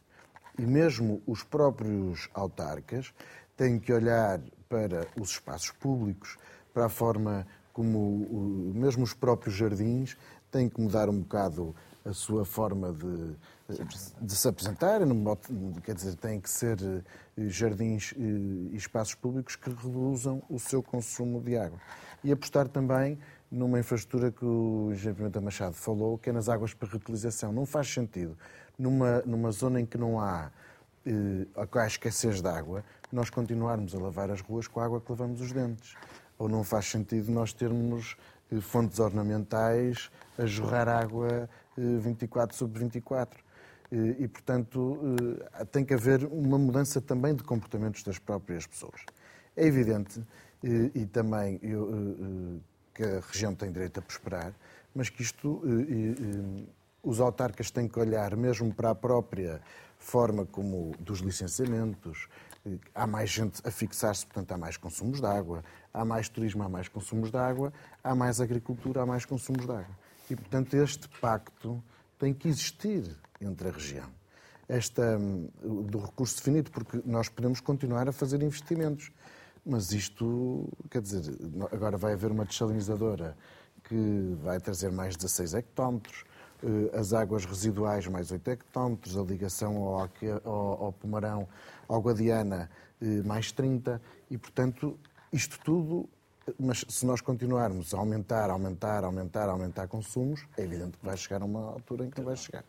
E 0.57 0.65
mesmo 0.65 1.21
os 1.25 1.43
próprios 1.43 2.29
autarcas 2.33 3.13
têm 3.55 3.79
que 3.79 3.91
olhar 3.93 4.41
para 4.67 5.07
os 5.19 5.31
espaços 5.31 5.71
públicos, 5.71 6.37
para 6.73 6.85
a 6.85 6.89
forma 6.89 7.47
como 7.71 8.73
mesmo 8.73 9.03
os 9.03 9.13
próprios 9.13 9.55
jardins 9.55 10.17
têm 10.51 10.69
que 10.69 10.79
mudar 10.81 11.09
um 11.09 11.19
bocado 11.19 11.75
a 12.05 12.13
sua 12.13 12.45
forma 12.45 12.93
de, 12.93 13.35
de 14.21 14.35
se 14.35 14.47
apresentar, 14.47 15.01
quer 15.83 15.93
dizer, 15.93 16.15
têm 16.15 16.39
que 16.39 16.49
ser 16.49 16.77
eh, 16.81 17.47
jardins 17.47 18.13
eh, 18.17 18.19
e 18.71 18.75
espaços 18.75 19.15
públicos 19.15 19.55
que 19.55 19.69
reduzam 19.69 20.41
o 20.49 20.57
seu 20.57 20.81
consumo 20.81 21.41
de 21.41 21.57
água. 21.57 21.79
E 22.23 22.31
apostar 22.31 22.67
também 22.67 23.19
numa 23.51 23.79
infraestrutura 23.79 24.31
que 24.31 24.45
o 24.45 24.89
engenheiro 24.91 25.17
Pimenta 25.17 25.41
Machado 25.41 25.73
falou, 25.73 26.17
que 26.17 26.29
é 26.29 26.33
nas 26.33 26.49
águas 26.49 26.73
para 26.73 26.89
reutilização. 26.89 27.51
Não 27.51 27.65
faz 27.65 27.87
sentido, 27.91 28.37
numa, 28.77 29.21
numa 29.25 29.51
zona 29.51 29.81
em 29.81 29.85
que 29.85 29.97
não 29.97 30.19
há 30.19 30.51
eh, 31.05 31.47
há 31.55 31.87
escassez 31.87 32.41
de 32.41 32.47
água, 32.47 32.83
nós 33.11 33.29
continuarmos 33.29 33.95
a 33.95 33.99
lavar 33.99 34.29
as 34.29 34.41
ruas 34.41 34.67
com 34.67 34.79
a 34.79 34.85
água 34.85 35.01
que 35.01 35.11
lavamos 35.11 35.41
os 35.41 35.51
dentes. 35.51 35.95
Ou 36.37 36.47
não 36.47 36.63
faz 36.63 36.85
sentido 36.85 37.31
nós 37.31 37.51
termos 37.51 38.15
fontes 38.61 38.99
ornamentais 38.99 40.09
a 40.37 40.45
jorrar 40.45 40.87
água 40.87 41.49
24 41.77 42.55
eh, 42.55 42.57
sobre 42.57 42.79
24. 42.79 43.43
Eh, 43.91 44.15
e, 44.19 44.27
portanto, 44.27 44.97
tem 45.71 45.83
que 45.83 45.93
haver 45.93 46.25
uma 46.25 46.57
mudança 46.57 47.01
também 47.01 47.35
de 47.35 47.43
comportamentos 47.43 48.03
das 48.03 48.19
próprias 48.19 48.65
pessoas. 48.65 49.01
É 49.55 49.65
evidente, 49.65 50.23
e 50.63 51.05
também 51.05 51.59
eu, 51.61 52.61
que 52.93 53.03
a 53.03 53.19
região 53.19 53.53
tem 53.55 53.71
direito 53.71 53.99
a 53.99 54.01
prosperar, 54.01 54.53
mas 54.93 55.09
que 55.09 55.21
isto, 55.21 55.61
os 57.03 57.19
autarcas 57.19 57.71
têm 57.71 57.87
que 57.87 57.99
olhar 57.99 58.35
mesmo 58.35 58.73
para 58.73 58.91
a 58.91 58.95
própria 58.95 59.61
forma 59.97 60.45
como 60.45 60.93
dos 60.99 61.19
licenciamentos, 61.19 62.27
há 62.93 63.07
mais 63.07 63.29
gente 63.29 63.61
a 63.65 63.71
fixar-se, 63.71 64.25
portanto 64.25 64.51
há 64.51 64.57
mais 64.57 64.77
consumos 64.77 65.19
de 65.19 65.25
água, 65.25 65.63
há 65.93 66.03
mais 66.03 66.27
turismo, 66.29 66.63
há 66.63 66.69
mais 66.69 66.87
consumos 66.87 67.31
de 67.31 67.37
água, 67.37 67.73
há 68.03 68.13
mais 68.13 68.41
agricultura, 68.41 69.01
há 69.01 69.05
mais 69.05 69.25
consumos 69.25 69.65
de 69.65 69.71
água. 69.71 69.95
E, 70.29 70.35
portanto, 70.35 70.75
este 70.75 71.09
pacto 71.19 71.83
tem 72.19 72.33
que 72.33 72.47
existir 72.47 73.15
entre 73.41 73.69
a 73.69 73.71
região. 73.71 74.09
Esta, 74.67 75.17
hum, 75.17 75.49
do 75.63 75.99
recurso 75.99 76.37
definido, 76.37 76.69
porque 76.69 77.01
nós 77.03 77.27
podemos 77.29 77.59
continuar 77.59 78.07
a 78.07 78.11
fazer 78.11 78.41
investimentos. 78.43 79.11
Mas 79.65 79.91
isto, 79.91 80.69
quer 80.89 81.01
dizer, 81.01 81.35
agora 81.71 81.97
vai 81.97 82.13
haver 82.13 82.31
uma 82.31 82.45
desalinizadora 82.45 83.35
que 83.83 84.37
vai 84.41 84.59
trazer 84.59 84.91
mais 84.91 85.15
16 85.15 85.55
hectómetros, 85.55 86.23
as 86.93 87.13
águas 87.13 87.45
residuais 87.45 88.05
mais 88.07 88.31
8 88.31 88.47
hectómetros, 88.49 89.17
a 89.17 89.23
ligação 89.23 89.77
ao, 89.77 90.09
ao, 90.43 90.83
ao 90.85 90.93
Pomarão, 90.93 91.47
ao 91.87 92.01
Guadiana 92.01 92.69
eh, 93.01 93.21
mais 93.23 93.51
30, 93.51 94.01
e 94.29 94.37
portanto 94.37 94.99
isto 95.31 95.59
tudo, 95.63 96.09
mas 96.59 96.83
se 96.87 97.05
nós 97.05 97.21
continuarmos 97.21 97.93
a 97.93 97.97
aumentar, 97.97 98.49
aumentar, 98.49 99.03
aumentar, 99.03 99.47
aumentar 99.47 99.87
consumos, 99.87 100.45
é 100.57 100.63
evidente 100.63 100.97
que 100.97 101.05
vai 101.05 101.15
chegar 101.15 101.41
a 101.41 101.45
uma 101.45 101.73
altura 101.73 102.05
em 102.05 102.09
que 102.09 102.21
vai 102.21 102.35
chegar. 102.35 102.63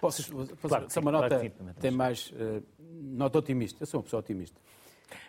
Posso, 0.00 0.34
posso 0.34 0.56
claro, 0.56 0.86
uma 1.02 1.12
nota 1.12 1.28
claro 1.28 1.52
tem 1.78 1.90
mais 1.90 2.32
uh, 2.32 2.62
nota 3.02 3.38
otimista. 3.38 3.82
Eu 3.82 3.86
sou 3.86 3.98
uma 3.98 4.04
pessoa 4.04 4.20
otimista. 4.20 4.58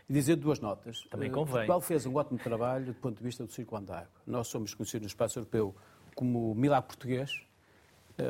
E 0.10 0.14
dizer 0.14 0.38
duas 0.38 0.60
notas. 0.60 1.06
Também 1.10 1.30
convém. 1.30 1.54
Portugal 1.54 1.82
fez 1.82 2.06
um 2.06 2.16
ótimo 2.16 2.40
trabalho 2.40 2.86
do 2.86 2.94
ponto 2.94 3.18
de 3.18 3.24
vista 3.24 3.46
do 3.46 3.52
circulante 3.52 3.88
da 3.88 4.00
água. 4.00 4.12
Nós 4.26 4.48
somos 4.48 4.74
conhecidos 4.74 5.04
no 5.04 5.08
espaço 5.08 5.40
europeu 5.40 5.76
como 6.16 6.56
milagre 6.56 6.88
português 6.88 7.32
eh, 7.32 7.51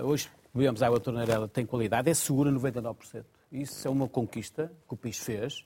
hoje 0.03 0.29
bebemos 0.53 0.81
água 0.81 0.99
torneirela, 0.99 1.47
tem 1.47 1.65
qualidade, 1.65 2.09
é 2.09 2.13
segura 2.13 2.51
99%. 2.51 3.23
Isso 3.51 3.87
é 3.87 3.91
uma 3.91 4.07
conquista 4.07 4.71
que 4.87 4.93
o 4.93 4.97
PIS 4.97 5.19
fez. 5.19 5.65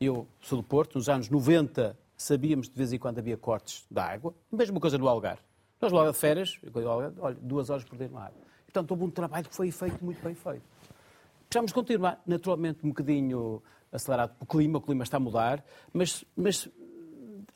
Eu 0.00 0.26
sou 0.40 0.58
do 0.58 0.64
Porto, 0.64 0.96
nos 0.96 1.08
anos 1.08 1.28
90 1.28 1.96
sabíamos 2.16 2.68
de 2.68 2.74
vez 2.74 2.92
em 2.92 2.98
quando 2.98 3.18
havia 3.18 3.36
cortes 3.36 3.84
da 3.90 4.04
água, 4.04 4.34
mesma 4.50 4.80
coisa 4.80 4.96
no 4.96 5.06
Algarve. 5.08 5.42
Nós 5.80 5.92
logo 5.92 6.10
de 6.10 6.16
férias, 6.16 6.58
olha, 6.74 7.36
duas 7.40 7.68
horas 7.68 7.84
por 7.84 7.98
dia 7.98 8.08
no 8.08 8.16
água. 8.16 8.40
Portanto, 8.64 8.90
houve 8.90 9.04
um 9.04 9.10
trabalho 9.10 9.46
que 9.48 9.54
foi 9.54 9.70
feito, 9.70 10.02
muito 10.02 10.22
bem 10.22 10.34
feito. 10.34 10.62
Precisamos 11.48 11.72
continuar, 11.72 12.20
naturalmente, 12.26 12.80
um 12.82 12.88
bocadinho 12.88 13.62
acelerado 13.92 14.34
pelo 14.34 14.46
clima, 14.46 14.78
o 14.78 14.80
clima 14.80 15.04
está 15.04 15.18
a 15.18 15.20
mudar, 15.20 15.64
mas, 15.92 16.24
mas 16.36 16.68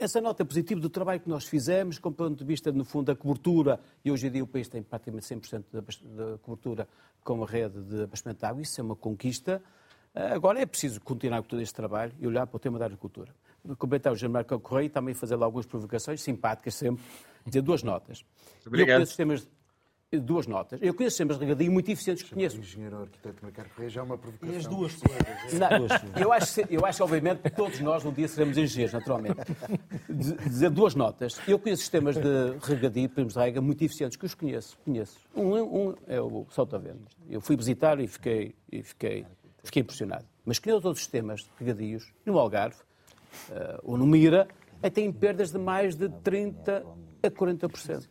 essa 0.01 0.21
nota 0.21 0.45
positiva 0.45 0.81
do 0.81 0.89
trabalho 0.89 1.21
que 1.21 1.29
nós 1.29 1.45
fizemos, 1.45 1.99
com 1.99 2.09
o 2.09 2.13
ponto 2.13 2.39
de 2.39 2.45
vista, 2.45 2.73
no 2.73 2.85
fundo, 2.85 3.07
da 3.07 3.15
cobertura, 3.15 3.79
e 4.03 4.11
hoje 4.11 4.27
em 4.27 4.31
dia 4.31 4.43
o 4.43 4.47
país 4.47 4.67
tem 4.67 4.83
praticamente 4.83 5.27
100% 5.27 5.65
da 6.17 6.39
cobertura 6.39 6.89
com 7.23 7.43
a 7.43 7.47
rede 7.47 7.81
de 7.83 8.03
abastecimento 8.03 8.41
de 8.41 8.47
água, 8.47 8.63
isso 8.63 8.81
é 8.81 8.85
uma 8.85 8.97
conquista. 8.97 9.63
Ah, 10.15 10.35
agora 10.35 10.59
é 10.59 10.65
preciso 10.65 11.01
continuar 11.01 11.43
com 11.43 11.49
todo 11.49 11.61
este 11.61 11.75
trabalho 11.75 12.13
e 12.19 12.27
olhar 12.27 12.47
para 12.47 12.57
o 12.57 12.59
tema 12.59 12.79
da 12.79 12.87
agricultura. 12.87 13.35
Completar 13.77 14.13
o 14.13 14.17
Jean 14.17 14.31
Marco 14.31 14.59
Correia 14.59 14.87
e 14.87 14.89
também 14.89 15.13
fazer 15.13 15.35
algumas 15.35 15.67
provocações 15.67 16.23
simpáticas 16.23 16.75
sempre, 16.75 17.05
dizer 17.45 17.61
duas 17.61 17.83
notas. 17.83 18.25
Obrigado. 18.67 19.03
Eu 19.03 19.51
duas 20.19 20.47
notas. 20.47 20.81
Eu 20.83 20.93
conheço 20.93 21.15
sistemas 21.15 21.39
de 21.39 21.45
regadio 21.45 21.71
muito 21.71 21.89
eficientes 21.89 22.25
que 22.25 22.35
conheço. 22.35 22.57
O 22.57 22.61
engenheiro 22.61 23.03
arquiteto 23.03 23.45
Macar 23.45 23.69
Correia 23.69 23.91
já 23.91 24.01
é 24.01 24.05
uma 24.05 24.19
provocação. 24.19 24.55
E 24.55 24.59
as 24.59 24.67
duas 24.67 24.97
coisas. 24.97 25.53
Não, 25.53 26.21
eu, 26.21 26.33
acho, 26.33 26.61
eu 26.69 26.85
acho, 26.85 27.05
obviamente, 27.05 27.43
que 27.43 27.51
todos 27.51 27.79
nós 27.79 28.05
um 28.05 28.13
dia 28.13 28.27
seremos 28.27 28.59
engenheiros, 28.59 28.93
naturalmente. 28.93 29.37
Dizer 30.09 30.71
duas 30.71 30.97
notas. 30.97 31.41
Eu 31.47 31.61
conheço 31.61 31.83
sistemas 31.83 32.17
de 32.17 32.57
regadio, 32.61 33.09
primos 33.09 33.35
de 33.35 33.39
rega, 33.39 33.61
muito 33.61 33.85
eficientes, 33.85 34.17
que 34.17 34.27
os 34.27 34.35
conheço. 34.35 34.77
conheço. 34.85 35.17
Um, 35.35 35.55
um 35.55 35.95
é 36.09 36.21
o 36.21 36.45
Saltavento. 36.51 37.07
Eu 37.29 37.41
fui 37.41 37.57
visitar 37.57 38.01
e 38.01 38.09
fiquei, 38.09 38.57
e 38.73 38.83
fiquei, 38.83 39.25
fiquei 39.63 39.83
impressionado. 39.83 40.25
Mas 40.45 40.59
conheço 40.59 40.89
outros 40.89 41.05
sistemas 41.05 41.43
de 41.43 41.51
regadios, 41.61 42.13
no 42.27 42.37
Algarve, 42.37 42.81
uh, 43.51 43.79
ou 43.85 43.97
no 43.97 44.09
Mira, 44.09 44.49
têm 44.93 45.13
perdas 45.13 45.53
de 45.53 45.59
mais 45.59 45.95
de 45.95 46.09
30% 46.09 46.85
a 47.23 47.31
40%. 47.31 48.09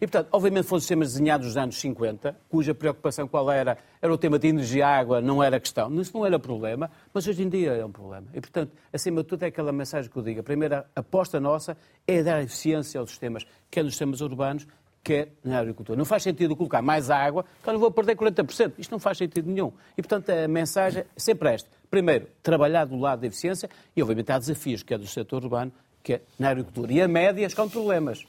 E, 0.00 0.06
portanto, 0.06 0.28
obviamente 0.30 0.66
foram 0.66 0.80
sistemas 0.80 1.12
desenhados 1.12 1.46
nos 1.46 1.56
anos 1.56 1.80
50, 1.80 2.36
cuja 2.48 2.74
preocupação 2.74 3.26
qual 3.26 3.50
era? 3.50 3.78
Era 4.00 4.12
o 4.12 4.18
tema 4.18 4.38
de 4.38 4.48
energia 4.48 4.78
e 4.78 4.82
água, 4.82 5.20
não 5.22 5.42
era 5.42 5.58
questão. 5.58 5.92
Isso 6.00 6.14
não 6.14 6.26
era 6.26 6.38
problema, 6.38 6.90
mas 7.14 7.26
hoje 7.26 7.42
em 7.42 7.48
dia 7.48 7.72
é 7.72 7.84
um 7.84 7.90
problema. 7.90 8.26
E, 8.34 8.40
portanto, 8.40 8.72
acima 8.92 9.22
de 9.22 9.28
tudo 9.28 9.42
é 9.42 9.46
aquela 9.46 9.72
mensagem 9.72 10.10
que 10.10 10.16
eu 10.16 10.22
digo. 10.22 10.40
A 10.40 10.42
primeira 10.42 10.86
aposta 10.94 11.40
nossa 11.40 11.76
é 12.06 12.22
dar 12.22 12.42
eficiência 12.42 13.00
aos 13.00 13.10
sistemas, 13.10 13.46
quer 13.70 13.82
nos 13.82 13.94
sistemas 13.94 14.20
urbanos, 14.20 14.66
quer 15.02 15.32
na 15.42 15.60
agricultura. 15.60 15.96
Não 15.96 16.04
faz 16.04 16.24
sentido 16.24 16.56
colocar 16.56 16.82
mais 16.82 17.10
água, 17.10 17.44
eu 17.66 17.78
vou 17.78 17.90
perder 17.90 18.16
40%. 18.16 18.72
Isto 18.76 18.90
não 18.90 18.98
faz 18.98 19.16
sentido 19.16 19.48
nenhum. 19.48 19.72
E, 19.96 20.02
portanto, 20.02 20.28
a 20.30 20.48
mensagem 20.48 21.02
é 21.02 21.06
sempre 21.16 21.54
esta. 21.54 21.70
Primeiro, 21.88 22.26
trabalhar 22.42 22.84
do 22.84 22.96
lado 22.96 23.20
da 23.20 23.28
eficiência 23.28 23.70
e, 23.94 24.02
obviamente, 24.02 24.30
há 24.32 24.38
desafios, 24.38 24.82
quer 24.82 24.98
do 24.98 25.06
setor 25.06 25.44
urbano, 25.44 25.72
quer 26.02 26.22
na 26.38 26.50
agricultura. 26.50 26.92
E 26.92 27.00
a 27.00 27.08
médias 27.08 27.54
com 27.54 27.68
problemas. 27.68 28.26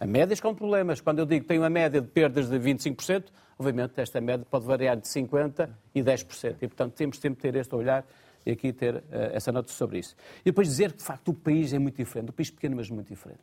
A 0.00 0.06
médias 0.06 0.40
com 0.40 0.54
problemas. 0.54 1.00
Quando 1.00 1.18
eu 1.18 1.26
digo 1.26 1.42
que 1.42 1.48
tem 1.48 1.58
uma 1.58 1.70
média 1.70 2.00
de 2.00 2.06
perdas 2.06 2.48
de 2.48 2.56
25%, 2.58 3.24
obviamente 3.58 4.00
esta 4.00 4.20
média 4.20 4.46
pode 4.48 4.64
variar 4.64 4.96
de 4.96 5.08
50% 5.08 5.68
e 5.94 6.02
10%. 6.02 6.56
E, 6.62 6.68
portanto, 6.68 6.94
temos 6.94 7.18
sempre 7.18 7.40
ter 7.40 7.56
este 7.56 7.74
olhar 7.74 8.06
e 8.46 8.52
aqui 8.52 8.72
ter 8.72 8.96
uh, 8.96 9.02
essa 9.32 9.50
nota 9.50 9.72
sobre 9.72 9.98
isso. 9.98 10.14
E 10.42 10.44
depois 10.46 10.68
dizer 10.68 10.92
que, 10.92 10.98
de 10.98 11.04
facto, 11.04 11.28
o 11.28 11.34
país 11.34 11.72
é 11.72 11.78
muito 11.78 11.96
diferente. 11.96 12.30
O 12.30 12.32
país 12.32 12.50
pequeno, 12.50 12.76
mas 12.76 12.88
muito 12.88 13.08
diferente. 13.08 13.40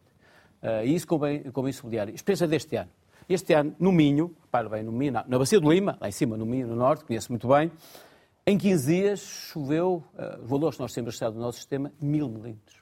Uh, 0.64 0.86
e 0.86 0.96
isso 0.96 1.06
convém, 1.06 1.44
convém 1.52 1.74
sublinhar. 1.74 2.10
Experiência 2.10 2.48
deste 2.48 2.78
ano. 2.78 2.90
Este 3.28 3.54
ano, 3.54 3.76
no 3.78 3.92
Minho, 3.92 4.34
para 4.50 4.70
bem, 4.70 4.84
no 4.84 4.92
Minho, 4.92 5.12
na, 5.12 5.24
Bacia 5.24 5.60
do 5.60 5.70
Lima, 5.70 5.98
lá 6.00 6.08
em 6.08 6.12
cima, 6.12 6.38
no 6.38 6.46
Minho, 6.46 6.68
no 6.68 6.76
Norte, 6.76 7.04
conheço 7.04 7.32
muito 7.32 7.48
bem, 7.48 7.72
em 8.46 8.58
15 8.58 8.86
dias 8.86 9.20
choveu, 9.20 10.04
uh, 10.14 10.46
valores 10.46 10.78
que 10.78 10.82
nós 10.82 10.94
temos 10.94 11.08
registrado 11.08 11.36
no 11.36 11.42
nosso 11.42 11.58
sistema, 11.58 11.92
mil 12.00 12.30
milímetros. 12.30 12.78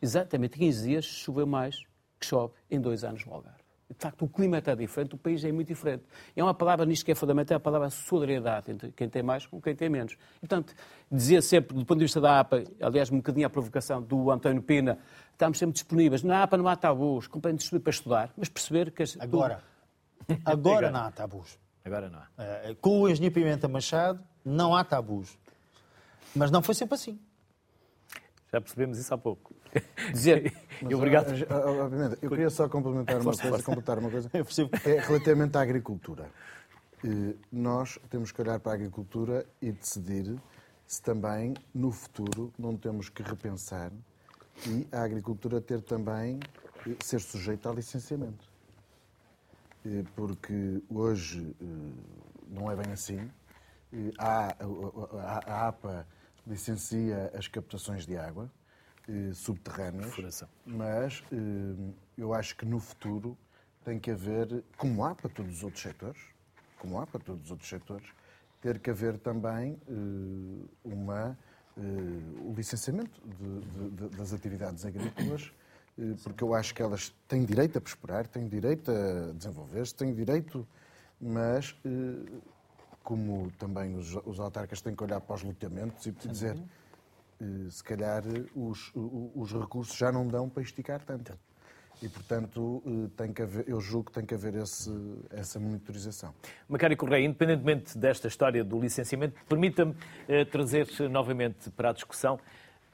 Exatamente, 0.00 0.58
15 0.58 0.86
dias 0.86 1.04
choveu 1.04 1.46
mais 1.46 1.82
que 2.20 2.26
chove 2.26 2.52
em 2.70 2.80
dois 2.80 3.02
anos 3.02 3.24
no 3.24 3.32
Algarve. 3.32 3.58
De 3.88 3.96
facto, 3.98 4.24
o 4.24 4.28
clima 4.28 4.58
está 4.58 4.72
diferente, 4.72 5.16
o 5.16 5.18
país 5.18 5.44
é 5.44 5.50
muito 5.50 5.66
diferente. 5.66 6.04
É 6.36 6.44
uma 6.44 6.54
palavra 6.54 6.86
nisto 6.86 7.04
que 7.04 7.10
é 7.10 7.14
fundamental, 7.14 7.54
é 7.54 7.56
a 7.56 7.60
palavra 7.60 7.90
solidariedade 7.90 8.70
entre 8.70 8.92
quem 8.92 9.08
tem 9.08 9.20
mais 9.20 9.46
com 9.46 9.60
quem 9.60 9.74
tem 9.74 9.88
menos. 9.88 10.12
E, 10.36 10.46
portanto, 10.46 10.72
dizer 11.10 11.42
sempre, 11.42 11.76
do 11.76 11.84
ponto 11.84 11.98
de 11.98 12.04
vista 12.04 12.20
da 12.20 12.38
APA, 12.38 12.62
aliás, 12.80 13.10
um 13.10 13.16
bocadinho 13.16 13.48
a 13.48 13.50
provocação 13.50 14.00
do 14.00 14.30
António 14.30 14.62
Pina, 14.62 14.96
estamos 15.32 15.58
sempre 15.58 15.72
disponíveis. 15.72 16.22
Na 16.22 16.44
APA 16.44 16.56
não 16.56 16.68
há 16.68 16.76
tabus, 16.76 17.26
completamente 17.26 17.62
disponíveis 17.62 17.82
para 17.82 17.90
estudar, 17.90 18.32
mas 18.36 18.48
perceber 18.48 18.92
que... 18.92 19.02
As... 19.02 19.16
Agora, 19.20 19.60
agora 20.44 20.90
não 20.92 21.00
há 21.00 21.10
tabus. 21.10 21.58
Agora 21.84 22.08
não 22.08 22.20
há. 22.20 22.70
Uh, 22.70 22.76
com 22.76 23.00
o 23.00 23.08
engenheiro 23.08 23.34
Pimenta 23.34 23.66
Machado, 23.66 24.22
não 24.44 24.76
há 24.76 24.84
tabus. 24.84 25.36
Mas 26.36 26.52
não 26.52 26.62
foi 26.62 26.76
sempre 26.76 26.94
assim. 26.94 27.18
Já 28.52 28.60
percebemos 28.60 28.98
isso 28.98 29.12
há 29.12 29.18
pouco. 29.18 29.52
Dizer, 30.12 30.52
e 30.88 30.94
obrigado. 30.94 31.32
Obviamente, 31.82 32.18
eu 32.22 32.28
queria 32.28 32.50
só 32.50 32.68
complementar 32.68 33.20
uma 33.20 33.36
coisa, 33.36 33.62
completar 33.62 33.98
uma 33.98 34.10
coisa. 34.10 34.30
É 34.84 35.00
relativamente 35.00 35.56
à 35.56 35.60
agricultura. 35.60 36.30
Nós 37.50 37.98
temos 38.08 38.32
que 38.32 38.40
olhar 38.40 38.58
para 38.60 38.72
a 38.72 38.74
agricultura 38.74 39.46
e 39.60 39.72
decidir 39.72 40.38
se 40.86 41.00
também, 41.00 41.54
no 41.72 41.92
futuro, 41.92 42.52
não 42.58 42.76
temos 42.76 43.08
que 43.08 43.22
repensar 43.22 43.92
e 44.66 44.86
a 44.92 45.02
agricultura 45.02 45.60
ter 45.60 45.80
também, 45.80 46.40
ser 47.02 47.20
sujeita 47.20 47.70
a 47.70 47.72
licenciamento. 47.72 48.50
Porque 50.14 50.82
hoje 50.90 51.54
não 52.48 52.70
é 52.70 52.76
bem 52.76 52.92
assim. 52.92 53.30
A 54.18 55.68
APA 55.68 56.06
licencia 56.46 57.30
as 57.34 57.46
captações 57.48 58.06
de 58.06 58.16
água 58.16 58.50
eh, 59.10 59.32
subterrâneas, 59.34 60.44
mas 60.64 61.24
eh, 61.32 61.92
eu 62.16 62.32
acho 62.32 62.56
que 62.56 62.64
no 62.64 62.78
futuro 62.78 63.36
tem 63.84 63.98
que 63.98 64.10
haver, 64.10 64.62
como 64.76 65.04
há 65.04 65.14
para 65.14 65.28
todos 65.28 65.56
os 65.56 65.64
outros 65.64 65.82
setores, 65.82 66.20
como 66.78 67.00
há 67.00 67.06
para 67.06 67.18
todos 67.20 67.46
os 67.46 67.50
outros 67.50 67.68
setores, 67.68 68.06
ter 68.60 68.78
que 68.78 68.90
haver 68.90 69.18
também 69.18 69.80
eh, 69.88 70.66
uma, 70.84 71.36
eh, 71.76 71.80
o 72.44 72.54
licenciamento 72.54 73.20
de, 73.26 73.90
de, 73.90 74.16
das 74.16 74.32
atividades 74.32 74.84
agrícolas, 74.84 75.50
eh, 75.98 76.14
porque 76.22 76.44
eu 76.44 76.54
acho 76.54 76.72
que 76.72 76.80
elas 76.80 77.12
têm 77.26 77.44
direito 77.44 77.78
a 77.78 77.80
prosperar, 77.80 78.28
têm 78.28 78.46
direito 78.46 78.92
a 78.92 79.32
desenvolver-se, 79.32 79.94
têm 79.94 80.14
direito, 80.14 80.66
mas 81.20 81.74
eh, 81.84 82.40
como 83.02 83.50
também 83.58 83.96
os, 83.96 84.14
os 84.24 84.38
autarcas 84.38 84.80
têm 84.80 84.94
que 84.94 85.02
olhar 85.02 85.20
para 85.20 85.34
os 85.34 85.42
lutamentos 85.42 86.06
e 86.06 86.12
dizer 86.12 86.56
se 87.70 87.82
calhar 87.82 88.22
os, 88.54 88.92
os 88.94 89.52
recursos 89.52 89.96
já 89.96 90.12
não 90.12 90.26
dão 90.26 90.48
para 90.48 90.62
esticar 90.62 91.02
tanto. 91.04 91.38
E, 92.02 92.08
portanto, 92.08 92.82
eh, 92.86 93.10
tem 93.14 93.32
que 93.32 93.42
haver, 93.42 93.68
eu 93.68 93.78
julgo 93.78 94.06
que 94.06 94.12
tem 94.12 94.24
que 94.24 94.32
haver 94.32 94.54
esse, 94.54 94.90
essa 95.30 95.60
monitorização. 95.60 96.34
Macário 96.66 96.96
Correia, 96.96 97.26
independentemente 97.26 97.96
desta 97.98 98.26
história 98.26 98.64
do 98.64 98.80
licenciamento, 98.80 99.34
permita-me 99.46 99.94
eh, 100.26 100.46
trazer 100.46 100.88
novamente 101.10 101.68
para 101.70 101.90
a 101.90 101.92
discussão 101.92 102.40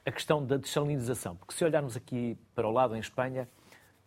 a 0.05 0.11
questão 0.11 0.45
da 0.45 0.57
desalinização. 0.57 1.35
Porque 1.37 1.53
se 1.53 1.63
olharmos 1.63 1.95
aqui 1.95 2.37
para 2.53 2.67
o 2.67 2.71
lado, 2.71 2.95
em 2.95 2.99
Espanha, 2.99 3.47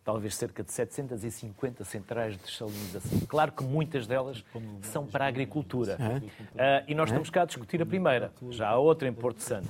talvez 0.03 0.35
cerca 0.35 0.63
de 0.63 0.71
750 0.71 1.83
centrais 1.83 2.37
de 2.37 2.43
desalinização. 2.43 3.19
Claro 3.27 3.51
que 3.51 3.63
muitas 3.63 4.07
delas 4.07 4.43
são 4.81 5.05
para 5.05 5.25
a 5.25 5.27
agricultura. 5.27 5.97
Uh, 5.99 6.83
e 6.87 6.95
nós 6.95 7.09
estamos 7.09 7.29
cá 7.29 7.43
a 7.43 7.45
discutir 7.45 7.81
a 7.81 7.85
primeira. 7.85 8.31
Já 8.49 8.69
há 8.69 8.77
outra 8.77 9.07
em 9.07 9.13
Porto 9.13 9.41
Santo. 9.41 9.67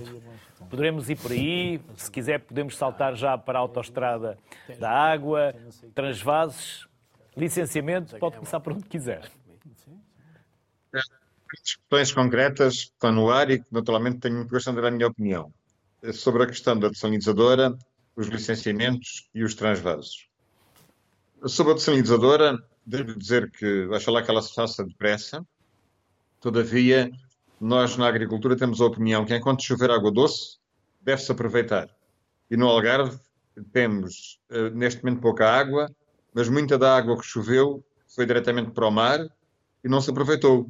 Poderemos 0.69 1.09
ir 1.09 1.17
por 1.17 1.31
aí, 1.31 1.81
se 1.97 2.09
quiser 2.09 2.39
podemos 2.39 2.77
saltar 2.77 3.15
já 3.15 3.37
para 3.37 3.59
a 3.59 3.61
autoestrada 3.61 4.37
da 4.79 4.89
água, 4.89 5.53
transvases, 5.93 6.87
licenciamento, 7.35 8.17
pode 8.17 8.35
começar 8.35 8.59
por 8.59 8.73
onde 8.73 8.87
quiser. 8.87 9.29
Questões 11.49 12.13
concretas 12.13 12.73
estão 12.75 13.11
no 13.11 13.29
ar 13.29 13.49
e 13.49 13.59
que 13.59 13.65
naturalmente 13.69 14.19
tenho 14.19 14.45
que 14.45 14.51
gostar 14.51 14.71
da 14.71 14.89
minha 14.89 15.07
opinião. 15.07 15.51
Sobre 16.13 16.43
a 16.43 16.47
questão 16.47 16.79
da 16.79 16.87
desalinizadora, 16.87 17.77
os 18.15 18.27
licenciamentos 18.27 19.29
e 19.33 19.43
os 19.43 19.55
transvasos. 19.55 20.27
Sobre 21.45 21.73
a 21.73 21.75
desalinizadora, 21.75 22.57
devo 22.85 23.17
dizer 23.17 23.49
que 23.51 23.89
acho 23.93 24.11
lá 24.11 24.21
que 24.21 24.29
ela 24.29 24.41
se 24.41 24.53
faça 24.53 24.83
depressa. 24.83 25.45
Todavia, 26.39 27.11
nós 27.59 27.97
na 27.97 28.07
agricultura 28.07 28.55
temos 28.55 28.81
a 28.81 28.85
opinião 28.85 29.25
que 29.25 29.35
enquanto 29.35 29.63
chover 29.63 29.91
água 29.91 30.11
doce, 30.11 30.57
deve-se 31.01 31.31
aproveitar. 31.31 31.89
E 32.49 32.57
no 32.57 32.67
Algarve 32.67 33.17
temos 33.71 34.39
eh, 34.49 34.69
neste 34.71 35.03
momento 35.03 35.21
pouca 35.21 35.49
água, 35.49 35.89
mas 36.33 36.49
muita 36.49 36.77
da 36.77 36.95
água 36.95 37.17
que 37.17 37.25
choveu 37.25 37.83
foi 38.07 38.25
diretamente 38.25 38.71
para 38.71 38.87
o 38.87 38.91
mar 38.91 39.19
e 39.83 39.89
não 39.89 40.01
se 40.01 40.09
aproveitou. 40.11 40.69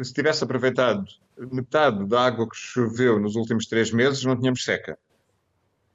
Se 0.00 0.12
tivesse 0.12 0.42
aproveitado 0.42 1.04
metade 1.50 2.04
da 2.06 2.26
água 2.26 2.48
que 2.48 2.56
choveu 2.56 3.18
nos 3.18 3.36
últimos 3.36 3.66
três 3.66 3.90
meses, 3.90 4.24
não 4.24 4.36
tínhamos 4.36 4.64
seca. 4.64 4.98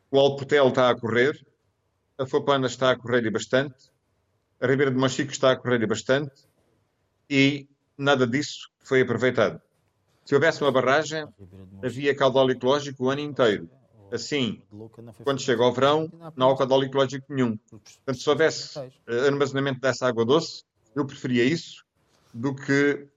O 0.09 0.19
Alportel 0.19 0.69
está 0.69 0.89
a 0.89 0.95
correr, 0.95 1.45
a 2.17 2.25
Fopana 2.25 2.67
está 2.67 2.91
a 2.91 2.97
correr 2.97 3.25
e 3.25 3.29
bastante, 3.29 3.91
a 4.59 4.67
Ribeira 4.67 4.91
de 4.91 4.97
Monchique 4.97 5.31
está 5.31 5.51
a 5.51 5.55
correr 5.55 5.81
e 5.81 5.85
bastante 5.85 6.47
e 7.29 7.67
nada 7.97 8.25
disso 8.25 8.69
foi 8.79 9.01
aproveitado. 9.01 9.61
Se 10.25 10.33
houvesse 10.33 10.61
uma 10.61 10.71
barragem, 10.71 11.27
havia 11.83 12.15
caudal 12.15 12.49
ecológico 12.49 13.05
o 13.05 13.09
ano 13.09 13.21
inteiro. 13.21 13.69
Assim, 14.11 14.61
quando 15.23 15.41
chega 15.41 15.63
ao 15.63 15.73
verão, 15.73 16.09
não 16.35 16.51
há 16.51 16.57
caudal 16.57 16.83
ecológico 16.83 17.25
nenhum. 17.33 17.57
Portanto, 17.57 18.21
se 18.21 18.29
houvesse 18.29 18.79
eh, 18.79 19.27
armazenamento 19.27 19.81
dessa 19.81 20.07
água 20.07 20.25
doce, 20.25 20.63
eu 20.95 21.05
preferia 21.05 21.43
isso 21.43 21.85
do 22.33 22.55
que 22.55 23.07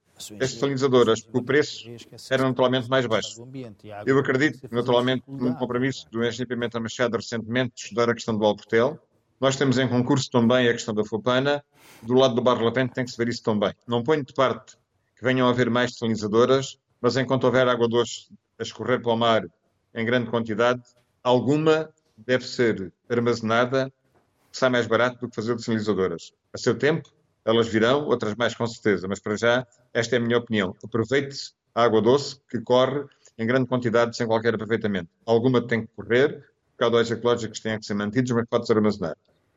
as 0.41 0.53
desalinizadoras, 0.55 1.23
porque 1.23 1.39
o 1.39 1.43
preço 1.43 1.89
era 2.31 2.45
naturalmente 2.45 2.89
mais 2.89 3.07
baixo. 3.07 3.47
Eu 4.07 4.19
acredito, 4.19 4.69
naturalmente, 4.71 5.25
no 5.27 5.57
compromisso 5.57 6.07
do 6.11 6.25
engenheiro 6.25 6.49
Pimenta 6.49 6.79
Machado 6.79 7.17
recentemente 7.17 7.75
de 7.75 7.83
estudar 7.83 8.11
a 8.11 8.15
questão 8.15 8.37
do 8.37 8.45
Alportel. 8.45 8.99
Nós 9.41 9.57
temos 9.57 9.79
em 9.79 9.89
concurso 9.89 10.31
também 10.31 10.69
a 10.69 10.73
questão 10.73 10.95
da 10.95 11.05
Fopana. 11.05 11.65
Do 12.03 12.15
lado 12.15 12.35
do 12.35 12.43
Barro 12.43 12.65
Latente 12.65 12.93
tem 12.93 13.05
que 13.05 13.11
se 13.11 13.17
ver 13.17 13.29
isso 13.29 13.43
também. 13.43 13.73
Não 13.87 14.03
ponho 14.03 14.25
de 14.25 14.35
parte 14.35 14.77
que 15.17 15.25
venham 15.25 15.47
a 15.47 15.51
haver 15.51 15.71
mais 15.71 15.93
desalinizadoras, 15.93 16.79
mas 17.01 17.17
enquanto 17.17 17.45
houver 17.45 17.67
água 17.67 17.89
doce 17.89 18.29
a 18.59 18.63
escorrer 18.63 19.01
para 19.01 19.13
o 19.13 19.17
mar 19.17 19.43
em 19.95 20.05
grande 20.05 20.31
quantidade, 20.31 20.83
alguma 21.23 21.91
deve 22.17 22.47
ser 22.47 22.93
armazenada, 23.09 23.93
que 24.53 24.59
sai 24.59 24.69
mais 24.69 24.87
barato 24.87 25.19
do 25.21 25.29
que 25.29 25.35
fazer 25.35 25.55
desalinizadoras. 25.55 26.33
A 26.53 26.59
seu 26.59 26.77
tempo, 26.77 27.11
elas 27.45 27.69
virão, 27.69 28.05
outras 28.07 28.35
mais 28.35 28.55
com 28.55 28.67
certeza, 28.67 29.09
mas 29.09 29.21
para 29.21 29.37
já, 29.37 29.67
esta 29.93 30.17
é 30.17 30.19
a 30.19 30.23
minha 30.23 30.39
opinião. 30.39 30.75
Aproveite-se 30.83 31.53
a 31.75 31.85
água 31.85 32.01
doce 32.01 32.41
que 32.49 32.61
corre 32.61 33.05
em 33.39 33.47
grande 33.47 33.67
quantidade 33.67 34.17
sem 34.17 34.27
qualquer 34.27 34.55
aproveitamento. 34.55 35.09
Alguma 35.25 35.67
tem 35.67 35.83
que 35.83 35.89
correr, 35.97 36.45
caudais 36.77 37.11
ecológicos 37.11 37.61
têm 37.61 37.79
que 37.79 37.87
ser 37.87 37.95
mantidos, 37.95 38.31
mas 38.33 38.47
pode-se 38.49 38.73
armazenar. 38.73 39.17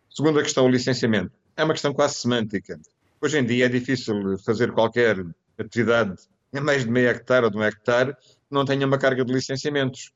Segunda 0.10 0.42
questão, 0.42 0.66
o 0.66 0.70
licenciamento. 0.70 1.32
É 1.56 1.64
uma 1.64 1.74
questão 1.74 1.94
quase 1.94 2.16
semântica. 2.16 2.80
Hoje 3.22 3.40
em 3.40 3.46
dia 3.46 3.66
é 3.66 3.70
difícil 3.70 4.38
fazer 4.40 4.72
qualquer 4.72 5.26
atividade 5.58 6.16
em 6.54 6.60
mais 6.60 6.86
de 6.86 6.92
meio 6.92 7.10
hectare 7.10 7.46
ou 7.46 7.52
de 7.52 7.58
um 7.58 7.64
hectare 7.64 8.16
não 8.50 8.64
tenha 8.64 8.86
uma 8.86 8.98
carga 8.98 9.26
de 9.26 9.34
licenciamentos. 9.34 10.12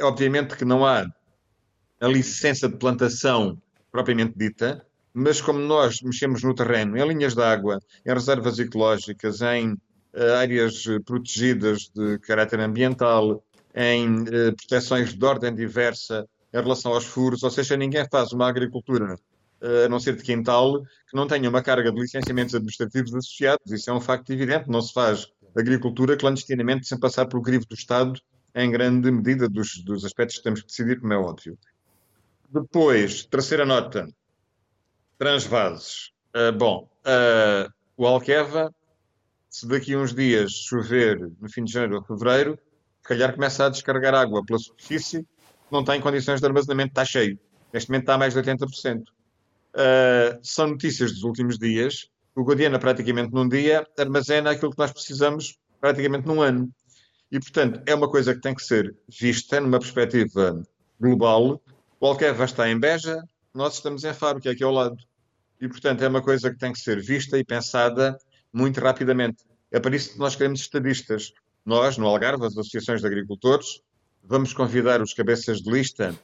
Obviamente 0.00 0.56
que 0.56 0.64
não 0.64 0.84
há 0.84 1.06
a 2.00 2.08
licença 2.08 2.68
de 2.68 2.76
plantação 2.76 3.60
propriamente 3.92 4.32
dita, 4.36 4.84
mas 5.14 5.40
como 5.40 5.60
nós 5.60 6.00
mexemos 6.02 6.42
no 6.42 6.54
terreno, 6.54 6.96
em 6.96 7.08
linhas 7.08 7.34
de 7.34 7.42
água, 7.42 7.80
em 8.04 8.12
reservas 8.12 8.58
ecológicas, 8.58 9.40
em 9.40 9.72
uh, 9.72 10.34
áreas 10.38 10.84
protegidas 11.04 11.90
de 11.94 12.18
caráter 12.18 12.60
ambiental, 12.60 13.42
em 13.74 14.22
uh, 14.22 14.56
proteções 14.56 15.14
de 15.14 15.24
ordem 15.24 15.54
diversa 15.54 16.26
em 16.52 16.60
relação 16.60 16.92
aos 16.92 17.04
furos, 17.04 17.42
ou 17.42 17.50
seja, 17.50 17.76
ninguém 17.76 18.06
faz 18.10 18.32
uma 18.32 18.48
agricultura 18.48 19.16
a 19.84 19.88
não 19.88 19.98
ser 19.98 20.14
de 20.14 20.22
quintal, 20.22 20.82
que 20.82 21.14
não 21.14 21.26
tenha 21.26 21.48
uma 21.48 21.62
carga 21.62 21.90
de 21.90 21.98
licenciamentos 21.98 22.54
administrativos 22.54 23.14
associados. 23.14 23.72
Isso 23.72 23.88
é 23.88 23.94
um 23.94 24.00
facto 24.00 24.30
evidente. 24.30 24.68
Não 24.68 24.82
se 24.82 24.92
faz 24.92 25.26
agricultura 25.56 26.16
clandestinamente 26.16 26.86
sem 26.86 26.98
passar 26.98 27.26
pelo 27.26 27.42
crivo 27.42 27.64
do 27.66 27.74
Estado, 27.74 28.20
em 28.54 28.70
grande 28.70 29.10
medida 29.10 29.48
dos, 29.48 29.82
dos 29.84 30.04
aspectos 30.04 30.36
que 30.36 30.42
temos 30.42 30.60
que 30.60 30.66
decidir, 30.66 31.00
como 31.00 31.12
é 31.12 31.16
óbvio. 31.16 31.58
Depois, 32.50 33.24
terceira 33.24 33.64
nota, 33.64 34.06
transvases. 35.18 36.12
Uh, 36.34 36.52
bom, 36.52 36.88
uh, 37.06 37.72
o 37.96 38.06
Alqueva, 38.06 38.74
se 39.48 39.66
daqui 39.68 39.94
a 39.94 39.98
uns 39.98 40.14
dias 40.14 40.52
chover 40.52 41.30
no 41.40 41.48
fim 41.48 41.64
de 41.64 41.72
janeiro 41.72 41.96
ou 41.96 42.02
fevereiro, 42.02 42.58
se 43.02 43.08
calhar 43.08 43.34
começa 43.34 43.66
a 43.66 43.68
descarregar 43.68 44.14
água 44.14 44.44
pela 44.44 44.58
superfície, 44.58 45.26
não 45.70 45.80
está 45.80 45.96
em 45.96 46.00
condições 46.00 46.40
de 46.40 46.46
armazenamento, 46.46 46.90
está 46.90 47.04
cheio. 47.04 47.38
Neste 47.72 47.90
momento 47.90 48.02
está 48.02 48.14
a 48.14 48.18
mais 48.18 48.34
de 48.34 48.40
80%. 48.40 49.02
Uh, 49.02 50.38
são 50.42 50.68
notícias 50.68 51.12
dos 51.12 51.24
últimos 51.24 51.58
dias. 51.58 52.08
O 52.34 52.42
Guadiana, 52.42 52.78
praticamente 52.78 53.32
num 53.32 53.48
dia, 53.48 53.86
armazena 53.98 54.50
aquilo 54.50 54.70
que 54.70 54.78
nós 54.78 54.92
precisamos 54.92 55.56
praticamente 55.80 56.26
num 56.26 56.40
ano. 56.40 56.70
E, 57.30 57.38
portanto, 57.38 57.82
é 57.86 57.94
uma 57.94 58.08
coisa 58.08 58.34
que 58.34 58.40
tem 58.40 58.54
que 58.54 58.62
ser 58.62 58.94
vista 59.08 59.60
numa 59.60 59.78
perspectiva 59.78 60.62
global. 61.00 61.60
O 62.00 62.06
Alqueva 62.06 62.44
está 62.44 62.68
em 62.68 62.78
Beja, 62.78 63.22
nós 63.54 63.74
estamos 63.74 64.02
em 64.02 64.08
é 64.08 64.50
aqui 64.50 64.64
ao 64.64 64.72
lado. 64.72 64.96
E, 65.60 65.68
portanto, 65.68 66.02
é 66.02 66.08
uma 66.08 66.20
coisa 66.20 66.50
que 66.50 66.58
tem 66.58 66.72
que 66.72 66.80
ser 66.80 67.00
vista 67.00 67.38
e 67.38 67.44
pensada 67.44 68.18
muito 68.52 68.80
rapidamente. 68.80 69.44
É 69.70 69.78
para 69.78 69.94
isso 69.94 70.12
que 70.12 70.18
nós 70.18 70.34
queremos 70.34 70.60
estadistas. 70.60 71.32
Nós, 71.64 71.96
no 71.96 72.06
Algarve, 72.06 72.44
as 72.44 72.52
associações 72.52 73.00
de 73.00 73.06
agricultores, 73.06 73.80
vamos 74.22 74.52
convidar 74.52 75.00
os 75.00 75.14
cabeças 75.14 75.58
de 75.60 75.70
lista 75.70 76.14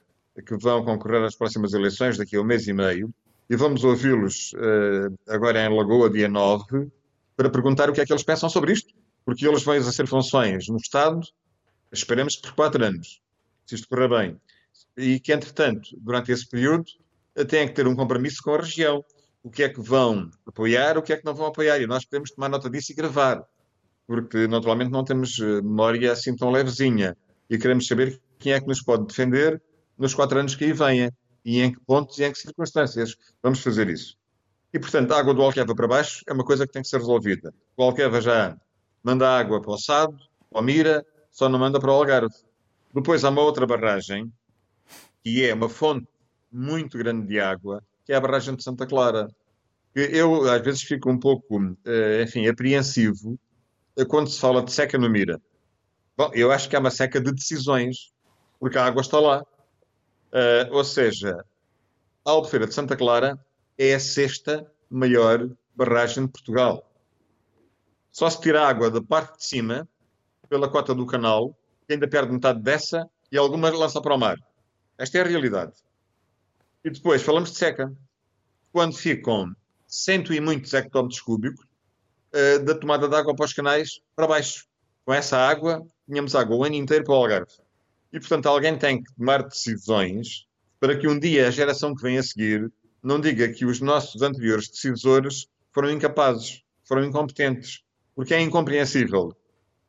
que 0.45 0.57
vão 0.57 0.85
concorrer 0.85 1.23
às 1.23 1.37
próximas 1.37 1.73
eleições 1.73 2.19
daqui 2.19 2.37
a 2.37 2.41
um 2.41 2.45
mês 2.45 2.67
e 2.67 2.73
meio 2.73 3.13
e 3.49 3.57
vamos 3.57 3.85
ouvi-los 3.85 4.53
uh, 4.55 5.19
agora 5.29 5.65
em 5.65 5.77
Lagoa, 5.77 6.09
dia 6.09 6.29
9, 6.29 6.91
para 7.37 7.51
perguntar 7.51 7.91
o 7.91 7.93
que 7.93 8.01
é 8.01 8.07
que 8.07 8.13
eles 8.13 8.23
pensam 8.23 8.49
sobre 8.49 8.73
isto, 8.73 8.95
porque 9.25 9.47
eles 9.47 9.63
vão 9.65 9.75
exercer 9.75 10.07
funções 10.07 10.69
no 10.69 10.77
Estado, 10.77 11.21
esperemos 11.91 12.37
por 12.37 12.53
quatro 12.53 12.85
anos, 12.85 13.21
se 13.67 13.75
isto 13.75 13.89
correr 13.89 14.09
bem, 14.09 14.41
e 14.97 15.19
que, 15.19 15.33
entretanto, 15.33 15.91
durante 15.99 16.31
esse 16.31 16.49
período, 16.49 16.85
têm 17.49 17.67
que 17.69 17.75
ter 17.75 17.87
um 17.87 17.95
compromisso 17.95 18.43
com 18.43 18.55
a 18.55 18.59
região. 18.59 19.05
O 19.43 19.51
que 19.51 19.63
é 19.63 19.69
que 19.69 19.81
vão 19.81 20.31
apoiar, 20.47 20.99
o 20.99 21.03
que 21.03 21.13
é 21.13 21.17
que 21.17 21.25
não 21.25 21.35
vão 21.35 21.47
apoiar, 21.47 21.81
e 21.81 21.87
nós 21.87 22.05
podemos 22.05 22.31
tomar 22.31 22.49
nota 22.49 22.69
disso 22.69 22.93
e 22.93 22.95
gravar, 22.95 23.43
porque 24.07 24.47
naturalmente 24.47 24.91
não 24.91 25.03
temos 25.03 25.39
eh, 25.39 25.63
memória 25.63 26.13
assim 26.13 26.37
tão 26.37 26.51
levezinha, 26.51 27.17
e 27.49 27.57
queremos 27.57 27.87
saber 27.87 28.21
quem 28.39 28.53
é 28.53 28.61
que 28.61 28.67
nos 28.67 28.83
pode 28.83 29.07
defender 29.07 29.63
nos 29.97 30.15
quatro 30.15 30.39
anos 30.39 30.55
que 30.55 30.65
aí 30.65 30.73
venham 30.73 31.11
e 31.45 31.61
em 31.61 31.73
que 31.73 31.81
pontos 31.81 32.19
e 32.19 32.25
em 32.25 32.33
que 32.33 32.39
circunstâncias 32.39 33.17
vamos 33.43 33.61
fazer 33.61 33.89
isso. 33.89 34.17
E, 34.73 34.79
portanto, 34.79 35.13
a 35.13 35.19
água 35.19 35.35
do 35.35 35.43
Alqueva 35.43 35.75
para 35.75 35.89
baixo 35.89 36.23
é 36.27 36.33
uma 36.33 36.45
coisa 36.45 36.67
que 36.67 36.73
tem 36.73 36.83
que 36.83 36.89
ser 36.89 36.99
resolvida. 36.99 37.53
O 37.77 37.83
Alqueva 37.83 38.21
já 38.21 38.57
manda 39.03 39.29
água 39.29 39.61
para 39.61 39.73
o 39.73 39.79
Sado, 39.79 40.17
para 40.51 40.61
o 40.61 40.63
Mira, 40.63 41.05
só 41.31 41.49
não 41.49 41.59
manda 41.59 41.81
para 41.81 41.91
o 41.91 41.95
Algarve. 41.95 42.35
Depois 42.95 43.25
há 43.25 43.31
uma 43.31 43.43
outra 43.43 43.67
barragem, 43.67 44.33
que 45.25 45.45
é 45.45 45.55
uma 45.55 45.69
fonte 45.69 46.07
muito 46.51 46.99
grande 46.99 47.27
de 47.27 47.41
água, 47.41 47.83
que 48.05 48.13
é 48.13 48.17
a 48.17 48.21
barragem 48.21 48.55
de 48.55 48.63
Santa 48.63 48.87
Clara. 48.87 49.29
Eu, 49.95 50.49
às 50.51 50.63
vezes, 50.63 50.83
fico 50.83 51.11
um 51.11 51.19
pouco, 51.19 51.77
eh, 51.85 52.23
enfim, 52.23 52.47
apreensivo 52.47 53.39
quando 54.09 54.31
se 54.31 54.39
fala 54.39 54.63
de 54.63 54.73
seca 54.73 54.97
no 54.97 55.11
Mira. 55.11 55.41
Bom, 56.17 56.31
eu 56.35 56.53
acho 56.53 56.69
que 56.69 56.77
é 56.77 56.79
uma 56.79 56.91
seca 56.91 57.21
de 57.21 57.33
decisões, 57.33 58.13
porque 58.59 58.79
a 58.79 58.85
água 58.85 59.01
está 59.01 59.19
lá. 59.19 59.43
Uh, 60.33 60.73
ou 60.73 60.85
seja, 60.85 61.45
a 62.25 62.31
Albufeira 62.31 62.67
de 62.67 62.75
Santa 62.75 62.97
Clara 62.97 63.39
é 63.77 63.95
a 63.95 64.01
sexta 64.01 64.71
maior 64.89 65.49
barragem 65.75 66.27
de 66.27 66.33
Portugal. 66.33 66.87
Só 68.13 68.29
se 68.29 68.41
tira 68.41 68.67
água 68.69 68.91
da 68.91 69.03
parte 69.03 69.39
de 69.39 69.45
cima, 69.45 69.89
pela 70.49 70.69
cota 70.69 70.95
do 70.95 71.07
canal, 71.07 71.57
que 71.87 71.95
ainda 71.95 72.07
perde 72.07 72.33
metade 72.33 72.61
dessa 72.61 73.09
e 73.33 73.39
alguma 73.39 73.71
lança 73.71 74.01
para 74.01 74.15
o 74.15 74.19
mar. 74.19 74.37
Esta 74.99 75.19
é 75.19 75.21
a 75.23 75.25
realidade. 75.25 75.73
E 76.85 76.91
depois 76.91 77.23
falamos 77.23 77.53
de 77.53 77.59
seca. 77.59 77.93
Quando 78.73 78.97
ficam 78.97 79.55
cento 79.87 80.33
e 80.33 80.41
muitos 80.41 80.73
hectómetros 80.73 81.21
cúbicos 81.21 81.67
uh, 82.33 82.65
da 82.65 82.75
tomada 82.75 83.09
de 83.09 83.15
água 83.15 83.35
para 83.35 83.45
os 83.45 83.53
canais 83.53 84.01
para 84.15 84.27
baixo. 84.27 84.67
Com 85.05 85.13
essa 85.13 85.37
água, 85.37 85.85
tínhamos 86.07 86.35
água 86.35 86.57
o 86.57 86.65
ano 86.65 86.77
inteiro 86.77 87.05
para 87.05 87.15
o 87.15 87.17
Algarve. 87.17 87.53
E, 88.13 88.19
portanto, 88.19 88.47
alguém 88.47 88.79
tem 88.79 89.03
que 89.03 89.13
tomar 89.15 89.43
decisões 89.43 90.47
para 90.79 90.97
que 90.97 91.07
um 91.07 91.19
dia 91.19 91.49
a 91.49 91.51
geração 91.51 91.95
que 91.95 92.03
vem 92.03 92.19
a 92.19 92.23
seguir 92.23 92.73
não 93.03 93.21
diga 93.21 93.49
que 93.49 93.65
os 93.65 93.81
nossos 93.81 94.23
anteriores 94.23 94.69
decisores 94.69 95.47
foram 95.73 95.91
incapazes, 95.91 96.63
foram 96.85 97.05
incompetentes, 97.05 97.83
porque 98.15 98.35
é 98.35 98.41
incompreensível. 98.41 99.35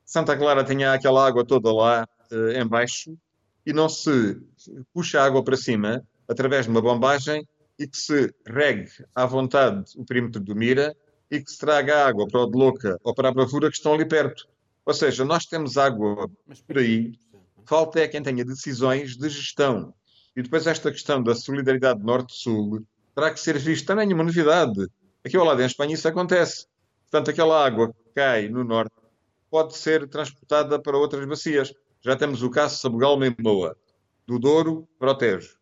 Santa 0.06 0.36
Clara 0.38 0.64
tinha 0.64 0.94
aquela 0.94 1.26
água 1.26 1.46
toda 1.46 1.72
lá 1.72 2.08
uh, 2.32 2.52
em 2.52 2.68
baixo 2.68 3.18
e 3.66 3.72
não 3.72 3.88
se 3.88 4.38
puxa 4.94 5.22
a 5.22 5.26
água 5.26 5.44
para 5.44 5.56
cima 5.56 6.04
através 6.32 6.66
de 6.66 6.72
uma 6.72 6.82
bombagem 6.82 7.46
e 7.78 7.86
que 7.86 7.98
se 7.98 8.34
regue 8.48 8.90
à 9.14 9.26
vontade 9.26 9.92
o 9.98 10.06
perímetro 10.06 10.42
do 10.42 10.56
Mira 10.56 10.96
e 11.30 11.42
que 11.42 11.52
se 11.52 11.58
traga 11.60 12.06
água 12.08 12.28
para 12.28 12.42
o 12.42 12.50
de 12.50 12.58
Louca 12.58 12.98
ou 13.04 13.14
para 13.14 13.30
a 13.30 13.34
Bravura 13.34 13.70
que 13.70 13.76
estão 13.76 13.94
ali 13.94 14.06
perto. 14.06 14.48
Ou 14.86 14.94
seja, 14.94 15.26
nós 15.26 15.46
temos 15.46 15.78
água 15.78 16.30
por 16.68 16.78
aí 16.78 17.14
Falta 17.66 18.02
é 18.02 18.08
quem 18.08 18.22
tenha 18.22 18.44
decisões 18.44 19.16
de 19.16 19.30
gestão. 19.30 19.94
E 20.36 20.42
depois 20.42 20.68
esta 20.68 20.92
questão 20.92 21.22
da 21.22 21.36
solidariedade 21.36 22.04
norte-sul 22.04 22.86
terá 23.16 23.32
que 23.32 23.40
ser 23.40 23.58
vista. 23.58 23.88
Também 23.88 24.12
é 24.12 24.14
uma 24.14 24.24
novidade. 24.24 24.88
Aqui 25.24 25.38
ao 25.38 25.46
lado 25.46 25.62
em 25.62 25.66
Espanha 25.66 25.94
isso 25.94 26.08
acontece. 26.08 26.68
Portanto, 27.04 27.32
aquela 27.32 27.66
água 27.66 27.94
que 27.94 28.14
cai 28.16 28.48
no 28.48 28.64
norte 28.64 28.96
pode 29.50 29.78
ser 29.78 30.08
transportada 30.10 30.82
para 30.82 30.98
outras 30.98 31.26
bacias. 31.26 31.74
Já 32.02 32.16
temos 32.16 32.42
o 32.42 32.50
caso 32.50 32.76
de 32.76 32.82
Sabugal 32.82 33.18
Moa, 33.40 33.78
do 34.26 34.40
Douro 34.40 34.88
para 34.98 35.12
o 35.12 35.16
Tejo. 35.16 35.61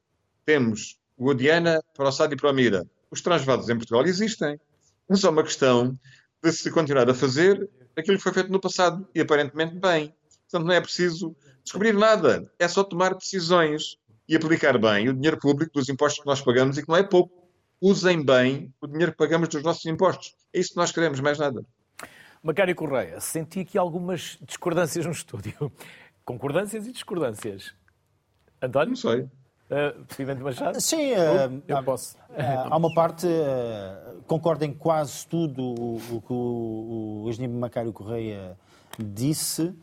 Temos 0.49 0.97
o 1.15 1.29
Odiana 1.29 1.79
para 1.95 2.09
o 2.09 2.11
Sado 2.11 2.33
e 2.33 2.35
para 2.35 2.49
o 2.49 2.53
Mira. 2.53 2.83
Os 3.11 3.21
transvados 3.21 3.69
em 3.69 3.75
Portugal 3.75 4.03
existem. 4.07 4.59
É 5.07 5.15
só 5.15 5.29
uma 5.29 5.43
questão 5.43 5.95
de 6.43 6.51
se 6.51 6.71
continuar 6.71 7.07
a 7.07 7.13
fazer 7.13 7.69
aquilo 7.95 8.17
que 8.17 8.23
foi 8.23 8.33
feito 8.33 8.51
no 8.51 8.59
passado 8.59 9.07
e 9.13 9.21
aparentemente 9.21 9.75
bem. 9.75 10.11
Portanto, 10.49 10.65
não 10.67 10.73
é 10.73 10.81
preciso 10.81 11.35
descobrir 11.63 11.93
nada. 11.93 12.51
É 12.57 12.67
só 12.67 12.83
tomar 12.83 13.13
decisões 13.13 13.99
e 14.27 14.35
aplicar 14.35 14.75
bem 14.79 15.07
o 15.07 15.13
dinheiro 15.13 15.37
público 15.37 15.71
dos 15.71 15.87
impostos 15.87 16.23
que 16.23 16.27
nós 16.27 16.41
pagamos 16.41 16.79
e 16.79 16.81
que 16.81 16.89
não 16.89 16.97
é 16.97 17.03
pouco. 17.03 17.47
Usem 17.79 18.25
bem 18.25 18.73
o 18.81 18.87
dinheiro 18.87 19.11
que 19.11 19.19
pagamos 19.19 19.49
dos 19.49 19.61
nossos 19.61 19.85
impostos. 19.85 20.35
É 20.51 20.59
isso 20.59 20.71
que 20.71 20.77
nós 20.77 20.91
queremos, 20.91 21.19
mais 21.19 21.37
nada. 21.37 21.63
Macário 22.41 22.73
Correia, 22.73 23.19
senti 23.19 23.59
aqui 23.59 23.77
algumas 23.77 24.39
discordâncias 24.41 25.05
no 25.05 25.11
estúdio. 25.11 25.71
Concordâncias 26.25 26.87
e 26.87 26.91
discordâncias. 26.91 27.71
António? 28.59 28.89
Não 28.89 28.95
sei. 28.95 29.29
Uh, 29.69 30.03
Presidente 30.05 30.41
Machado? 30.41 30.81
Sim, 30.81 31.11
uh, 31.11 31.61
eu 31.67 31.83
posso. 31.83 32.15
Uh, 32.29 32.71
há 32.71 32.75
uma 32.75 32.91
parte, 32.91 33.27
uh, 33.27 34.21
concordo 34.25 34.65
em 34.65 34.73
quase 34.73 35.27
tudo 35.27 35.61
o 35.63 36.21
que 36.25 36.33
o, 36.33 37.23
o 37.25 37.29
engenheiro 37.29 37.53
Macário 37.53 37.93
Correia 37.93 38.57
disse. 38.97 39.73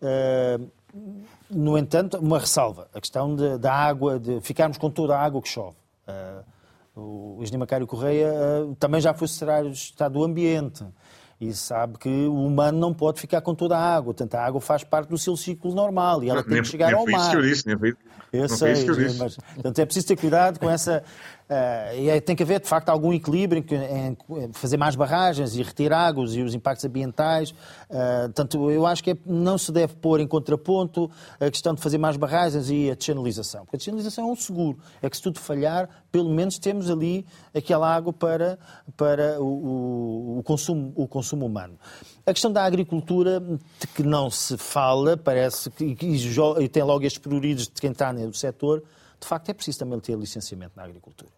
Uh, 0.00 0.70
no 1.50 1.76
entanto, 1.76 2.16
uma 2.18 2.38
ressalva, 2.38 2.88
a 2.94 3.00
questão 3.00 3.36
de, 3.36 3.58
da 3.58 3.72
água, 3.72 4.18
de 4.18 4.40
ficarmos 4.40 4.78
com 4.78 4.90
toda 4.90 5.16
a 5.16 5.22
água 5.22 5.42
que 5.42 5.48
chove. 5.48 5.76
Uh, 6.08 6.44
o 7.00 7.42
engenheiro 7.42 7.60
Macário 7.60 7.86
Correia 7.86 8.32
uh, 8.32 8.74
também 8.76 9.00
já 9.00 9.12
foi 9.12 9.28
secretário 9.28 9.70
de 9.70 9.76
Estado 9.76 10.14
do 10.14 10.24
Ambiente 10.24 10.84
e 11.40 11.52
sabe 11.52 11.98
que 11.98 12.08
o 12.08 12.46
humano 12.46 12.78
não 12.78 12.92
pode 12.92 13.20
ficar 13.20 13.40
com 13.40 13.54
toda 13.54 13.76
a 13.76 13.96
água. 13.96 14.12
Portanto, 14.12 14.34
a 14.34 14.44
água 14.44 14.60
faz 14.60 14.82
parte 14.82 15.08
do 15.08 15.16
seu 15.16 15.36
ciclo 15.36 15.74
normal 15.74 16.24
e 16.24 16.30
ela 16.30 16.42
tem 16.42 16.60
que 16.60 16.68
chegar 16.68 16.92
ao 16.92 17.06
mar. 17.06 17.20
Isso 17.20 17.30
que 17.30 17.36
eu 17.36 17.42
disse, 17.42 17.66
nem 17.66 17.78
foi, 17.78 17.96
eu 18.32 18.48
sei, 18.48 18.74
mas 19.18 19.36
portanto, 19.36 19.78
é 19.78 19.84
preciso 19.84 20.06
ter 20.06 20.16
cuidado 20.16 20.58
com 20.58 20.68
essa. 20.68 21.02
Uh, 21.48 21.96
e 21.96 22.10
é, 22.10 22.20
tem 22.20 22.36
que 22.36 22.42
haver, 22.42 22.60
de 22.60 22.68
facto, 22.68 22.90
algum 22.90 23.10
equilíbrio 23.10 23.64
em, 23.70 24.16
em, 24.44 24.52
fazer 24.52 24.76
mais 24.76 24.94
barragens 24.94 25.56
e 25.56 25.62
retirar 25.62 26.06
águas 26.06 26.34
e 26.34 26.42
os 26.42 26.54
impactos 26.54 26.84
ambientais. 26.84 27.52
Uh, 27.88 28.24
portanto, 28.24 28.70
eu 28.70 28.86
acho 28.86 29.02
que 29.02 29.12
é, 29.12 29.16
não 29.24 29.56
se 29.56 29.72
deve 29.72 29.94
pôr 29.94 30.20
em 30.20 30.26
contraponto 30.26 31.10
a 31.40 31.50
questão 31.50 31.74
de 31.74 31.80
fazer 31.80 31.96
mais 31.96 32.18
barragens 32.18 32.68
e 32.68 32.90
a 32.90 32.94
descanalização. 32.94 33.62
Porque 33.62 33.76
a 33.76 33.78
descanalização 33.78 34.28
é 34.28 34.32
um 34.32 34.36
seguro. 34.36 34.78
É 35.00 35.08
que 35.08 35.16
se 35.16 35.22
tudo 35.22 35.40
falhar, 35.40 35.88
pelo 36.12 36.28
menos 36.28 36.58
temos 36.58 36.90
ali 36.90 37.24
aquela 37.54 37.94
água 37.94 38.12
para, 38.12 38.58
para 38.94 39.40
o, 39.40 39.46
o, 39.46 40.38
o 40.40 40.42
consumo, 40.42 40.92
o 40.94 41.08
consumo 41.08 41.46
humano. 41.46 41.78
A 42.26 42.32
questão 42.34 42.52
da 42.52 42.62
agricultura, 42.62 43.40
de 43.40 43.86
que 43.94 44.02
não 44.02 44.30
se 44.30 44.58
fala, 44.58 45.16
parece 45.16 45.70
que 45.70 45.96
e, 46.02 46.18
e 46.60 46.68
tem 46.68 46.82
logo 46.82 47.06
estes 47.06 47.18
pruridos 47.22 47.64
de 47.68 47.80
quem 47.80 47.92
está 47.92 48.12
no 48.12 48.34
setor, 48.34 48.84
de 49.18 49.26
facto 49.26 49.48
é 49.48 49.54
preciso 49.54 49.78
também 49.78 49.98
ter 49.98 50.14
licenciamento 50.14 50.72
na 50.76 50.84
agricultura. 50.84 51.37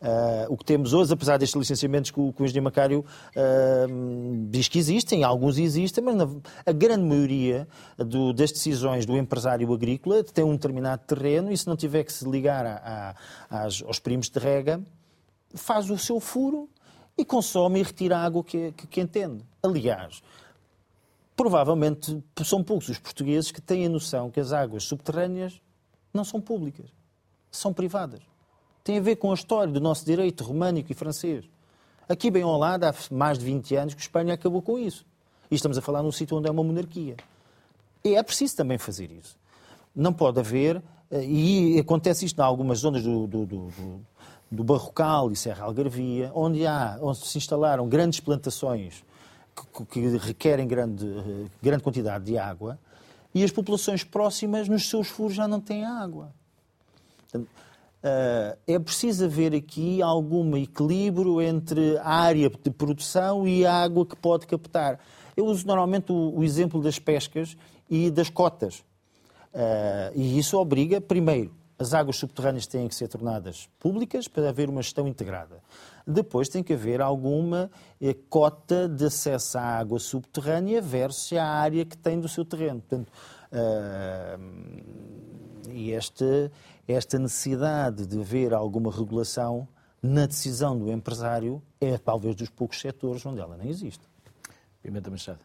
Uh, 0.00 0.52
o 0.52 0.56
que 0.56 0.64
temos 0.64 0.92
hoje, 0.92 1.12
apesar 1.12 1.38
destes 1.38 1.58
licenciamentos 1.58 2.10
que 2.10 2.20
o, 2.20 2.32
que 2.32 2.42
o 2.42 2.44
engenheiro 2.44 2.64
Macário 2.64 3.00
uh, 3.00 4.46
diz 4.50 4.68
que 4.68 4.78
existem, 4.78 5.24
alguns 5.24 5.56
existem, 5.56 6.04
mas 6.04 6.14
na, 6.14 6.28
a 6.66 6.72
grande 6.72 7.02
maioria 7.02 7.66
do, 7.96 8.32
das 8.32 8.52
decisões 8.52 9.06
do 9.06 9.16
empresário 9.16 9.72
agrícola 9.72 10.22
tem 10.22 10.44
um 10.44 10.52
determinado 10.52 11.02
terreno 11.06 11.50
e 11.50 11.56
se 11.56 11.66
não 11.66 11.76
tiver 11.76 12.04
que 12.04 12.12
se 12.12 12.28
ligar 12.28 12.66
a, 12.66 13.14
a, 13.50 13.64
às, 13.64 13.82
aos 13.82 13.98
primos 13.98 14.28
de 14.28 14.38
rega, 14.38 14.82
faz 15.54 15.88
o 15.88 15.96
seu 15.96 16.20
furo 16.20 16.68
e 17.16 17.24
consome 17.24 17.80
e 17.80 17.82
retira 17.82 18.18
a 18.18 18.24
água 18.24 18.44
que, 18.44 18.72
que, 18.72 18.86
que 18.86 19.00
entende. 19.00 19.42
Aliás, 19.62 20.22
provavelmente 21.34 22.22
são 22.44 22.62
poucos 22.62 22.90
os 22.90 22.98
portugueses 22.98 23.50
que 23.50 23.62
têm 23.62 23.86
a 23.86 23.88
noção 23.88 24.30
que 24.30 24.40
as 24.40 24.52
águas 24.52 24.84
subterrâneas 24.84 25.58
não 26.12 26.24
são 26.24 26.40
públicas, 26.40 26.86
são 27.50 27.72
privadas. 27.72 28.20
Tem 28.86 28.98
a 28.98 29.00
ver 29.00 29.16
com 29.16 29.32
a 29.32 29.34
história 29.34 29.72
do 29.72 29.80
nosso 29.80 30.04
direito 30.04 30.44
românico 30.44 30.92
e 30.92 30.94
francês. 30.94 31.44
Aqui, 32.08 32.30
bem 32.30 32.44
ao 32.44 32.56
lado, 32.56 32.84
há 32.84 32.94
mais 33.10 33.36
de 33.36 33.44
20 33.44 33.74
anos 33.74 33.94
que 33.94 34.00
Espanha 34.00 34.34
acabou 34.34 34.62
com 34.62 34.78
isso. 34.78 35.04
E 35.50 35.56
estamos 35.56 35.76
a 35.76 35.82
falar 35.82 36.04
num 36.04 36.12
sítio 36.12 36.36
onde 36.36 36.46
é 36.46 36.52
uma 36.52 36.62
monarquia. 36.62 37.16
E 38.04 38.14
é 38.14 38.22
preciso 38.22 38.54
também 38.54 38.78
fazer 38.78 39.10
isso. 39.10 39.36
Não 39.92 40.12
pode 40.12 40.38
haver, 40.38 40.80
eh, 41.10 41.24
e 41.24 41.80
acontece 41.80 42.26
isto 42.26 42.38
em 42.38 42.44
algumas 42.44 42.78
zonas 42.78 43.02
do, 43.02 43.26
do, 43.26 43.44
do, 43.44 43.72
do 44.52 44.62
Barrocal 44.62 45.32
e 45.32 45.36
Serra 45.36 45.64
Algarvia, 45.64 46.30
onde, 46.32 46.64
há, 46.64 46.96
onde 47.02 47.18
se 47.26 47.38
instalaram 47.38 47.88
grandes 47.88 48.20
plantações 48.20 49.04
que, 49.74 49.84
que 49.86 50.16
requerem 50.16 50.64
grande, 50.68 51.04
grande 51.60 51.82
quantidade 51.82 52.24
de 52.24 52.38
água, 52.38 52.78
e 53.34 53.42
as 53.42 53.50
populações 53.50 54.04
próximas, 54.04 54.68
nos 54.68 54.88
seus 54.88 55.08
furos, 55.08 55.34
já 55.34 55.48
não 55.48 55.60
têm 55.60 55.84
água. 55.84 56.32
Portanto, 57.22 57.50
é 58.66 58.78
preciso 58.78 59.24
haver 59.24 59.54
aqui 59.54 60.02
algum 60.02 60.56
equilíbrio 60.56 61.40
entre 61.40 61.96
a 61.98 62.08
área 62.08 62.50
de 62.50 62.70
produção 62.70 63.46
e 63.46 63.64
a 63.64 63.72
água 63.72 64.04
que 64.06 64.16
pode 64.16 64.46
captar. 64.46 65.00
Eu 65.36 65.46
uso 65.46 65.66
normalmente 65.66 66.12
o, 66.12 66.38
o 66.38 66.44
exemplo 66.44 66.82
das 66.82 66.98
pescas 66.98 67.56
e 67.88 68.10
das 68.10 68.30
cotas. 68.30 68.84
Uh, 69.56 70.12
e 70.14 70.38
isso 70.38 70.58
obriga, 70.58 71.00
primeiro, 71.00 71.50
as 71.78 71.94
águas 71.94 72.16
subterrâneas 72.16 72.66
têm 72.66 72.88
que 72.88 72.94
ser 72.94 73.08
tornadas 73.08 73.68
públicas 73.78 74.28
para 74.28 74.48
haver 74.48 74.68
uma 74.68 74.82
gestão 74.82 75.06
integrada. 75.06 75.62
Depois 76.06 76.48
tem 76.48 76.62
que 76.62 76.72
haver 76.72 77.00
alguma 77.02 77.70
eh, 78.00 78.14
cota 78.30 78.88
de 78.88 79.06
acesso 79.06 79.58
à 79.58 79.62
água 79.62 79.98
subterrânea 79.98 80.80
versus 80.80 81.32
a 81.36 81.44
área 81.44 81.84
que 81.84 81.96
tem 81.96 82.20
do 82.20 82.28
seu 82.28 82.44
terreno. 82.44 82.80
Portanto, 82.80 83.10
uh, 83.52 84.40
e 85.70 85.92
esta, 85.92 86.50
esta 86.86 87.18
necessidade 87.18 88.06
de 88.06 88.20
haver 88.20 88.54
alguma 88.54 88.90
regulação 88.90 89.68
na 90.02 90.26
decisão 90.26 90.78
do 90.78 90.90
empresário 90.90 91.62
é 91.80 91.98
talvez 91.98 92.36
dos 92.36 92.48
poucos 92.48 92.80
setores 92.80 93.24
onde 93.26 93.40
ela 93.40 93.56
nem 93.56 93.68
existe. 93.68 94.04
Pimenta 94.82 95.10
Machado. 95.10 95.40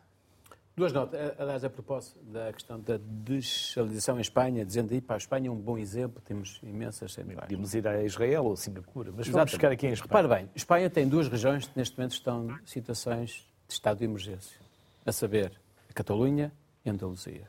Duas 0.76 0.94
notas. 0.94 1.20
Aliás, 1.38 1.64
a 1.64 1.70
propósito 1.70 2.18
da 2.24 2.52
questão 2.54 2.80
da 2.80 2.98
desalização 2.98 4.18
em 4.18 4.22
Espanha, 4.22 4.66
dizendo 4.66 4.94
aí 4.94 5.02
para 5.02 5.16
a 5.16 5.18
Espanha 5.18 5.50
é 5.50 5.52
um 5.52 5.60
bom 5.60 5.78
exemplo, 5.78 6.22
temos 6.24 6.60
imensas 6.64 7.12
centrais. 7.12 7.42
Podíamos 7.42 7.74
ir 7.74 7.88
a 7.88 8.04
Israel 8.04 8.46
ou 8.46 8.54
a 8.54 8.58
Singapura, 8.58 9.12
mas 9.16 9.28
vamos 9.28 9.52
buscar 9.52 9.72
aqui 9.72 9.88
em 9.88 9.92
Espanha. 9.92 10.24
Repare 10.24 10.44
bem, 10.44 10.52
Espanha 10.56 10.90
tem 10.90 11.08
duas 11.08 11.28
regiões 11.28 11.68
que 11.68 11.78
neste 11.78 11.98
momento 11.98 12.14
estão 12.14 12.50
em 12.52 12.66
situações 12.66 13.48
de 13.68 13.74
estado 13.74 13.98
de 13.98 14.06
emergência, 14.06 14.58
a 15.06 15.12
saber, 15.12 15.52
a 15.90 15.94
Catalunha 15.94 16.54
e 16.86 16.90
a 16.90 16.94
Andaluzia. 16.94 17.48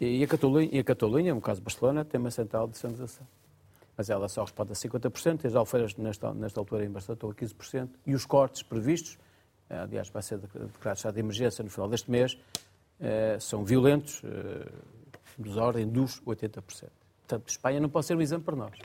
E 0.00 0.22
a 0.22 0.26
Catalunha, 0.26 0.68
e 0.72 0.78
a 0.78 0.84
Catalunha 0.84 1.34
no 1.34 1.40
caso 1.40 1.60
de 1.60 1.64
Barcelona, 1.64 2.04
tem 2.04 2.20
uma 2.20 2.30
central 2.30 2.66
de 2.66 2.72
desalização. 2.72 3.26
Mas 3.96 4.10
ela 4.10 4.28
só 4.28 4.42
responde 4.42 4.72
a 4.72 4.74
50%, 4.74 5.44
as 5.44 5.54
alfeiras 5.54 5.94
nesta, 5.96 6.34
nesta 6.34 6.60
altura 6.60 6.84
em 6.84 6.90
Barcelona 6.90 7.16
estão 7.16 7.30
a 7.30 7.34
15%, 7.34 7.88
e 8.06 8.14
os 8.14 8.26
cortes 8.26 8.62
previstos 8.62 9.18
eh, 9.68 9.78
aliás, 9.78 10.08
vai 10.08 10.22
ser 10.22 10.38
declarado 10.38 10.96
estado 10.96 11.14
de 11.14 11.20
emergência 11.20 11.64
no 11.64 11.70
final 11.70 11.88
deste 11.88 12.10
mês, 12.10 12.38
eh, 13.00 13.36
são 13.40 13.64
violentos, 13.64 14.22
eh, 14.24 14.68
dos 15.38 15.56
ordem 15.56 15.88
dos 15.88 16.20
80%. 16.22 16.90
Portanto, 17.26 17.48
Espanha 17.48 17.80
não 17.80 17.88
pode 17.88 18.06
ser 18.06 18.16
um 18.16 18.20
exemplo 18.20 18.44
para 18.44 18.56
nós. 18.56 18.78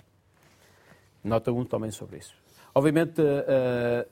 Nota 1.24 1.52
um 1.52 1.66
também 1.66 1.92
sobre 1.92 2.18
isso. 2.18 2.34
Obviamente, 2.74 3.22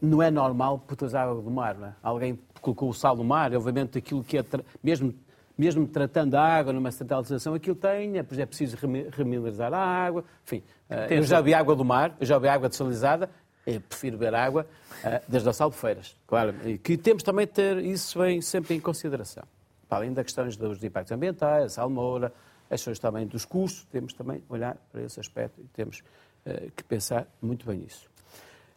não 0.01 0.21
é 0.21 0.29
normal 0.29 0.83
utilizar 0.91 1.27
água 1.27 1.41
do 1.41 1.49
mar. 1.49 1.75
Não 1.75 1.87
é? 1.87 1.95
Alguém 2.03 2.37
colocou 2.59 2.89
o 2.89 2.93
sal 2.93 3.15
no 3.15 3.23
mar, 3.23 3.55
obviamente 3.55 3.97
aquilo 3.97 4.23
que 4.23 4.37
é, 4.37 4.43
mesmo, 4.83 5.13
mesmo 5.57 5.87
tratando 5.87 6.35
a 6.35 6.41
água 6.41 6.71
numa 6.71 6.91
centralização, 6.91 7.53
aquilo 7.53 7.75
tem, 7.75 8.17
é, 8.17 8.19
é 8.19 8.45
preciso 8.45 8.77
remineralizar 9.11 9.73
a 9.73 9.79
água, 9.79 10.23
enfim. 10.45 10.63
Eu 11.09 11.23
já 11.23 11.41
vi 11.41 11.53
água 11.53 11.75
do 11.75 11.83
mar, 11.83 12.15
eu 12.19 12.25
já 12.25 12.37
vi 12.37 12.47
água 12.47 12.69
desalinizada, 12.69 13.29
eu 13.67 13.81
prefiro 13.81 14.17
beber 14.17 14.33
água 14.33 14.65
uh, 15.03 15.31
das 15.31 15.43
das 15.43 15.59
albufeiras. 15.59 16.15
Claro, 16.25 16.55
e 16.65 16.77
que 16.77 16.97
temos 16.97 17.21
também 17.21 17.45
de 17.45 17.51
ter 17.51 17.77
isso 17.79 18.17
bem, 18.17 18.41
sempre 18.41 18.75
em 18.75 18.79
consideração. 18.79 19.43
Para 19.89 19.99
além 19.99 20.13
das 20.13 20.25
questões 20.25 20.55
dos 20.55 20.81
impactos 20.83 21.11
ambientais, 21.11 21.65
a 21.65 21.69
salmoura, 21.69 22.33
as 22.69 22.79
questões 22.79 22.99
também 22.99 23.27
dos 23.27 23.43
custos, 23.43 23.85
temos 23.91 24.13
também 24.13 24.41
olhar 24.47 24.77
para 24.91 25.01
esse 25.01 25.19
aspecto 25.19 25.59
e 25.59 25.65
temos 25.67 26.01
uh, 26.45 26.71
que 26.71 26.83
pensar 26.83 27.27
muito 27.41 27.65
bem 27.65 27.79
nisso. 27.79 28.09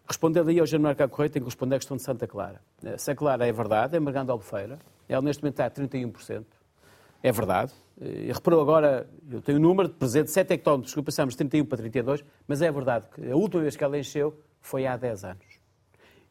Respondendo 0.08 0.48
aí 0.48 0.58
ao 0.58 0.66
General 0.66 0.90
Marcado 0.90 1.12
Correia, 1.12 1.30
tenho 1.30 1.44
que 1.44 1.50
responder 1.50 1.76
à 1.76 1.78
questão 1.78 1.96
de 1.96 2.02
Santa 2.02 2.26
Clara. 2.26 2.60
Uh, 2.82 2.98
Santa 2.98 3.16
Clara 3.16 3.46
é 3.46 3.52
verdade, 3.52 3.96
é 3.96 4.00
mergando 4.00 4.32
albufeira. 4.32 4.76
Ela 5.08 5.22
neste 5.22 5.40
momento 5.40 5.60
está 5.60 5.66
a 5.66 5.70
31%. 5.70 6.44
É 7.22 7.30
verdade. 7.30 7.72
E 8.00 8.32
reparou 8.32 8.62
agora, 8.62 9.08
eu 9.30 9.42
tenho 9.42 9.58
o 9.58 9.60
um 9.60 9.64
número 9.64 9.88
de 9.88 9.94
presente, 9.94 10.30
7 10.30 10.54
hectómetros, 10.54 10.94
que 10.94 11.02
passamos 11.02 11.34
de 11.34 11.38
31 11.38 11.66
para 11.66 11.78
32, 11.78 12.24
mas 12.48 12.62
é 12.62 12.72
verdade 12.72 13.06
que 13.14 13.30
a 13.30 13.36
última 13.36 13.62
vez 13.62 13.76
que 13.76 13.84
ela 13.84 13.98
encheu 13.98 14.34
foi 14.62 14.86
há 14.86 14.96
10 14.96 15.24
anos. 15.24 15.60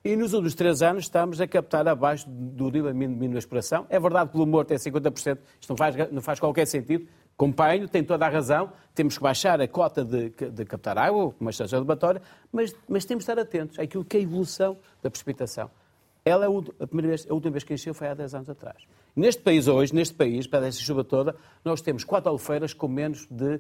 E 0.04 0.16
nos 0.16 0.34
últimos 0.34 0.56
3 0.56 0.82
anos 0.82 1.04
estamos 1.04 1.40
a 1.42 1.48
captar 1.48 1.88
abaixo 1.88 2.26
do 2.28 2.72
nível 2.72 2.94
mínimo 2.96 3.34
de 3.34 3.38
exploração. 3.38 3.86
É 3.90 4.00
verdade 4.00 4.32
que 4.32 4.38
o 4.38 4.46
morto 4.46 4.72
é 4.72 4.78
50%, 4.78 5.38
isto 5.60 5.70
não 5.70 5.78
faz, 5.78 5.96
não 6.12 6.22
faz 6.22 6.40
qualquer 6.40 6.66
sentido. 6.66 7.08
Acompanho, 7.36 7.88
tem 7.88 8.04
toda 8.04 8.26
a 8.26 8.30
razão, 8.30 8.72
temos 8.96 9.18
que 9.18 9.24
baixar 9.24 9.62
a 9.62 9.68
cota 9.68 10.04
de, 10.04 10.30
de 10.30 10.66
captar 10.66 10.98
água, 10.98 11.34
uma 11.40 11.52
estação 11.52 11.80
elevatória, 11.80 12.22
mas, 12.52 12.76
mas 12.88 13.06
temos 13.06 13.24
de 13.24 13.32
estar 13.32 13.42
atentos 13.42 13.78
àquilo 13.78 14.04
que 14.04 14.18
é 14.18 14.20
a 14.20 14.24
evolução 14.24 14.78
da 15.02 15.10
precipitação. 15.10 15.70
Ela, 16.26 16.46
é 16.46 16.48
a, 16.84 16.88
primeira 16.88 17.10
vez, 17.10 17.28
a 17.30 17.34
última 17.34 17.52
vez 17.52 17.64
que 17.64 17.74
encheu 17.74 17.94
foi 17.94 18.08
há 18.08 18.14
10 18.14 18.36
anos 18.36 18.50
atrás. 18.50 18.84
Neste 19.16 19.42
país 19.42 19.68
hoje, 19.68 19.94
neste 19.94 20.14
país, 20.14 20.48
para 20.48 20.68
essa 20.68 20.80
chuva 20.80 21.04
toda, 21.04 21.36
nós 21.64 21.82
temos 21.82 22.04
quatro 22.04 22.30
albufeiras 22.30 22.74
com 22.74 22.88
menos 22.88 23.26
de, 23.30 23.60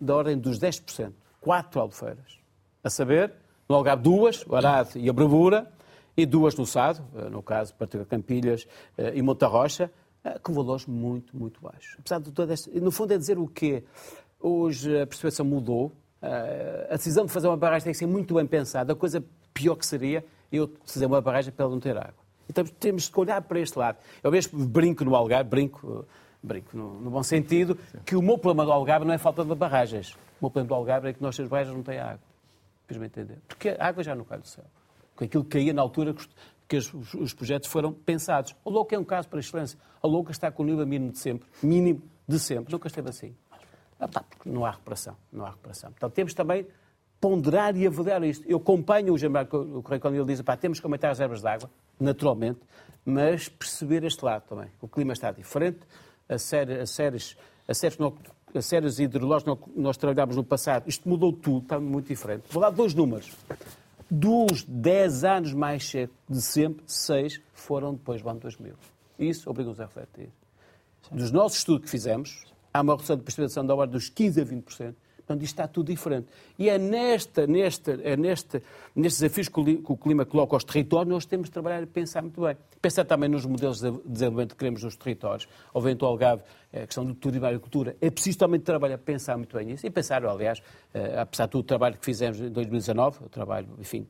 da 0.00 0.16
ordem 0.16 0.38
dos 0.38 0.58
10%. 0.58 1.12
Quatro 1.40 1.80
albufeiras. 1.80 2.38
A 2.82 2.90
saber, 2.90 3.32
no 3.68 3.74
Algarve, 3.74 4.02
duas, 4.02 4.44
o 4.46 4.54
Arado 4.54 4.90
e 4.96 5.08
a 5.08 5.12
Bravura, 5.12 5.70
e 6.18 6.26
duas 6.26 6.56
no 6.56 6.66
Sado, 6.66 7.04
eh, 7.14 7.30
no 7.30 7.40
caso, 7.40 7.72
Partido 7.76 8.04
Campilhas 8.04 8.66
eh, 8.96 9.12
e 9.14 9.22
Monta 9.22 9.46
Rocha, 9.46 9.88
eh, 10.24 10.36
com 10.40 10.52
valores 10.52 10.84
muito, 10.84 11.36
muito 11.36 11.60
baixos. 11.60 11.96
Apesar 12.00 12.20
de 12.20 12.32
toda 12.32 12.52
esta... 12.52 12.68
No 12.80 12.90
fundo 12.90 13.14
é 13.14 13.16
dizer 13.16 13.38
o 13.38 13.46
quê? 13.46 13.84
Hoje 14.40 15.00
a 15.00 15.06
percepção 15.06 15.46
mudou, 15.46 15.92
a 16.20 16.96
decisão 16.96 17.24
de 17.26 17.32
fazer 17.32 17.46
uma 17.46 17.56
barragem 17.56 17.84
tem 17.84 17.92
que 17.92 17.98
ser 17.98 18.06
muito 18.06 18.34
bem 18.34 18.46
pensada. 18.46 18.92
A 18.92 18.96
coisa 18.96 19.22
pior 19.54 19.76
que 19.76 19.86
seria 19.86 20.24
eu 20.50 20.72
fazer 20.84 21.06
uma 21.06 21.20
barragem 21.20 21.52
para 21.52 21.64
ela 21.64 21.72
não 21.72 21.80
ter 21.80 21.96
água. 21.96 22.28
Então 22.48 22.64
temos 22.64 23.08
que 23.08 23.20
olhar 23.20 23.42
para 23.42 23.60
este 23.60 23.78
lado. 23.78 23.98
Eu 24.22 24.30
mesmo 24.30 24.66
brinco 24.66 25.04
no 25.04 25.14
Algarve, 25.14 25.48
brinco, 25.48 26.06
brinco 26.42 26.76
no, 26.76 27.00
no 27.00 27.10
bom 27.10 27.22
sentido, 27.22 27.78
que 28.04 28.16
o 28.16 28.22
meu 28.22 28.38
problema 28.38 28.64
do 28.64 28.72
Algarve 28.72 29.04
não 29.04 29.12
é 29.12 29.18
falta 29.18 29.44
de 29.44 29.54
barragens. 29.54 30.12
O 30.40 30.44
meu 30.44 30.50
problema 30.50 30.68
do 30.68 30.74
Algarve 30.74 31.08
é 31.08 31.12
que 31.12 31.22
nós, 31.22 31.38
as 31.38 31.48
barragens, 31.48 31.76
não 31.76 31.82
têm 31.82 31.98
água. 31.98 32.20
Queres-me 32.86 33.06
entender? 33.06 33.38
Porque 33.46 33.70
a 33.70 33.86
água 33.86 34.02
já 34.02 34.14
não 34.14 34.24
cai 34.24 34.38
do 34.38 34.48
céu. 34.48 34.64
Com 35.14 35.24
aquilo 35.24 35.44
que 35.44 35.50
caía 35.50 35.74
na 35.74 35.82
altura 35.82 36.14
que 36.66 36.76
os, 36.76 36.92
os 37.14 37.34
projetos 37.34 37.68
foram 37.68 37.92
pensados. 37.92 38.54
A 38.64 38.70
Louca 38.70 38.94
é 38.94 38.98
um 38.98 39.04
caso 39.04 39.28
para 39.28 39.40
excelência. 39.40 39.78
A 40.02 40.06
Louca 40.06 40.30
está 40.30 40.50
com 40.50 40.62
o 40.62 40.66
nível 40.66 40.86
mínimo 40.86 41.12
de 41.12 41.18
sempre. 41.18 41.48
Mínimo 41.62 42.02
de 42.26 42.38
sempre. 42.38 42.72
Nunca 42.72 42.88
esteve 42.88 43.10
assim. 43.10 43.34
Ah, 43.98 44.06
tá, 44.06 44.22
porque 44.22 44.48
não 44.48 44.64
há 44.64 44.70
recuperação. 44.70 45.16
Não 45.32 45.44
há 45.44 45.50
recuperação. 45.50 45.90
Portanto, 45.90 46.12
temos 46.12 46.34
também 46.34 46.66
ponderar 47.20 47.76
e 47.76 47.86
avaliar 47.86 48.22
isto. 48.24 48.44
Eu 48.48 48.58
acompanho 48.58 49.12
o 49.12 49.18
Jamar 49.18 49.46
Correio 49.46 50.00
quando 50.00 50.14
ele 50.14 50.24
diz 50.24 50.40
que 50.40 50.56
temos 50.56 50.80
que 50.80 50.86
aumentar 50.86 51.10
as 51.10 51.18
reservas 51.18 51.40
de 51.40 51.48
água, 51.48 51.70
naturalmente, 51.98 52.60
mas 53.04 53.48
perceber 53.48 54.04
este 54.04 54.24
lado 54.24 54.44
também. 54.48 54.68
O 54.80 54.88
clima 54.88 55.12
está 55.12 55.30
diferente, 55.30 55.80
a 56.28 56.38
séries, 56.38 56.80
a 56.80 56.86
séries, 56.86 57.36
séries 57.72 57.98
as 58.54 58.66
séries 58.66 58.98
hidrológicas 58.98 59.58
que 59.58 59.80
nós 59.80 59.96
trabalhámos 59.96 60.36
no 60.36 60.44
passado, 60.44 60.84
isto 60.86 61.08
mudou 61.08 61.32
tudo, 61.32 61.62
está 61.62 61.78
muito 61.78 62.08
diferente. 62.08 62.44
Vou 62.50 62.62
dar 62.62 62.70
dois 62.70 62.94
números. 62.94 63.32
Dos 64.10 64.64
10 64.64 65.24
anos 65.24 65.52
mais 65.52 65.86
cedo 65.86 66.12
de 66.28 66.40
sempre, 66.40 66.82
6 66.86 67.40
foram 67.52 67.92
depois 67.92 68.22
do 68.22 68.28
ano 68.28 68.40
2000. 68.40 68.74
Isso 69.18 69.50
obriga-nos 69.50 69.80
a 69.80 69.84
refletir. 69.84 70.30
Dos 71.10 71.30
nossos 71.30 71.58
estudos 71.58 71.84
que 71.84 71.90
fizemos, 71.90 72.44
há 72.72 72.80
uma 72.80 72.94
redução 72.94 73.16
de 73.16 73.22
precipitação 73.22 73.66
da 73.66 73.74
ordem 73.74 73.92
dos 73.92 74.08
15 74.08 74.40
a 74.40 74.44
20%, 74.44 74.94
Portanto, 75.28 75.42
isto 75.42 75.52
está 75.52 75.68
tudo 75.68 75.88
diferente. 75.88 76.26
E 76.58 76.70
é, 76.70 76.78
nesta, 76.78 77.46
nesta, 77.46 78.00
é 78.02 78.16
neste, 78.16 78.62
nestes 78.96 79.20
desafios 79.20 79.48
que 79.50 79.60
o 79.60 79.96
clima 79.96 80.24
coloca 80.24 80.56
aos 80.56 80.64
territórios, 80.64 81.12
nós 81.12 81.26
temos 81.26 81.48
de 81.48 81.52
trabalhar 81.52 81.82
e 81.82 81.86
pensar 81.86 82.22
muito 82.22 82.40
bem. 82.40 82.56
Pensar 82.80 83.04
também 83.04 83.28
nos 83.28 83.44
modelos 83.44 83.78
de 83.78 83.90
desenvolvimento 84.06 84.52
que 84.52 84.56
queremos 84.56 84.82
nos 84.82 84.96
territórios. 84.96 85.46
Ao 85.74 85.82
vento 85.82 86.06
Algarve, 86.06 86.42
a 86.72 86.86
questão 86.86 87.04
do 87.04 87.14
turismo 87.14 87.44
e 87.44 87.48
agricultura. 87.48 87.94
É 88.00 88.10
preciso 88.10 88.38
também 88.38 88.58
trabalhar, 88.58 88.96
pensar 88.96 89.36
muito 89.36 89.54
bem 89.54 89.66
nisso. 89.66 89.86
E 89.86 89.90
pensar, 89.90 90.24
aliás, 90.24 90.62
eh, 90.94 91.20
apesar 91.20 91.44
de 91.44 91.52
todo 91.52 91.60
o 91.60 91.64
trabalho 91.64 91.98
que 91.98 92.04
fizemos 92.06 92.40
em 92.40 92.48
2019, 92.48 93.26
o 93.26 93.28
trabalho, 93.28 93.68
enfim, 93.78 94.06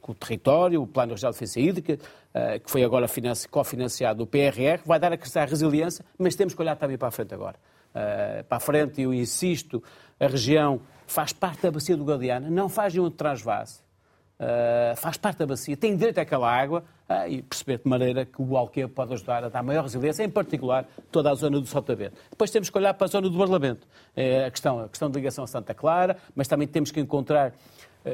com 0.00 0.10
o 0.10 0.14
território, 0.16 0.82
o 0.82 0.88
Plano 0.88 1.12
Regional 1.12 1.32
de 1.32 1.38
Defesa 1.38 1.60
Hídrica, 1.60 1.98
eh, 2.34 2.58
que 2.58 2.68
foi 2.68 2.82
agora 2.82 3.06
cofinanciado 3.48 4.24
do 4.24 4.26
PRR, 4.26 4.82
vai 4.84 4.98
dar 4.98 5.12
a 5.12 5.16
crescer 5.16 5.38
a 5.38 5.44
resiliência, 5.44 6.04
mas 6.18 6.34
temos 6.34 6.52
que 6.52 6.60
olhar 6.60 6.74
também 6.74 6.98
para 6.98 7.06
a 7.06 7.12
frente 7.12 7.32
agora. 7.32 7.56
Uh, 7.98 8.44
para 8.44 8.58
a 8.58 8.60
frente, 8.60 9.02
eu 9.02 9.12
insisto, 9.12 9.82
a 10.20 10.28
região 10.28 10.80
faz 11.04 11.32
parte 11.32 11.62
da 11.62 11.70
bacia 11.70 11.96
do 11.96 12.04
Guadiana, 12.04 12.48
não 12.48 12.68
faz 12.68 12.94
nenhum 12.94 13.10
transvase, 13.10 13.80
uh, 14.38 14.96
faz 14.96 15.16
parte 15.16 15.38
da 15.38 15.46
bacia, 15.46 15.76
tem 15.76 15.96
direito 15.96 16.18
àquela 16.18 16.48
água 16.48 16.84
uh, 17.08 17.28
e 17.28 17.42
perceber 17.42 17.78
de 17.78 17.88
maneira 17.88 18.24
que 18.24 18.40
o 18.40 18.56
Alqueiro 18.56 18.88
pode 18.88 19.14
ajudar 19.14 19.42
a 19.42 19.48
dar 19.48 19.64
maior 19.64 19.82
resiliência, 19.82 20.22
em 20.22 20.30
particular 20.30 20.86
toda 21.10 21.30
a 21.30 21.34
zona 21.34 21.60
do 21.60 21.66
Sotavento. 21.66 22.16
Depois 22.30 22.50
temos 22.52 22.70
que 22.70 22.78
olhar 22.78 22.94
para 22.94 23.06
a 23.06 23.08
zona 23.08 23.28
do 23.28 23.36
Parlamento, 23.36 23.84
é 24.14 24.44
a, 24.44 24.50
questão, 24.50 24.84
a 24.84 24.88
questão 24.88 25.10
de 25.10 25.16
ligação 25.18 25.42
a 25.42 25.46
Santa 25.48 25.74
Clara, 25.74 26.16
mas 26.36 26.46
também 26.46 26.68
temos 26.68 26.92
que 26.92 27.00
encontrar 27.00 27.48
eh, 27.48 27.52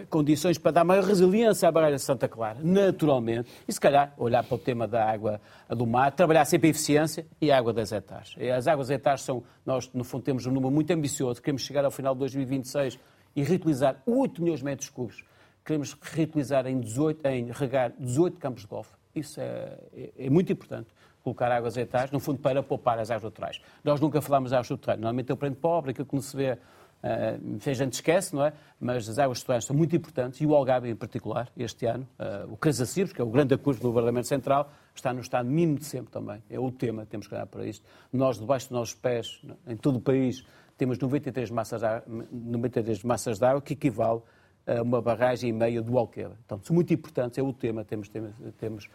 condições 0.09 0.59
para 0.59 0.73
dar 0.73 0.85
maior 0.85 1.05
resiliência 1.05 1.69
à 1.69 1.73
barreira 1.73 1.97
de 1.97 2.03
Santa 2.03 2.29
Clara, 2.29 2.59
naturalmente, 2.63 3.51
e 3.67 3.73
se 3.73 3.81
calhar 3.81 4.15
olhar 4.17 4.45
para 4.45 4.55
o 4.55 4.59
tema 4.59 4.87
da 4.87 5.05
água 5.05 5.41
do 5.69 5.87
mar, 5.87 6.13
trabalhar 6.13 6.45
sempre 6.45 6.69
a 6.69 6.71
eficiência 6.71 7.27
e 7.41 7.51
a 7.51 7.59
água 7.59 7.73
das 7.73 7.93
hectares. 7.93 8.35
As 8.57 8.67
águas 8.67 8.91
hectares 8.91 9.23
são, 9.23 9.43
nós 9.65 9.91
no 9.93 10.05
fundo 10.05 10.23
temos 10.23 10.47
um 10.47 10.53
número 10.53 10.73
muito 10.73 10.91
ambicioso, 10.93 11.41
queremos 11.41 11.63
chegar 11.63 11.85
ao 11.85 11.91
final 11.91 12.15
de 12.15 12.21
2026 12.21 12.99
e 13.37 13.43
reutilizar 13.43 13.97
8 14.07 14.43
milhões 14.43 14.61
de 14.61 14.65
metros 14.65 14.91
cúbicos, 14.91 15.25
queremos 15.65 15.97
reutilizar 16.01 16.67
em, 16.67 16.81
18, 16.81 17.27
em 17.27 17.51
regar 17.51 17.93
18 17.99 18.39
campos 18.39 18.63
de 18.63 18.69
golfe. 18.69 18.93
Isso 19.15 19.41
é, 19.41 19.79
é, 19.97 20.11
é 20.19 20.31
muito 20.31 20.53
importante 20.53 20.89
colocar 21.25 21.51
águas 21.51 21.77
hectares, 21.77 22.11
no 22.11 22.21
fundo, 22.21 22.39
para 22.39 22.63
poupar 22.63 22.99
as 22.99 23.11
águas 23.11 23.25
naturais. 23.25 23.61
Nós 23.83 23.99
nunca 23.99 24.21
falamos 24.21 24.51
de 24.51 24.57
águas 24.57 24.69
naturais. 24.69 25.01
Normalmente 25.01 25.31
é 25.31 25.35
o 25.35 25.37
prêmio 25.37 25.59
pobre, 25.59 25.93
aquilo 25.93 26.07
que 26.07 26.15
não 26.15 26.21
se 26.21 26.37
vê 26.37 26.59
Uh, 27.05 27.59
a 27.69 27.73
gente 27.75 27.93
esquece, 27.93 28.35
não 28.35 28.47
é? 28.47 28.55
Mas 28.81 29.07
as 29.07 29.19
águas 29.19 29.39
subterrâneas 29.39 29.67
são 29.67 29.77
muito 29.77 29.95
importantes 29.95 30.41
e 30.41 30.47
o 30.47 30.55
Algarve, 30.55 30.89
em 30.89 30.97
particular, 30.97 31.53
este 31.55 31.85
ano, 31.85 32.09
uh, 32.19 32.51
o 32.51 32.57
Casacibes, 32.57 33.13
que 33.13 33.21
é 33.21 33.25
o 33.25 33.29
grande 33.29 33.53
acústico 33.53 33.89
do 33.89 33.93
Parlamento 33.93 34.27
Central, 34.27 34.73
está 34.95 35.13
no 35.13 35.21
estado 35.21 35.47
mínimo 35.47 35.79
de 35.79 35.85
sempre 35.85 36.11
também. 36.11 36.43
É 36.49 36.59
o 36.59 36.73
tema, 36.73 37.05
temos 37.05 37.27
que 37.27 37.35
olhar 37.35 37.47
para 37.47 37.67
isto. 37.67 37.85
Nós, 38.11 38.39
debaixo 38.39 38.71
dos 38.71 38.79
nossos 38.79 38.95
pés, 38.95 39.43
em 39.67 39.77
todo 39.77 39.97
o 39.97 40.01
país, 40.01 40.47
temos 40.79 40.99
93 40.99 41.51
massas 41.51 41.83
de 41.83 41.87
água, 41.87 42.27
93 42.33 43.05
massas 43.05 43.39
de 43.39 43.45
água 43.45 43.61
que 43.61 43.75
equivale 43.75 44.23
a 44.67 44.81
uma 44.81 45.03
barragem 45.03 45.51
e 45.51 45.53
meia 45.53 45.83
do 45.83 45.99
Alqueva. 45.99 46.39
Então, 46.47 46.59
são 46.63 46.75
muito 46.75 46.93
importantes, 46.95 47.37
é 47.37 47.43
o 47.43 47.53
tema, 47.53 47.85
temos, 47.85 48.09
temos, 48.09 48.33
temos 48.57 48.89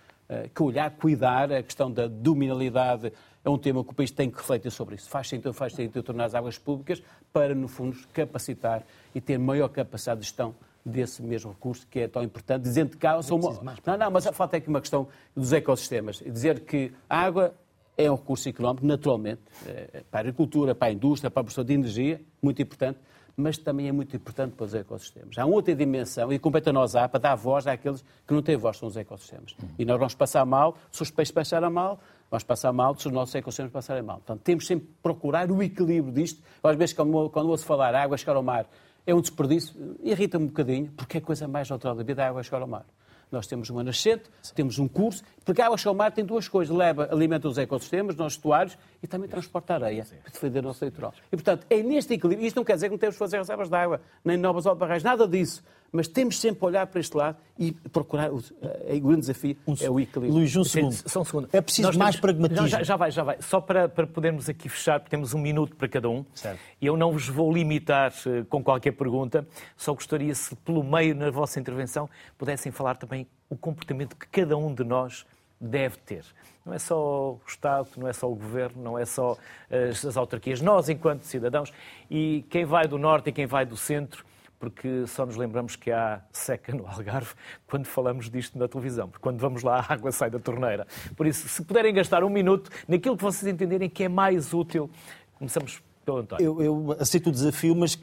que 0.53 0.61
olhar, 0.61 0.91
cuidar, 0.91 1.51
a 1.51 1.63
questão 1.63 1.91
da 1.91 2.07
dominalidade 2.07 3.11
é 3.43 3.49
um 3.49 3.57
tema 3.57 3.83
que 3.83 3.91
o 3.91 3.93
país 3.93 4.11
tem 4.11 4.29
que 4.29 4.37
refletir 4.37 4.71
sobre 4.71 4.95
isso. 4.95 5.09
Faz 5.09 5.27
sentido, 5.27 5.53
faz 5.53 5.73
sentido 5.73 6.03
tornar 6.03 6.25
as 6.25 6.35
águas 6.35 6.57
públicas 6.57 7.01
para, 7.33 7.55
no 7.55 7.67
fundo, 7.67 7.97
capacitar 8.13 8.83
e 9.13 9.21
ter 9.21 9.37
maior 9.39 9.69
capacidade 9.69 10.19
de 10.19 10.27
gestão 10.27 10.53
desse 10.85 11.21
mesmo 11.21 11.51
recurso 11.51 11.87
que 11.87 11.99
é 11.99 12.07
tão 12.07 12.23
importante, 12.23 12.63
dizendo 12.63 12.97
que 12.97 13.05
há... 13.05 13.21
São 13.21 13.37
uma... 13.37 13.75
Não, 13.85 13.97
não, 13.97 14.11
mas 14.11 14.25
falta 14.27 14.57
aqui 14.57 14.67
uma 14.67 14.81
questão 14.81 15.07
dos 15.35 15.53
ecossistemas. 15.53 16.21
Dizer 16.25 16.61
que 16.61 16.91
a 17.09 17.19
água 17.21 17.53
é 17.97 18.09
um 18.09 18.15
recurso 18.15 18.47
económico, 18.47 18.85
naturalmente, 18.85 19.41
eh, 19.65 20.03
para 20.09 20.19
a 20.19 20.21
agricultura, 20.21 20.73
para 20.73 20.87
a 20.87 20.91
indústria, 20.91 21.29
para 21.29 21.41
a 21.41 21.43
produção 21.43 21.65
de 21.65 21.73
energia, 21.73 22.21
muito 22.41 22.61
importante, 22.61 22.97
mas 23.39 23.57
também 23.57 23.87
é 23.87 23.91
muito 23.91 24.15
importante 24.15 24.53
para 24.53 24.65
os 24.65 24.73
ecossistemas. 24.73 25.37
Há 25.37 25.45
outra 25.45 25.73
dimensão, 25.73 26.31
e 26.31 26.37
compete 26.37 26.69
a 26.69 26.73
nós 26.73 26.95
há, 26.95 27.07
para 27.07 27.19
dar 27.19 27.35
voz 27.35 27.65
àqueles 27.65 28.03
que 28.27 28.33
não 28.33 28.41
têm 28.41 28.57
voz, 28.57 28.77
são 28.77 28.87
os 28.87 28.97
ecossistemas. 28.97 29.55
E 29.77 29.85
nós 29.85 29.97
vamos 29.97 30.13
passar 30.13 30.45
mal, 30.45 30.77
se 30.91 31.01
os 31.01 31.09
peixes 31.09 31.31
passarem 31.31 31.69
mal, 31.69 31.99
vamos 32.29 32.43
passar 32.43 32.73
mal 32.73 32.95
se 32.97 33.07
os 33.07 33.13
nossos 33.13 33.33
ecossistemas 33.33 33.71
passarem 33.71 34.03
mal. 34.03 34.17
Portanto, 34.17 34.41
temos 34.41 34.67
sempre 34.67 34.87
que 34.87 34.93
procurar 35.01 35.49
o 35.49 35.63
equilíbrio 35.63 36.13
disto. 36.13 36.43
Às 36.61 36.75
vezes, 36.75 36.93
quando, 36.93 37.29
quando 37.29 37.49
ouço 37.49 37.65
falar 37.65 37.95
água 37.95 38.17
chegar 38.17 38.35
ao 38.35 38.43
mar, 38.43 38.67
é 39.05 39.15
um 39.15 39.21
desperdício, 39.21 39.97
irrita-me 40.03 40.45
um 40.45 40.47
bocadinho, 40.47 40.91
porque 40.91 41.17
é 41.17 41.21
coisa 41.21 41.47
mais 41.47 41.69
natural 41.69 41.95
da 41.95 42.03
vida, 42.03 42.23
a 42.23 42.27
água 42.27 42.43
chegar 42.43 42.61
ao 42.61 42.67
mar. 42.67 42.85
Nós 43.31 43.45
temos 43.45 43.69
uma 43.69 43.83
nascente, 43.83 44.23
temos 44.55 44.79
um 44.79 44.87
curso, 44.87 45.23
porque 45.45 45.61
a 45.61 45.67
água 45.67 45.77
ao 45.85 45.93
mar 45.93 46.11
tem 46.11 46.25
duas 46.25 46.47
coisas. 46.47 46.75
Leva, 46.75 47.07
alimenta 47.11 47.47
os 47.47 47.57
ecossistemas, 47.57 48.15
os 48.15 48.19
nossos 48.19 48.37
estuários 48.37 48.77
e 49.03 49.07
também 49.07 49.29
transporta 49.29 49.75
areia 49.75 50.05
para 50.23 50.31
defender 50.31 50.59
o 50.59 50.63
nosso 50.63 50.83
litoral. 50.83 51.13
E, 51.31 51.35
portanto, 51.35 51.65
é 51.69 51.83
neste 51.83 52.15
equilíbrio. 52.15 52.47
Isto 52.47 52.57
não 52.57 52.63
quer 52.63 52.73
dizer 52.73 52.87
que 52.87 52.91
não 52.91 52.97
temos 52.97 53.15
que 53.15 53.19
fazer 53.19 53.37
reservas 53.37 53.69
de 53.69 53.75
água, 53.75 54.01
nem 54.25 54.35
novas 54.35 54.65
barragens, 54.65 55.03
nada 55.03 55.27
disso. 55.27 55.63
Mas 55.91 56.07
temos 56.07 56.39
sempre 56.39 56.63
a 56.63 56.67
olhar 56.67 56.87
para 56.87 56.99
este 56.99 57.15
lado 57.15 57.37
e 57.57 57.71
procurar. 57.71 58.31
O, 58.31 58.43
eh, 58.61 58.95
o 58.95 59.01
grande 59.01 59.21
desafio 59.21 59.57
um, 59.67 59.73
é 59.79 59.89
o 59.89 59.99
equilíbrio. 59.99 60.33
Luís, 60.33 60.55
um 60.55 60.63
segundo. 60.63 60.93
Só 60.93 61.21
um 61.21 61.25
segundo. 61.25 61.49
É 61.51 61.61
preciso 61.61 61.87
Nós 61.87 61.97
mais 61.97 62.15
temos, 62.15 62.21
pragmatismo. 62.21 62.67
Já, 62.67 62.83
já, 62.83 62.95
vai, 62.95 63.11
já 63.11 63.23
vai. 63.23 63.37
Só 63.41 63.59
para, 63.59 63.89
para 63.89 64.05
podermos 64.05 64.47
aqui 64.47 64.69
fechar, 64.69 64.99
porque 64.99 65.09
temos 65.09 65.33
um 65.33 65.39
minuto 65.39 65.75
para 65.75 65.87
cada 65.87 66.09
um. 66.09 66.25
Certo. 66.33 66.59
Eu 66.81 66.95
não 66.95 67.11
vos 67.11 67.27
vou 67.27 67.51
limitar 67.51 68.13
uh, 68.25 68.45
com 68.45 68.63
qualquer 68.63 68.91
pergunta. 68.91 69.47
Só 69.75 69.93
gostaria, 69.93 70.33
se 70.35 70.55
pelo 70.57 70.83
meio 70.83 71.15
na 71.15 71.31
vossa 71.31 71.59
intervenção, 71.59 72.09
pudessem 72.37 72.71
falar 72.71 72.97
também 72.97 73.27
o 73.49 73.55
comportamento 73.55 74.15
que 74.15 74.27
cada 74.27 74.55
um 74.55 74.73
de 74.73 74.83
nós 74.83 75.25
deve 75.59 75.97
ter. 75.97 76.23
Não 76.65 76.73
é 76.73 76.79
só 76.79 77.31
o 77.31 77.41
Estado, 77.47 77.89
não 77.97 78.07
é 78.07 78.13
só 78.13 78.31
o 78.31 78.35
Governo, 78.35 78.81
não 78.81 78.97
é 78.97 79.05
só 79.05 79.37
as, 79.69 80.05
as 80.05 80.15
autarquias, 80.15 80.61
nós 80.61 80.87
enquanto 80.87 81.23
cidadãos. 81.23 81.73
E 82.09 82.45
quem 82.49 82.63
vai 82.63 82.87
do 82.87 82.97
Norte 82.97 83.29
e 83.29 83.33
quem 83.33 83.45
vai 83.45 83.65
do 83.65 83.75
Centro 83.75 84.23
porque 84.59 85.07
só 85.07 85.25
nos 85.25 85.37
lembramos 85.37 85.75
que 85.75 85.89
há 85.91 86.21
seca 86.31 86.73
no 86.75 86.85
Algarve 86.85 87.33
quando 87.65 87.85
falamos 87.85 88.29
disto 88.29 88.59
na 88.59 88.67
televisão, 88.67 89.07
porque 89.07 89.23
quando 89.23 89.39
vamos 89.39 89.63
lá 89.63 89.79
a 89.79 89.93
água 89.93 90.11
sai 90.11 90.29
da 90.29 90.39
torneira. 90.39 90.85
Por 91.15 91.25
isso, 91.25 91.47
se 91.47 91.63
puderem 91.63 91.93
gastar 91.93 92.23
um 92.23 92.29
minuto 92.29 92.69
naquilo 92.87 93.15
que 93.15 93.23
vocês 93.23 93.51
entenderem 93.51 93.89
que 93.89 94.03
é 94.03 94.09
mais 94.09 94.53
útil, 94.53 94.89
começamos 95.35 95.81
pelo 96.05 96.17
António. 96.17 96.43
Eu, 96.43 96.61
eu 96.61 96.97
aceito 96.99 97.29
o 97.29 97.31
desafio, 97.31 97.75
mas 97.75 97.97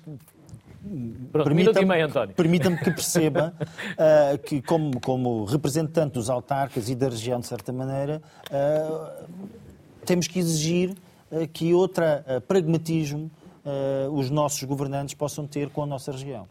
Permita-me 1.32 2.32
permita 2.34 2.76
que 2.76 2.90
perceba 2.92 3.52
uh, 3.58 4.38
que, 4.46 4.62
como, 4.62 5.00
como 5.00 5.44
representante 5.44 6.12
dos 6.12 6.30
autarcas 6.30 6.88
e 6.88 6.94
da 6.94 7.08
região, 7.08 7.40
de 7.40 7.46
certa 7.48 7.72
maneira, 7.72 8.22
uh, 8.52 9.26
temos 10.04 10.28
que 10.28 10.38
exigir 10.38 10.94
uh, 11.28 11.48
que 11.48 11.74
outra 11.74 12.24
pragmatismo 13.66 13.96
os 14.12 14.30
nossos 14.30 14.62
governantes 14.62 15.14
possam 15.14 15.46
ter 15.46 15.68
com 15.70 15.82
a 15.82 15.86
nossa 15.86 16.12
região. 16.12 16.46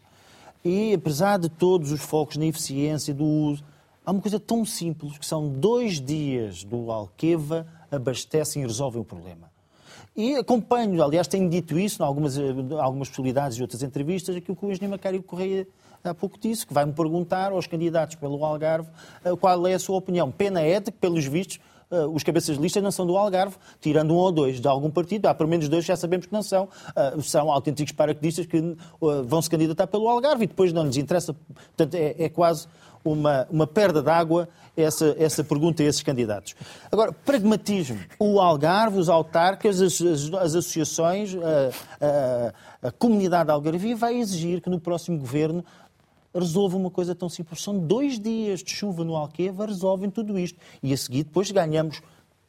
E, 0.63 0.93
apesar 0.93 1.39
de 1.39 1.47
todos 1.47 1.91
os 1.91 2.01
focos 2.01 2.37
na 2.37 2.45
eficiência 2.45 3.13
do 3.13 3.23
uso, 3.23 3.63
há 4.05 4.11
uma 4.11 4.21
coisa 4.21 4.39
tão 4.39 4.65
simples 4.65 5.17
que 5.17 5.25
são 5.25 5.47
dois 5.47 6.01
dias 6.01 6.63
do 6.63 6.91
Alqueva 6.91 7.65
abastecem 7.91 8.63
e 8.63 8.65
resolvem 8.65 9.01
o 9.01 9.05
problema. 9.05 9.49
E 10.15 10.35
acompanho, 10.35 11.03
aliás, 11.03 11.27
tenho 11.27 11.49
dito 11.49 11.77
isso 11.77 12.01
em 12.01 12.05
algumas, 12.05 12.37
algumas 12.79 13.09
possibilidades 13.09 13.57
e 13.57 13.61
outras 13.61 13.83
entrevistas, 13.83 14.35
aquilo 14.35 14.55
que 14.55 14.65
o 14.65 14.71
engenheiro 14.71 14.91
Macário 14.91 15.21
Correia 15.21 15.67
há 16.03 16.13
pouco 16.13 16.37
disse, 16.39 16.65
que 16.65 16.73
vai-me 16.73 16.93
perguntar 16.93 17.51
aos 17.51 17.67
candidatos 17.67 18.15
pelo 18.15 18.43
Algarve 18.45 18.87
eh, 19.23 19.35
qual 19.35 19.65
é 19.67 19.73
a 19.73 19.79
sua 19.79 19.97
opinião. 19.97 20.31
Pena 20.31 20.61
é 20.61 20.79
de 20.79 20.91
que, 20.91 20.97
pelos 20.97 21.25
vistos, 21.25 21.59
eh, 21.91 22.05
os 22.05 22.23
cabeças 22.23 22.55
de 22.57 22.61
lista 22.61 22.81
não 22.81 22.91
são 22.91 23.05
do 23.05 23.15
Algarve, 23.17 23.55
tirando 23.79 24.13
um 24.13 24.17
ou 24.17 24.31
dois 24.31 24.59
de 24.59 24.67
algum 24.67 24.89
partido. 24.89 25.27
Há 25.27 25.33
pelo 25.33 25.49
menos 25.49 25.69
dois, 25.69 25.85
já 25.85 25.95
sabemos 25.95 26.25
que 26.25 26.33
não 26.33 26.43
são. 26.43 26.67
Eh, 26.95 27.15
são 27.21 27.51
autênticos 27.51 27.93
paraquedistas 27.93 28.45
que 28.45 28.75
vão 29.25 29.41
se 29.41 29.49
candidatar 29.49 29.87
pelo 29.87 30.07
Algarve 30.07 30.45
e 30.45 30.47
depois 30.47 30.73
não 30.73 30.85
lhes 30.85 30.97
interessa. 30.97 31.33
Portanto, 31.33 31.95
é, 31.95 32.15
é 32.17 32.29
quase 32.29 32.67
uma, 33.03 33.47
uma 33.51 33.67
perda 33.67 34.01
de 34.01 34.09
água 34.09 34.49
essa, 34.75 35.15
essa 35.17 35.43
pergunta 35.43 35.83
a 35.83 35.85
esses 35.85 36.01
candidatos. 36.01 36.55
Agora, 36.91 37.13
pragmatismo. 37.13 37.99
O 38.19 38.41
Algarve, 38.41 38.97
os 38.97 39.07
autarcas, 39.07 39.81
as, 39.81 40.01
as, 40.01 40.33
as 40.33 40.55
associações, 40.55 41.35
a, 41.35 42.05
a, 42.83 42.87
a 42.89 42.91
comunidade 42.91 43.51
algarvia 43.51 43.95
vai 43.95 44.15
exigir 44.15 44.59
que 44.59 44.69
no 44.69 44.79
próximo 44.79 45.17
governo 45.17 45.63
resolva 46.39 46.77
uma 46.77 46.91
coisa 46.91 47.15
tão 47.15 47.29
simples. 47.29 47.61
São 47.61 47.77
dois 47.77 48.19
dias 48.19 48.61
de 48.61 48.71
chuva 48.71 49.03
no 49.03 49.15
Alqueva, 49.15 49.65
resolvem 49.65 50.09
tudo 50.09 50.37
isto. 50.37 50.59
E 50.83 50.93
a 50.93 50.97
seguir, 50.97 51.23
depois 51.23 51.49
ganhamos 51.51 52.01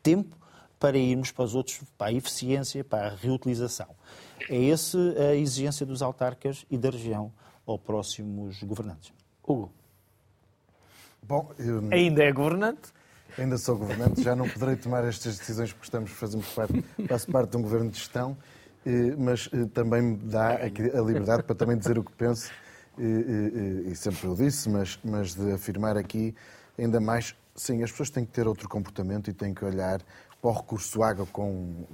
tempo 0.02 0.36
para 0.78 0.98
irmos 0.98 1.30
para 1.30 1.44
os 1.44 1.54
outros, 1.54 1.80
para 1.96 2.08
a 2.08 2.12
eficiência, 2.12 2.84
para 2.84 3.08
a 3.08 3.14
reutilização. 3.14 3.88
É 4.48 4.68
essa 4.68 4.98
a 4.98 5.34
exigência 5.34 5.86
dos 5.86 6.02
autarcas 6.02 6.66
e 6.70 6.76
da 6.76 6.90
região 6.90 7.32
aos 7.66 7.80
próximos 7.80 8.62
governantes. 8.62 9.12
Hugo. 9.42 9.72
Bom, 11.22 11.50
eu... 11.58 11.88
Ainda 11.90 12.22
é 12.22 12.32
governante? 12.32 12.92
Ainda 13.38 13.58
sou 13.58 13.76
governante, 13.76 14.22
já 14.22 14.34
não 14.34 14.48
poderei 14.48 14.76
tomar 14.76 15.04
estas 15.04 15.38
decisões 15.38 15.72
porque 15.72 15.86
estamos, 15.86 16.10
fazemos 16.10 16.46
parte, 16.54 16.82
faço 17.06 17.30
parte 17.30 17.50
de 17.50 17.56
um 17.56 17.62
governo 17.62 17.90
de 17.90 17.98
gestão, 17.98 18.36
eh, 18.86 19.14
mas 19.18 19.48
eh, 19.52 19.66
também 19.74 20.00
me 20.00 20.16
dá 20.16 20.54
a 20.54 21.00
liberdade 21.00 21.42
para 21.42 21.54
também 21.54 21.76
dizer 21.76 21.98
o 21.98 22.04
que 22.04 22.12
penso, 22.12 22.50
e 22.98 23.94
sempre 23.94 24.28
o 24.28 24.34
disse, 24.34 24.68
mas, 24.68 24.98
mas 25.04 25.34
de 25.34 25.52
afirmar 25.52 25.96
aqui 25.96 26.34
ainda 26.78 27.00
mais, 27.00 27.34
sim, 27.54 27.82
as 27.82 27.90
pessoas 27.90 28.10
têm 28.10 28.24
que 28.24 28.32
ter 28.32 28.46
outro 28.46 28.68
comportamento 28.68 29.28
e 29.30 29.32
têm 29.32 29.54
que 29.54 29.64
olhar 29.64 30.00
para 30.40 30.50
o 30.50 30.52
recurso 30.52 31.02
água 31.02 31.26
com, 31.26 31.86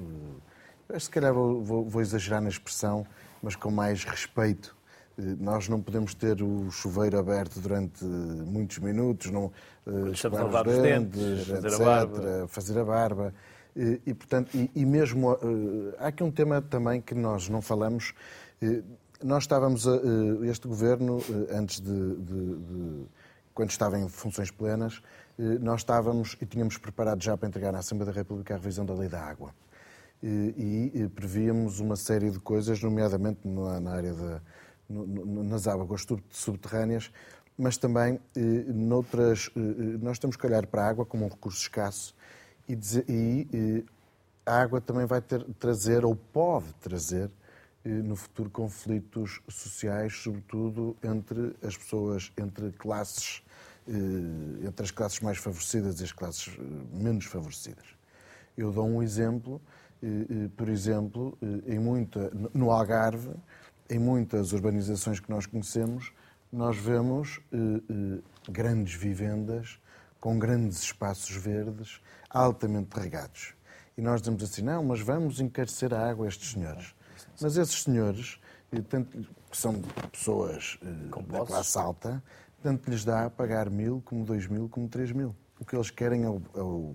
eh, 0.88 0.98
se 0.98 1.08
calhar 1.08 1.32
vou, 1.32 1.62
vou, 1.62 1.84
vou 1.88 2.02
exagerar 2.02 2.40
na 2.40 2.48
expressão, 2.48 3.06
mas 3.42 3.56
com 3.56 3.70
mais 3.70 4.04
respeito. 4.04 4.76
Nós 5.38 5.68
não 5.68 5.80
podemos 5.80 6.14
ter 6.14 6.42
o 6.42 6.70
chuveiro 6.70 7.18
aberto 7.18 7.60
durante 7.60 8.02
muitos 8.02 8.78
minutos, 8.78 9.30
não 9.30 9.52
escovar 10.10 10.66
os 10.66 10.78
dentes, 10.78 11.20
dentes 11.20 11.48
fazer 11.48 11.68
etc., 11.68 11.80
a 11.80 11.84
barba. 11.84 12.48
Fazer 12.48 12.78
a 12.78 12.84
barba. 12.84 13.34
E, 13.76 14.00
e 14.06 14.14
portanto, 14.14 14.50
e, 14.54 14.70
e, 14.74 14.86
mesmo 14.86 15.38
há 15.98 16.06
aqui 16.06 16.24
um 16.24 16.30
tema 16.30 16.62
também 16.62 17.00
que 17.00 17.14
nós 17.14 17.48
não 17.48 17.60
falamos. 17.60 18.14
Nós 19.22 19.44
estávamos, 19.44 19.86
a, 19.86 19.96
este 20.44 20.66
governo, 20.66 21.18
antes 21.50 21.80
de, 21.80 22.16
de, 22.16 22.56
de 22.56 23.06
quando 23.54 23.70
estava 23.70 23.98
em 23.98 24.08
funções 24.08 24.50
plenas, 24.50 25.02
nós 25.60 25.80
estávamos 25.80 26.36
e 26.40 26.46
tínhamos 26.46 26.76
preparado 26.76 27.22
já 27.22 27.36
para 27.36 27.48
entregar 27.48 27.74
à 27.74 27.78
Assembleia 27.78 28.12
da 28.12 28.18
República 28.18 28.54
a 28.54 28.56
revisão 28.56 28.84
da 28.84 28.94
Lei 28.94 29.08
da 29.08 29.20
Água. 29.20 29.54
E, 30.22 30.92
e 30.94 31.08
prevíamos 31.08 31.80
uma 31.80 31.96
série 31.96 32.30
de 32.30 32.38
coisas, 32.38 32.82
nomeadamente 32.82 33.40
na, 33.46 33.90
área 33.90 34.12
da, 34.12 34.40
nas 34.88 35.66
águas 35.66 36.06
subterrâneas, 36.30 37.10
mas 37.56 37.76
também 37.76 38.20
noutras. 38.66 39.50
Nós 40.00 40.18
temos 40.18 40.36
que 40.36 40.46
olhar 40.46 40.66
para 40.66 40.84
a 40.84 40.88
água 40.88 41.04
como 41.04 41.26
um 41.26 41.28
recurso 41.28 41.60
escasso 41.60 42.14
e, 42.68 42.74
dizer, 42.76 43.04
e 43.08 43.84
a 44.46 44.60
água 44.60 44.80
também 44.80 45.06
vai 45.06 45.20
ter, 45.20 45.44
trazer, 45.58 46.04
ou 46.04 46.16
pode 46.16 46.72
trazer, 46.74 47.30
no 47.84 48.16
futuro 48.16 48.48
conflitos 48.50 49.40
sociais, 49.48 50.16
sobretudo 50.16 50.96
entre 51.02 51.54
as 51.62 51.76
pessoas, 51.76 52.32
entre 52.36 52.70
classes 52.72 53.42
entre 54.64 54.84
as 54.84 54.90
classes 54.92 55.20
mais 55.20 55.38
favorecidas 55.38 56.00
e 56.00 56.04
as 56.04 56.12
classes 56.12 56.56
eh, 56.56 56.62
menos 56.92 57.24
favorecidas. 57.24 57.84
Eu 58.56 58.70
dou 58.70 58.86
um 58.86 59.02
exemplo, 59.02 59.60
por 60.56 60.68
exemplo, 60.68 61.36
em 61.66 61.78
muita, 61.78 62.30
no 62.52 62.70
Algarve, 62.70 63.30
em 63.88 63.98
muitas 63.98 64.52
urbanizações 64.52 65.18
que 65.18 65.30
nós 65.30 65.46
conhecemos, 65.46 66.12
nós 66.52 66.76
vemos 66.76 67.40
grandes 68.50 68.94
vivendas 68.94 69.80
com 70.20 70.38
grandes 70.38 70.82
espaços 70.82 71.34
verdes 71.34 72.00
altamente 72.28 72.94
regados. 72.98 73.54
E 73.96 74.02
nós 74.02 74.20
dizemos 74.20 74.42
assim, 74.42 74.62
não, 74.62 74.84
mas 74.84 75.00
vamos 75.00 75.40
encarecer 75.40 75.94
a 75.94 76.08
água 76.08 76.26
a 76.26 76.28
estes 76.28 76.52
senhores. 76.52 76.94
Mas 77.42 77.56
esses 77.56 77.82
senhores, 77.82 78.38
que 78.70 79.56
são 79.56 79.82
pessoas 80.12 80.78
da 81.28 81.44
classe 81.44 81.76
alta, 81.76 82.22
tanto 82.62 82.88
lhes 82.88 83.04
dá 83.04 83.26
a 83.26 83.30
pagar 83.30 83.68
mil, 83.68 84.00
como 84.04 84.24
dois 84.24 84.46
mil, 84.46 84.68
como 84.68 84.88
três 84.88 85.10
mil. 85.10 85.34
O 85.60 85.64
que 85.64 85.74
eles 85.74 85.90
querem 85.90 86.24
é 86.24 86.28
o, 86.28 86.40
é 86.54 86.60
o, 86.60 86.94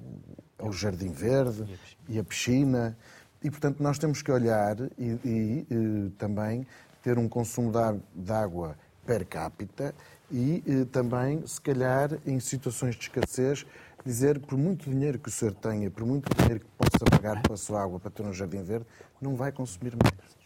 é 0.59 0.63
o 0.63 0.71
jardim 0.71 1.11
verde 1.11 1.79
e 2.07 2.17
a 2.17 2.23
piscina. 2.23 2.97
E, 3.43 3.51
portanto, 3.51 3.83
nós 3.83 3.99
temos 3.99 4.21
que 4.21 4.31
olhar 4.31 4.77
e, 4.97 5.19
e, 5.23 5.67
e 5.69 6.09
também 6.17 6.65
ter 7.03 7.17
um 7.17 7.27
consumo 7.27 7.71
de 8.15 8.31
água 8.31 8.77
per 9.05 9.25
capita 9.25 9.93
e, 10.31 10.63
e 10.65 10.85
também, 10.85 11.45
se 11.45 11.61
calhar, 11.61 12.17
em 12.25 12.39
situações 12.39 12.95
de 12.95 13.03
escassez, 13.03 13.65
dizer 14.05 14.39
que 14.39 14.47
por 14.47 14.57
muito 14.57 14.89
dinheiro 14.89 15.19
que 15.19 15.29
o 15.29 15.31
senhor 15.31 15.53
tenha, 15.53 15.91
por 15.91 16.05
muito 16.05 16.33
dinheiro 16.35 16.61
que 16.61 16.71
possa 16.77 17.05
pagar 17.09 17.41
pela 17.41 17.57
sua 17.57 17.83
água 17.83 17.99
para 17.99 18.11
ter 18.11 18.23
um 18.23 18.33
jardim 18.33 18.63
verde, 18.63 18.85
não 19.21 19.35
vai 19.35 19.51
consumir 19.51 19.93
mais. 19.95 20.36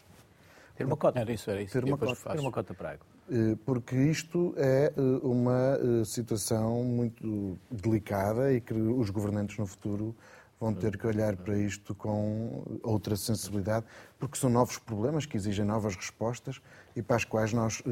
Ter 0.76 0.84
uma 0.84 0.96
cota. 0.96 1.20
Era 1.20 1.32
isso, 1.32 1.50
era 1.50 1.62
isso. 1.62 1.72
Ter 1.72 1.84
uma, 1.84 1.98
cota. 1.98 2.30
Ter 2.30 2.40
uma 2.40 2.52
cota 2.52 2.74
para 2.74 2.90
água. 2.92 3.06
Eh, 3.30 3.56
porque 3.64 3.96
isto 3.96 4.54
é 4.56 4.92
eh, 4.96 5.00
uma 5.22 5.78
eh, 5.78 6.04
situação 6.04 6.82
muito 6.82 7.58
delicada 7.70 8.52
e 8.52 8.60
que 8.60 8.74
os 8.74 9.10
governantes 9.10 9.58
no 9.58 9.66
futuro 9.66 10.14
vão 10.60 10.72
ter 10.72 10.96
que 10.96 11.06
olhar 11.06 11.36
para 11.36 11.58
isto 11.58 11.94
com 11.94 12.62
outra 12.84 13.16
sensibilidade, 13.16 13.84
porque 14.18 14.38
são 14.38 14.48
novos 14.48 14.78
problemas 14.78 15.26
que 15.26 15.36
exigem 15.36 15.64
novas 15.64 15.96
respostas 15.96 16.60
e 16.94 17.02
para 17.02 17.16
as 17.16 17.24
quais 17.24 17.52
nós 17.52 17.82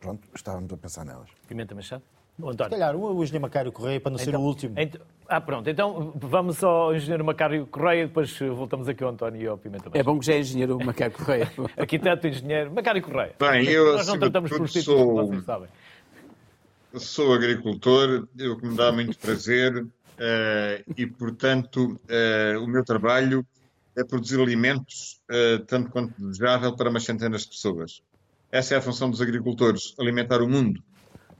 pronto, 0.00 0.28
estávamos 0.34 0.72
a 0.72 0.76
pensar 0.76 1.04
nelas. 1.04 1.30
Pimenta 1.46 1.76
Machado? 1.76 2.02
António. 2.38 2.64
Se 2.64 2.70
calhar 2.70 2.96
o 2.96 3.22
engenheiro 3.22 3.42
Macário 3.42 3.72
Correia, 3.72 4.00
para 4.00 4.10
não 4.10 4.16
então, 4.16 4.32
ser 4.32 4.36
o 4.36 4.40
último. 4.40 4.74
Então, 4.78 5.00
ah, 5.28 5.40
pronto. 5.40 5.68
Então 5.68 6.12
vamos 6.16 6.62
ao 6.64 6.94
engenheiro 6.94 7.24
Macário 7.24 7.66
Correia 7.66 8.06
depois 8.06 8.38
voltamos 8.38 8.88
aqui 8.88 9.04
ao 9.04 9.10
António 9.10 9.40
e 9.40 9.46
ao 9.46 9.56
Pimenta 9.58 9.90
É 9.94 10.02
bom 10.02 10.18
que 10.18 10.26
já 10.26 10.34
é 10.34 10.40
engenheiro 10.40 10.78
Macário 10.84 11.16
Correia. 11.16 11.52
Arquiteto, 11.76 12.26
engenheiro 12.26 12.72
Macário 12.72 13.02
Correia. 13.02 13.34
Bem, 13.38 13.66
eu, 13.66 13.92
Nós 13.92 14.06
não 14.06 14.18
tratamos 14.18 14.50
por 14.50 14.68
títulos, 14.68 14.84
sou... 14.84 15.26
vocês 15.26 15.44
sabem. 15.44 15.68
Sou 16.94 17.32
agricultor, 17.32 18.28
o 18.38 18.56
que 18.58 18.66
me 18.66 18.76
dá 18.76 18.92
muito 18.92 19.18
prazer 19.18 19.74
uh, 19.82 19.88
e, 20.94 21.06
portanto, 21.06 21.98
uh, 22.04 22.62
o 22.62 22.66
meu 22.66 22.84
trabalho 22.84 23.46
é 23.96 24.04
produzir 24.04 24.38
alimentos, 24.38 25.18
uh, 25.30 25.64
tanto 25.64 25.90
quanto 25.90 26.12
desejável, 26.20 26.76
para 26.76 26.90
umas 26.90 27.04
centenas 27.04 27.42
de 27.42 27.48
pessoas. 27.48 28.02
Essa 28.50 28.74
é 28.74 28.76
a 28.76 28.82
função 28.82 29.10
dos 29.10 29.22
agricultores, 29.22 29.94
alimentar 29.98 30.42
o 30.42 30.48
mundo 30.48 30.82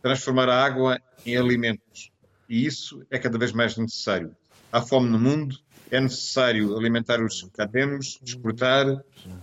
transformar 0.02 0.48
a 0.48 0.64
água 0.64 1.00
em 1.24 1.36
alimentos. 1.36 2.10
E 2.48 2.66
isso 2.66 3.06
é 3.10 3.18
cada 3.18 3.38
vez 3.38 3.52
mais 3.52 3.76
necessário. 3.76 4.36
Há 4.70 4.82
fome 4.82 5.08
no 5.08 5.18
mundo, 5.18 5.56
é 5.90 6.00
necessário 6.00 6.76
alimentar 6.76 7.22
os 7.22 7.42
que 7.42 7.50
cá 7.50 7.68
temos, 7.68 8.18
exportar, 8.24 8.86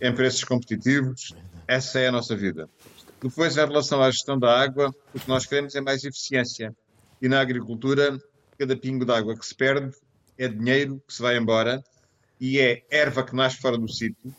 em 0.02 0.14
preços 0.14 0.44
competitivos. 0.44 1.34
Essa 1.68 2.00
é 2.00 2.08
a 2.08 2.12
nossa 2.12 2.36
vida. 2.36 2.68
Depois, 3.22 3.58
em 3.58 3.66
relação 3.66 4.02
à 4.02 4.10
gestão 4.10 4.38
da 4.38 4.60
água, 4.60 4.94
o 5.14 5.20
que 5.20 5.30
nós 5.30 5.46
queremos 5.46 5.76
é 5.76 5.82
mais 5.82 6.04
eficiência. 6.04 6.76
E 7.22 7.28
na 7.28 7.40
agricultura, 7.40 8.18
cada 8.58 8.76
pingo 8.76 9.06
de 9.06 9.12
água 9.12 9.38
que 9.38 9.46
se 9.46 9.56
perde 9.56 9.96
é 10.38 10.48
dinheiro 10.48 11.02
que 11.08 11.14
se 11.14 11.22
vai 11.22 11.38
embora 11.38 11.84
e 12.40 12.60
é 12.60 12.84
erva 12.90 13.24
que 13.24 13.36
nasce 13.36 13.58
fora 13.58 13.78
do 13.78 13.88
sítio. 13.88 14.34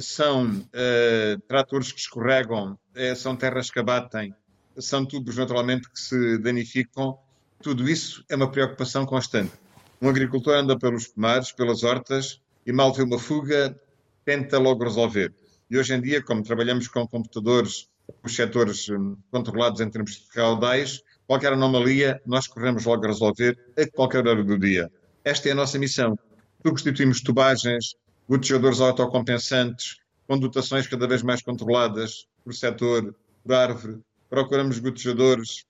São 0.00 0.46
uh, 0.46 1.40
tratores 1.48 1.90
que 1.90 1.98
escorregam, 1.98 2.72
uh, 2.96 3.16
são 3.16 3.34
terras 3.34 3.70
que 3.70 3.80
abatem, 3.80 4.32
são 4.78 5.04
tubos 5.04 5.36
naturalmente 5.36 5.88
que 5.90 6.00
se 6.00 6.38
danificam. 6.38 7.18
Tudo 7.62 7.88
isso 7.88 8.24
é 8.28 8.36
uma 8.36 8.50
preocupação 8.50 9.04
constante. 9.04 9.52
Um 10.00 10.08
agricultor 10.08 10.54
anda 10.54 10.78
pelos 10.78 11.08
pomares, 11.08 11.52
pelas 11.52 11.82
hortas 11.82 12.40
e 12.66 12.72
mal 12.72 12.92
vê 12.92 13.02
uma 13.02 13.18
fuga, 13.18 13.78
tenta 14.24 14.58
logo 14.58 14.84
resolver. 14.84 15.32
E 15.70 15.78
hoje 15.78 15.94
em 15.94 16.00
dia, 16.00 16.22
como 16.22 16.42
trabalhamos 16.42 16.88
com 16.88 17.06
computadores, 17.06 17.88
os 18.24 18.34
setores 18.34 18.88
hum, 18.88 19.16
controlados 19.30 19.80
em 19.80 19.90
termos 19.90 20.12
de 20.12 20.26
caudais, 20.28 21.02
qualquer 21.26 21.52
anomalia 21.52 22.20
nós 22.26 22.46
corremos 22.46 22.84
logo 22.84 23.04
a 23.04 23.08
resolver 23.08 23.58
a 23.78 23.86
qualquer 23.90 24.26
hora 24.26 24.42
do 24.42 24.58
dia. 24.58 24.90
Esta 25.24 25.48
é 25.48 25.52
a 25.52 25.54
nossa 25.54 25.78
missão. 25.78 26.18
Substituímos 26.66 27.20
tubagens, 27.20 27.94
gotejadores 28.28 28.80
autocompensantes, 28.80 29.98
com 30.26 30.38
dotações 30.38 30.86
cada 30.86 31.06
vez 31.06 31.22
mais 31.22 31.42
controladas 31.42 32.26
por 32.44 32.54
setor, 32.54 33.14
por 33.44 33.54
árvore, 33.54 34.00
procuramos 34.30 34.78
gotejadores 34.78 35.64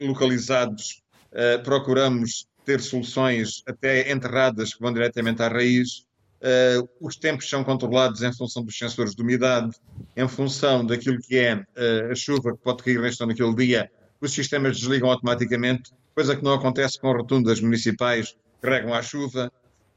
localizados, 0.00 1.02
uh, 1.32 1.62
procuramos 1.64 2.46
ter 2.64 2.80
soluções 2.80 3.62
até 3.66 4.10
enterradas 4.12 4.74
que 4.74 4.80
vão 4.80 4.92
diretamente 4.92 5.42
à 5.42 5.48
raiz. 5.48 6.04
Uh, 6.40 6.88
os 7.00 7.16
tempos 7.16 7.48
são 7.48 7.64
controlados 7.64 8.22
em 8.22 8.32
função 8.32 8.62
dos 8.62 8.76
sensores 8.76 9.14
de 9.14 9.22
umidade, 9.22 9.74
em 10.14 10.28
função 10.28 10.84
daquilo 10.84 11.18
que 11.18 11.36
é 11.38 11.54
uh, 11.54 12.12
a 12.12 12.14
chuva 12.14 12.52
que 12.52 12.62
pode 12.62 12.82
cair 12.82 13.00
neste 13.00 13.24
naquele 13.24 13.54
dia. 13.54 13.90
Os 14.20 14.32
sistemas 14.32 14.78
desligam 14.78 15.10
automaticamente, 15.10 15.90
coisa 16.14 16.36
que 16.36 16.44
não 16.44 16.52
acontece 16.52 16.98
com 16.98 17.12
rotundas 17.12 17.60
municipais 17.60 18.36
que 18.60 18.68
regam 18.68 18.92
à 18.92 19.02
chuva. 19.02 19.50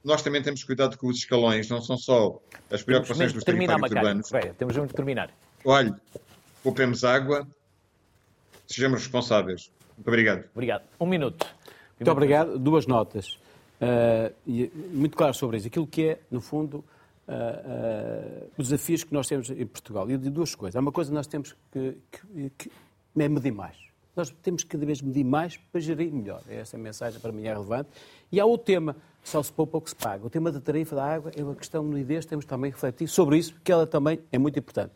Nós 0.04 0.22
também 0.22 0.42
temos 0.42 0.64
cuidado 0.64 0.98
com 0.98 1.08
os 1.08 1.18
escalões, 1.18 1.70
não 1.70 1.82
são 1.82 1.98
só 1.98 2.40
as 2.72 2.82
preocupações 2.82 3.34
dos 3.34 3.44
territórios 3.44 3.92
urbanos. 3.92 4.30
Temos 4.58 4.76
que 4.76 4.94
terminar. 4.94 5.30
Olhe, 5.66 5.94
poupemos 6.64 7.04
água, 7.04 7.48
sejamos 8.68 9.02
responsáveis. 9.02 9.72
Muito 9.96 10.08
obrigado. 10.08 10.44
Obrigado. 10.54 10.84
Um 11.00 11.06
minuto. 11.06 11.46
Muito 12.00 12.12
obrigado. 12.12 12.60
Duas 12.60 12.86
notas. 12.86 13.40
Uh, 13.82 14.34
muito 14.94 15.16
claro 15.16 15.34
sobre 15.34 15.58
isso. 15.58 15.68
Aquilo 15.68 15.88
que 15.88 16.10
é, 16.10 16.20
no 16.30 16.42
fundo, 16.42 16.78
uh, 17.28 17.32
uh, 17.32 18.48
os 18.58 18.70
desafios 18.70 19.04
que 19.04 19.14
nós 19.14 19.28
temos 19.28 19.50
em 19.50 19.66
Portugal. 19.66 20.10
E 20.10 20.18
de 20.18 20.30
duas 20.30 20.54
coisas. 20.54 20.76
Há 20.76 20.80
uma 20.80 20.92
coisa 20.92 21.10
que 21.10 21.16
nós 21.16 21.28
temos 21.28 21.56
que, 21.72 21.98
que, 22.12 22.52
que 22.58 22.72
é 23.18 23.28
medir 23.28 23.52
mais. 23.52 23.76
Nós 24.16 24.34
temos 24.42 24.64
que 24.64 24.70
cada 24.70 24.86
vez 24.86 25.02
medir 25.02 25.24
mais 25.24 25.58
para 25.58 25.80
gerir 25.80 26.12
melhor. 26.12 26.42
Essa 26.50 26.78
mensagem 26.78 27.20
para 27.20 27.32
mim 27.32 27.46
é 27.46 27.54
relevante. 27.54 27.90
E 28.32 28.40
há 28.40 28.46
outro 28.46 28.66
tema, 28.66 28.96
só 29.24 29.44
se 29.44 29.52
poupa 29.52 29.78
o 29.78 29.82
que 29.82 29.92
se 29.92 29.96
paga. 29.96 30.26
O 30.26 30.30
tema 30.30 30.52
da 30.52 30.60
tarifa 30.60 30.96
da 30.96 31.06
água 31.06 31.32
é 31.36 31.44
uma 31.44 31.54
questão 31.54 31.84
de 31.84 31.90
nudez, 31.96 32.26
temos 32.26 32.44
também 32.44 32.72
que 32.72 32.78
refletir 32.78 33.08
sobre 33.08 33.38
isso, 33.38 33.54
porque 33.54 33.72
ela 33.72 33.86
também 33.86 34.20
é 34.32 34.38
muito 34.40 34.58
importante. 34.58 34.92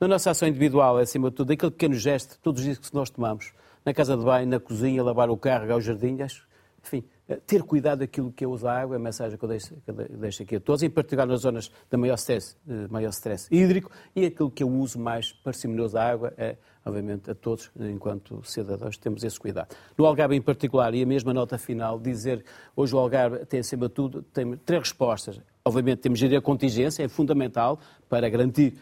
Na 0.00 0.08
nossa 0.08 0.30
ação 0.30 0.48
individual, 0.48 0.98
é, 0.98 1.02
acima 1.02 1.28
de 1.28 1.36
tudo, 1.36 1.52
aquele 1.52 1.70
pequeno 1.70 1.94
gesto, 1.94 2.38
todos 2.42 2.60
os 2.60 2.64
dias 2.64 2.78
que 2.78 2.94
nós 2.94 3.10
tomamos, 3.10 3.52
na 3.84 3.92
casa 3.92 4.16
de 4.16 4.24
banho, 4.24 4.46
na 4.46 4.58
cozinha, 4.58 5.02
lavar 5.02 5.28
o 5.28 5.36
carro, 5.36 5.70
ao 5.70 5.78
jardim, 5.78 6.22
acho, 6.22 6.48
enfim, 6.82 7.04
eh, 7.28 7.38
ter 7.46 7.62
cuidado 7.62 7.98
daquilo 7.98 8.32
que 8.32 8.42
eu 8.42 8.50
uso 8.50 8.66
a 8.66 8.80
água, 8.80 8.96
é 8.96 8.98
a 8.98 8.98
mensagem 8.98 9.36
que 9.36 9.44
eu 9.44 9.48
deixo, 9.50 9.74
que 9.74 9.90
eu 9.90 9.94
deixo 10.16 10.42
aqui 10.42 10.56
a 10.56 10.60
todos, 10.60 10.82
em 10.82 10.88
particular 10.88 11.26
nas 11.26 11.42
zonas 11.42 11.70
de 11.90 11.96
maior 11.98 12.14
stress, 12.14 12.56
maior 12.88 13.10
stress 13.10 13.46
hídrico, 13.50 13.90
e 14.16 14.24
aquilo 14.24 14.50
que 14.50 14.62
eu 14.62 14.70
uso 14.70 14.98
mais 14.98 15.34
parcimonioso 15.34 15.92
da 15.92 16.10
água 16.10 16.32
é, 16.38 16.56
obviamente, 16.82 17.30
a 17.30 17.34
todos, 17.34 17.70
enquanto 17.78 18.40
cidadãos, 18.42 18.96
temos 18.96 19.22
esse 19.22 19.38
cuidado. 19.38 19.76
No 19.98 20.06
Algarve 20.06 20.34
em 20.34 20.40
particular, 20.40 20.94
e 20.94 21.02
a 21.02 21.06
mesma 21.06 21.34
nota 21.34 21.58
final, 21.58 22.00
dizer 22.00 22.42
hoje 22.74 22.94
o 22.94 22.98
Algarve 22.98 23.44
tem, 23.44 23.60
acima 23.60 23.86
de 23.86 23.92
tudo, 23.92 24.22
tem 24.22 24.56
três 24.64 24.80
respostas. 24.80 25.38
Obviamente, 25.62 25.98
temos 25.98 26.18
de 26.18 26.24
gerir 26.24 26.38
a 26.38 26.40
contingência, 26.40 27.02
é 27.02 27.08
fundamental 27.08 27.78
para 28.08 28.26
garantir 28.30 28.78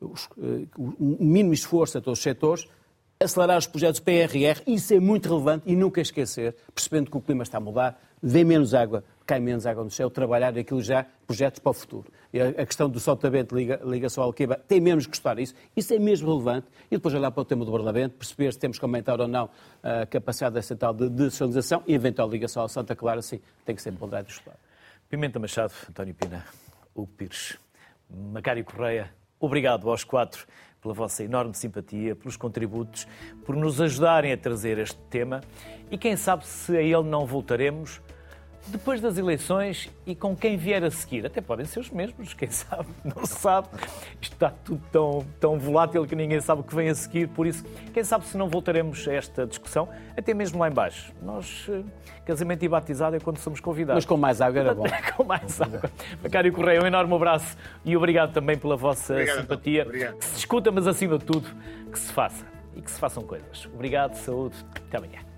o 0.00 1.24
mínimo 1.24 1.52
esforço 1.52 1.98
a 1.98 2.00
todos 2.00 2.18
os 2.18 2.22
setores, 2.22 2.66
acelerar 3.22 3.58
os 3.58 3.66
projetos 3.66 4.00
PRR, 4.00 4.62
isso 4.66 4.94
é 4.94 4.98
muito 4.98 5.28
relevante 5.28 5.64
e 5.66 5.76
nunca 5.76 6.00
esquecer, 6.00 6.56
percebendo 6.74 7.10
que 7.10 7.16
o 7.18 7.20
clima 7.20 7.42
está 7.42 7.58
a 7.58 7.60
mudar, 7.60 8.00
vem 8.22 8.44
menos 8.44 8.72
água, 8.72 9.04
cai 9.26 9.38
menos 9.38 9.66
água 9.66 9.84
no 9.84 9.90
céu, 9.90 10.08
trabalhar 10.10 10.56
aquilo 10.56 10.82
já, 10.82 11.04
projetos 11.26 11.60
para 11.60 11.70
o 11.70 11.72
futuro. 11.74 12.06
E 12.32 12.40
a 12.40 12.64
questão 12.64 12.88
do 12.88 12.98
soltamento 12.98 13.54
liga, 13.54 13.78
ligação 13.84 14.22
ao 14.22 14.30
Alqueva 14.30 14.56
tem 14.56 14.80
mesmo 14.80 15.02
que 15.02 15.08
custar 15.08 15.38
isso, 15.38 15.54
isso 15.76 15.92
é 15.92 15.98
mesmo 15.98 16.30
relevante. 16.30 16.66
E 16.90 16.96
depois 16.96 17.14
olhar 17.14 17.30
para 17.30 17.42
o 17.42 17.44
tema 17.44 17.62
do 17.64 17.70
Parlamento, 17.70 18.14
perceber 18.14 18.52
se 18.52 18.58
temos 18.58 18.78
que 18.78 18.84
aumentar 18.84 19.20
ou 19.20 19.28
não 19.28 19.50
a 19.82 20.06
capacidade 20.06 20.54
da 20.54 20.62
central 20.62 20.94
de 20.94 21.10
descentralização 21.10 21.82
e 21.86 21.92
eventual 21.92 22.28
ligação 22.28 22.62
ao 22.62 22.68
Santa 22.68 22.96
Clara, 22.96 23.20
sim, 23.20 23.40
tem 23.66 23.76
que 23.76 23.82
ser 23.82 23.92
ponderado 23.92 24.28
e 24.28 24.32
estudado. 24.32 24.58
Pimenta 25.10 25.38
Machado, 25.38 25.74
António 25.90 26.14
Pina, 26.14 26.46
Hugo 26.94 27.10
Pires, 27.18 27.58
Macário 28.08 28.64
Correia, 28.64 29.12
obrigado 29.40 29.90
aos 29.90 30.04
quatro 30.04 30.46
pela 30.80 30.94
vossa 30.94 31.24
enorme 31.24 31.54
simpatia, 31.54 32.14
pelos 32.14 32.36
contributos, 32.36 33.06
por 33.44 33.54
nos 33.56 33.80
ajudarem 33.80 34.32
a 34.32 34.36
trazer 34.36 34.78
este 34.78 34.98
tema. 35.10 35.40
E 35.90 35.98
quem 35.98 36.16
sabe 36.16 36.46
se 36.46 36.76
a 36.76 36.82
ele 36.82 37.02
não 37.02 37.26
voltaremos 37.26 38.00
depois 38.66 39.00
das 39.00 39.18
eleições 39.18 39.90
e 40.06 40.14
com 40.14 40.36
quem 40.36 40.56
vier 40.56 40.82
a 40.84 40.90
seguir. 40.90 41.26
Até 41.26 41.40
podem 41.40 41.66
ser 41.66 41.80
os 41.80 41.90
mesmos, 41.90 42.34
quem 42.34 42.48
sabe, 42.50 42.88
não 43.04 43.24
se 43.24 43.34
sabe. 43.34 43.68
Isto 44.20 44.34
está 44.34 44.50
tudo 44.50 44.82
tão, 44.90 45.26
tão 45.38 45.58
volátil 45.58 46.06
que 46.06 46.14
ninguém 46.14 46.40
sabe 46.40 46.60
o 46.60 46.64
que 46.64 46.74
vem 46.74 46.88
a 46.88 46.94
seguir, 46.94 47.28
por 47.28 47.46
isso, 47.46 47.64
quem 47.92 48.04
sabe 48.04 48.24
se 48.26 48.36
não 48.36 48.48
voltaremos 48.48 49.06
a 49.08 49.12
esta 49.12 49.46
discussão, 49.46 49.88
até 50.16 50.34
mesmo 50.34 50.58
lá 50.58 50.68
embaixo. 50.68 51.12
Nós, 51.22 51.66
eh, 51.68 51.82
casamento 52.24 52.64
e 52.64 52.68
batizado 52.68 53.16
é 53.16 53.20
quando 53.20 53.38
somos 53.38 53.60
convidados. 53.60 54.04
Mas 54.04 54.06
com 54.06 54.16
mais 54.16 54.40
água 54.40 54.60
era 54.60 54.74
bom. 54.74 54.84
com 55.16 55.24
mais 55.24 55.60
água. 55.60 55.90
Macário 56.22 56.52
Correia, 56.52 56.82
um 56.82 56.86
enorme 56.86 57.14
abraço 57.14 57.56
e 57.84 57.96
obrigado 57.96 58.32
também 58.32 58.56
pela 58.56 58.76
vossa 58.76 59.14
obrigado, 59.14 59.40
simpatia. 59.40 59.82
Obrigado. 59.82 60.16
Que 60.16 60.24
se 60.24 60.34
discuta, 60.34 60.70
mas 60.70 60.86
acima 60.86 61.18
de 61.18 61.24
tudo, 61.24 61.48
que 61.90 61.98
se 61.98 62.12
faça 62.12 62.44
e 62.76 62.82
que 62.82 62.90
se 62.90 62.98
façam 62.98 63.22
coisas. 63.22 63.68
Obrigado, 63.74 64.14
saúde, 64.14 64.56
até 64.74 64.96
amanhã. 64.96 65.29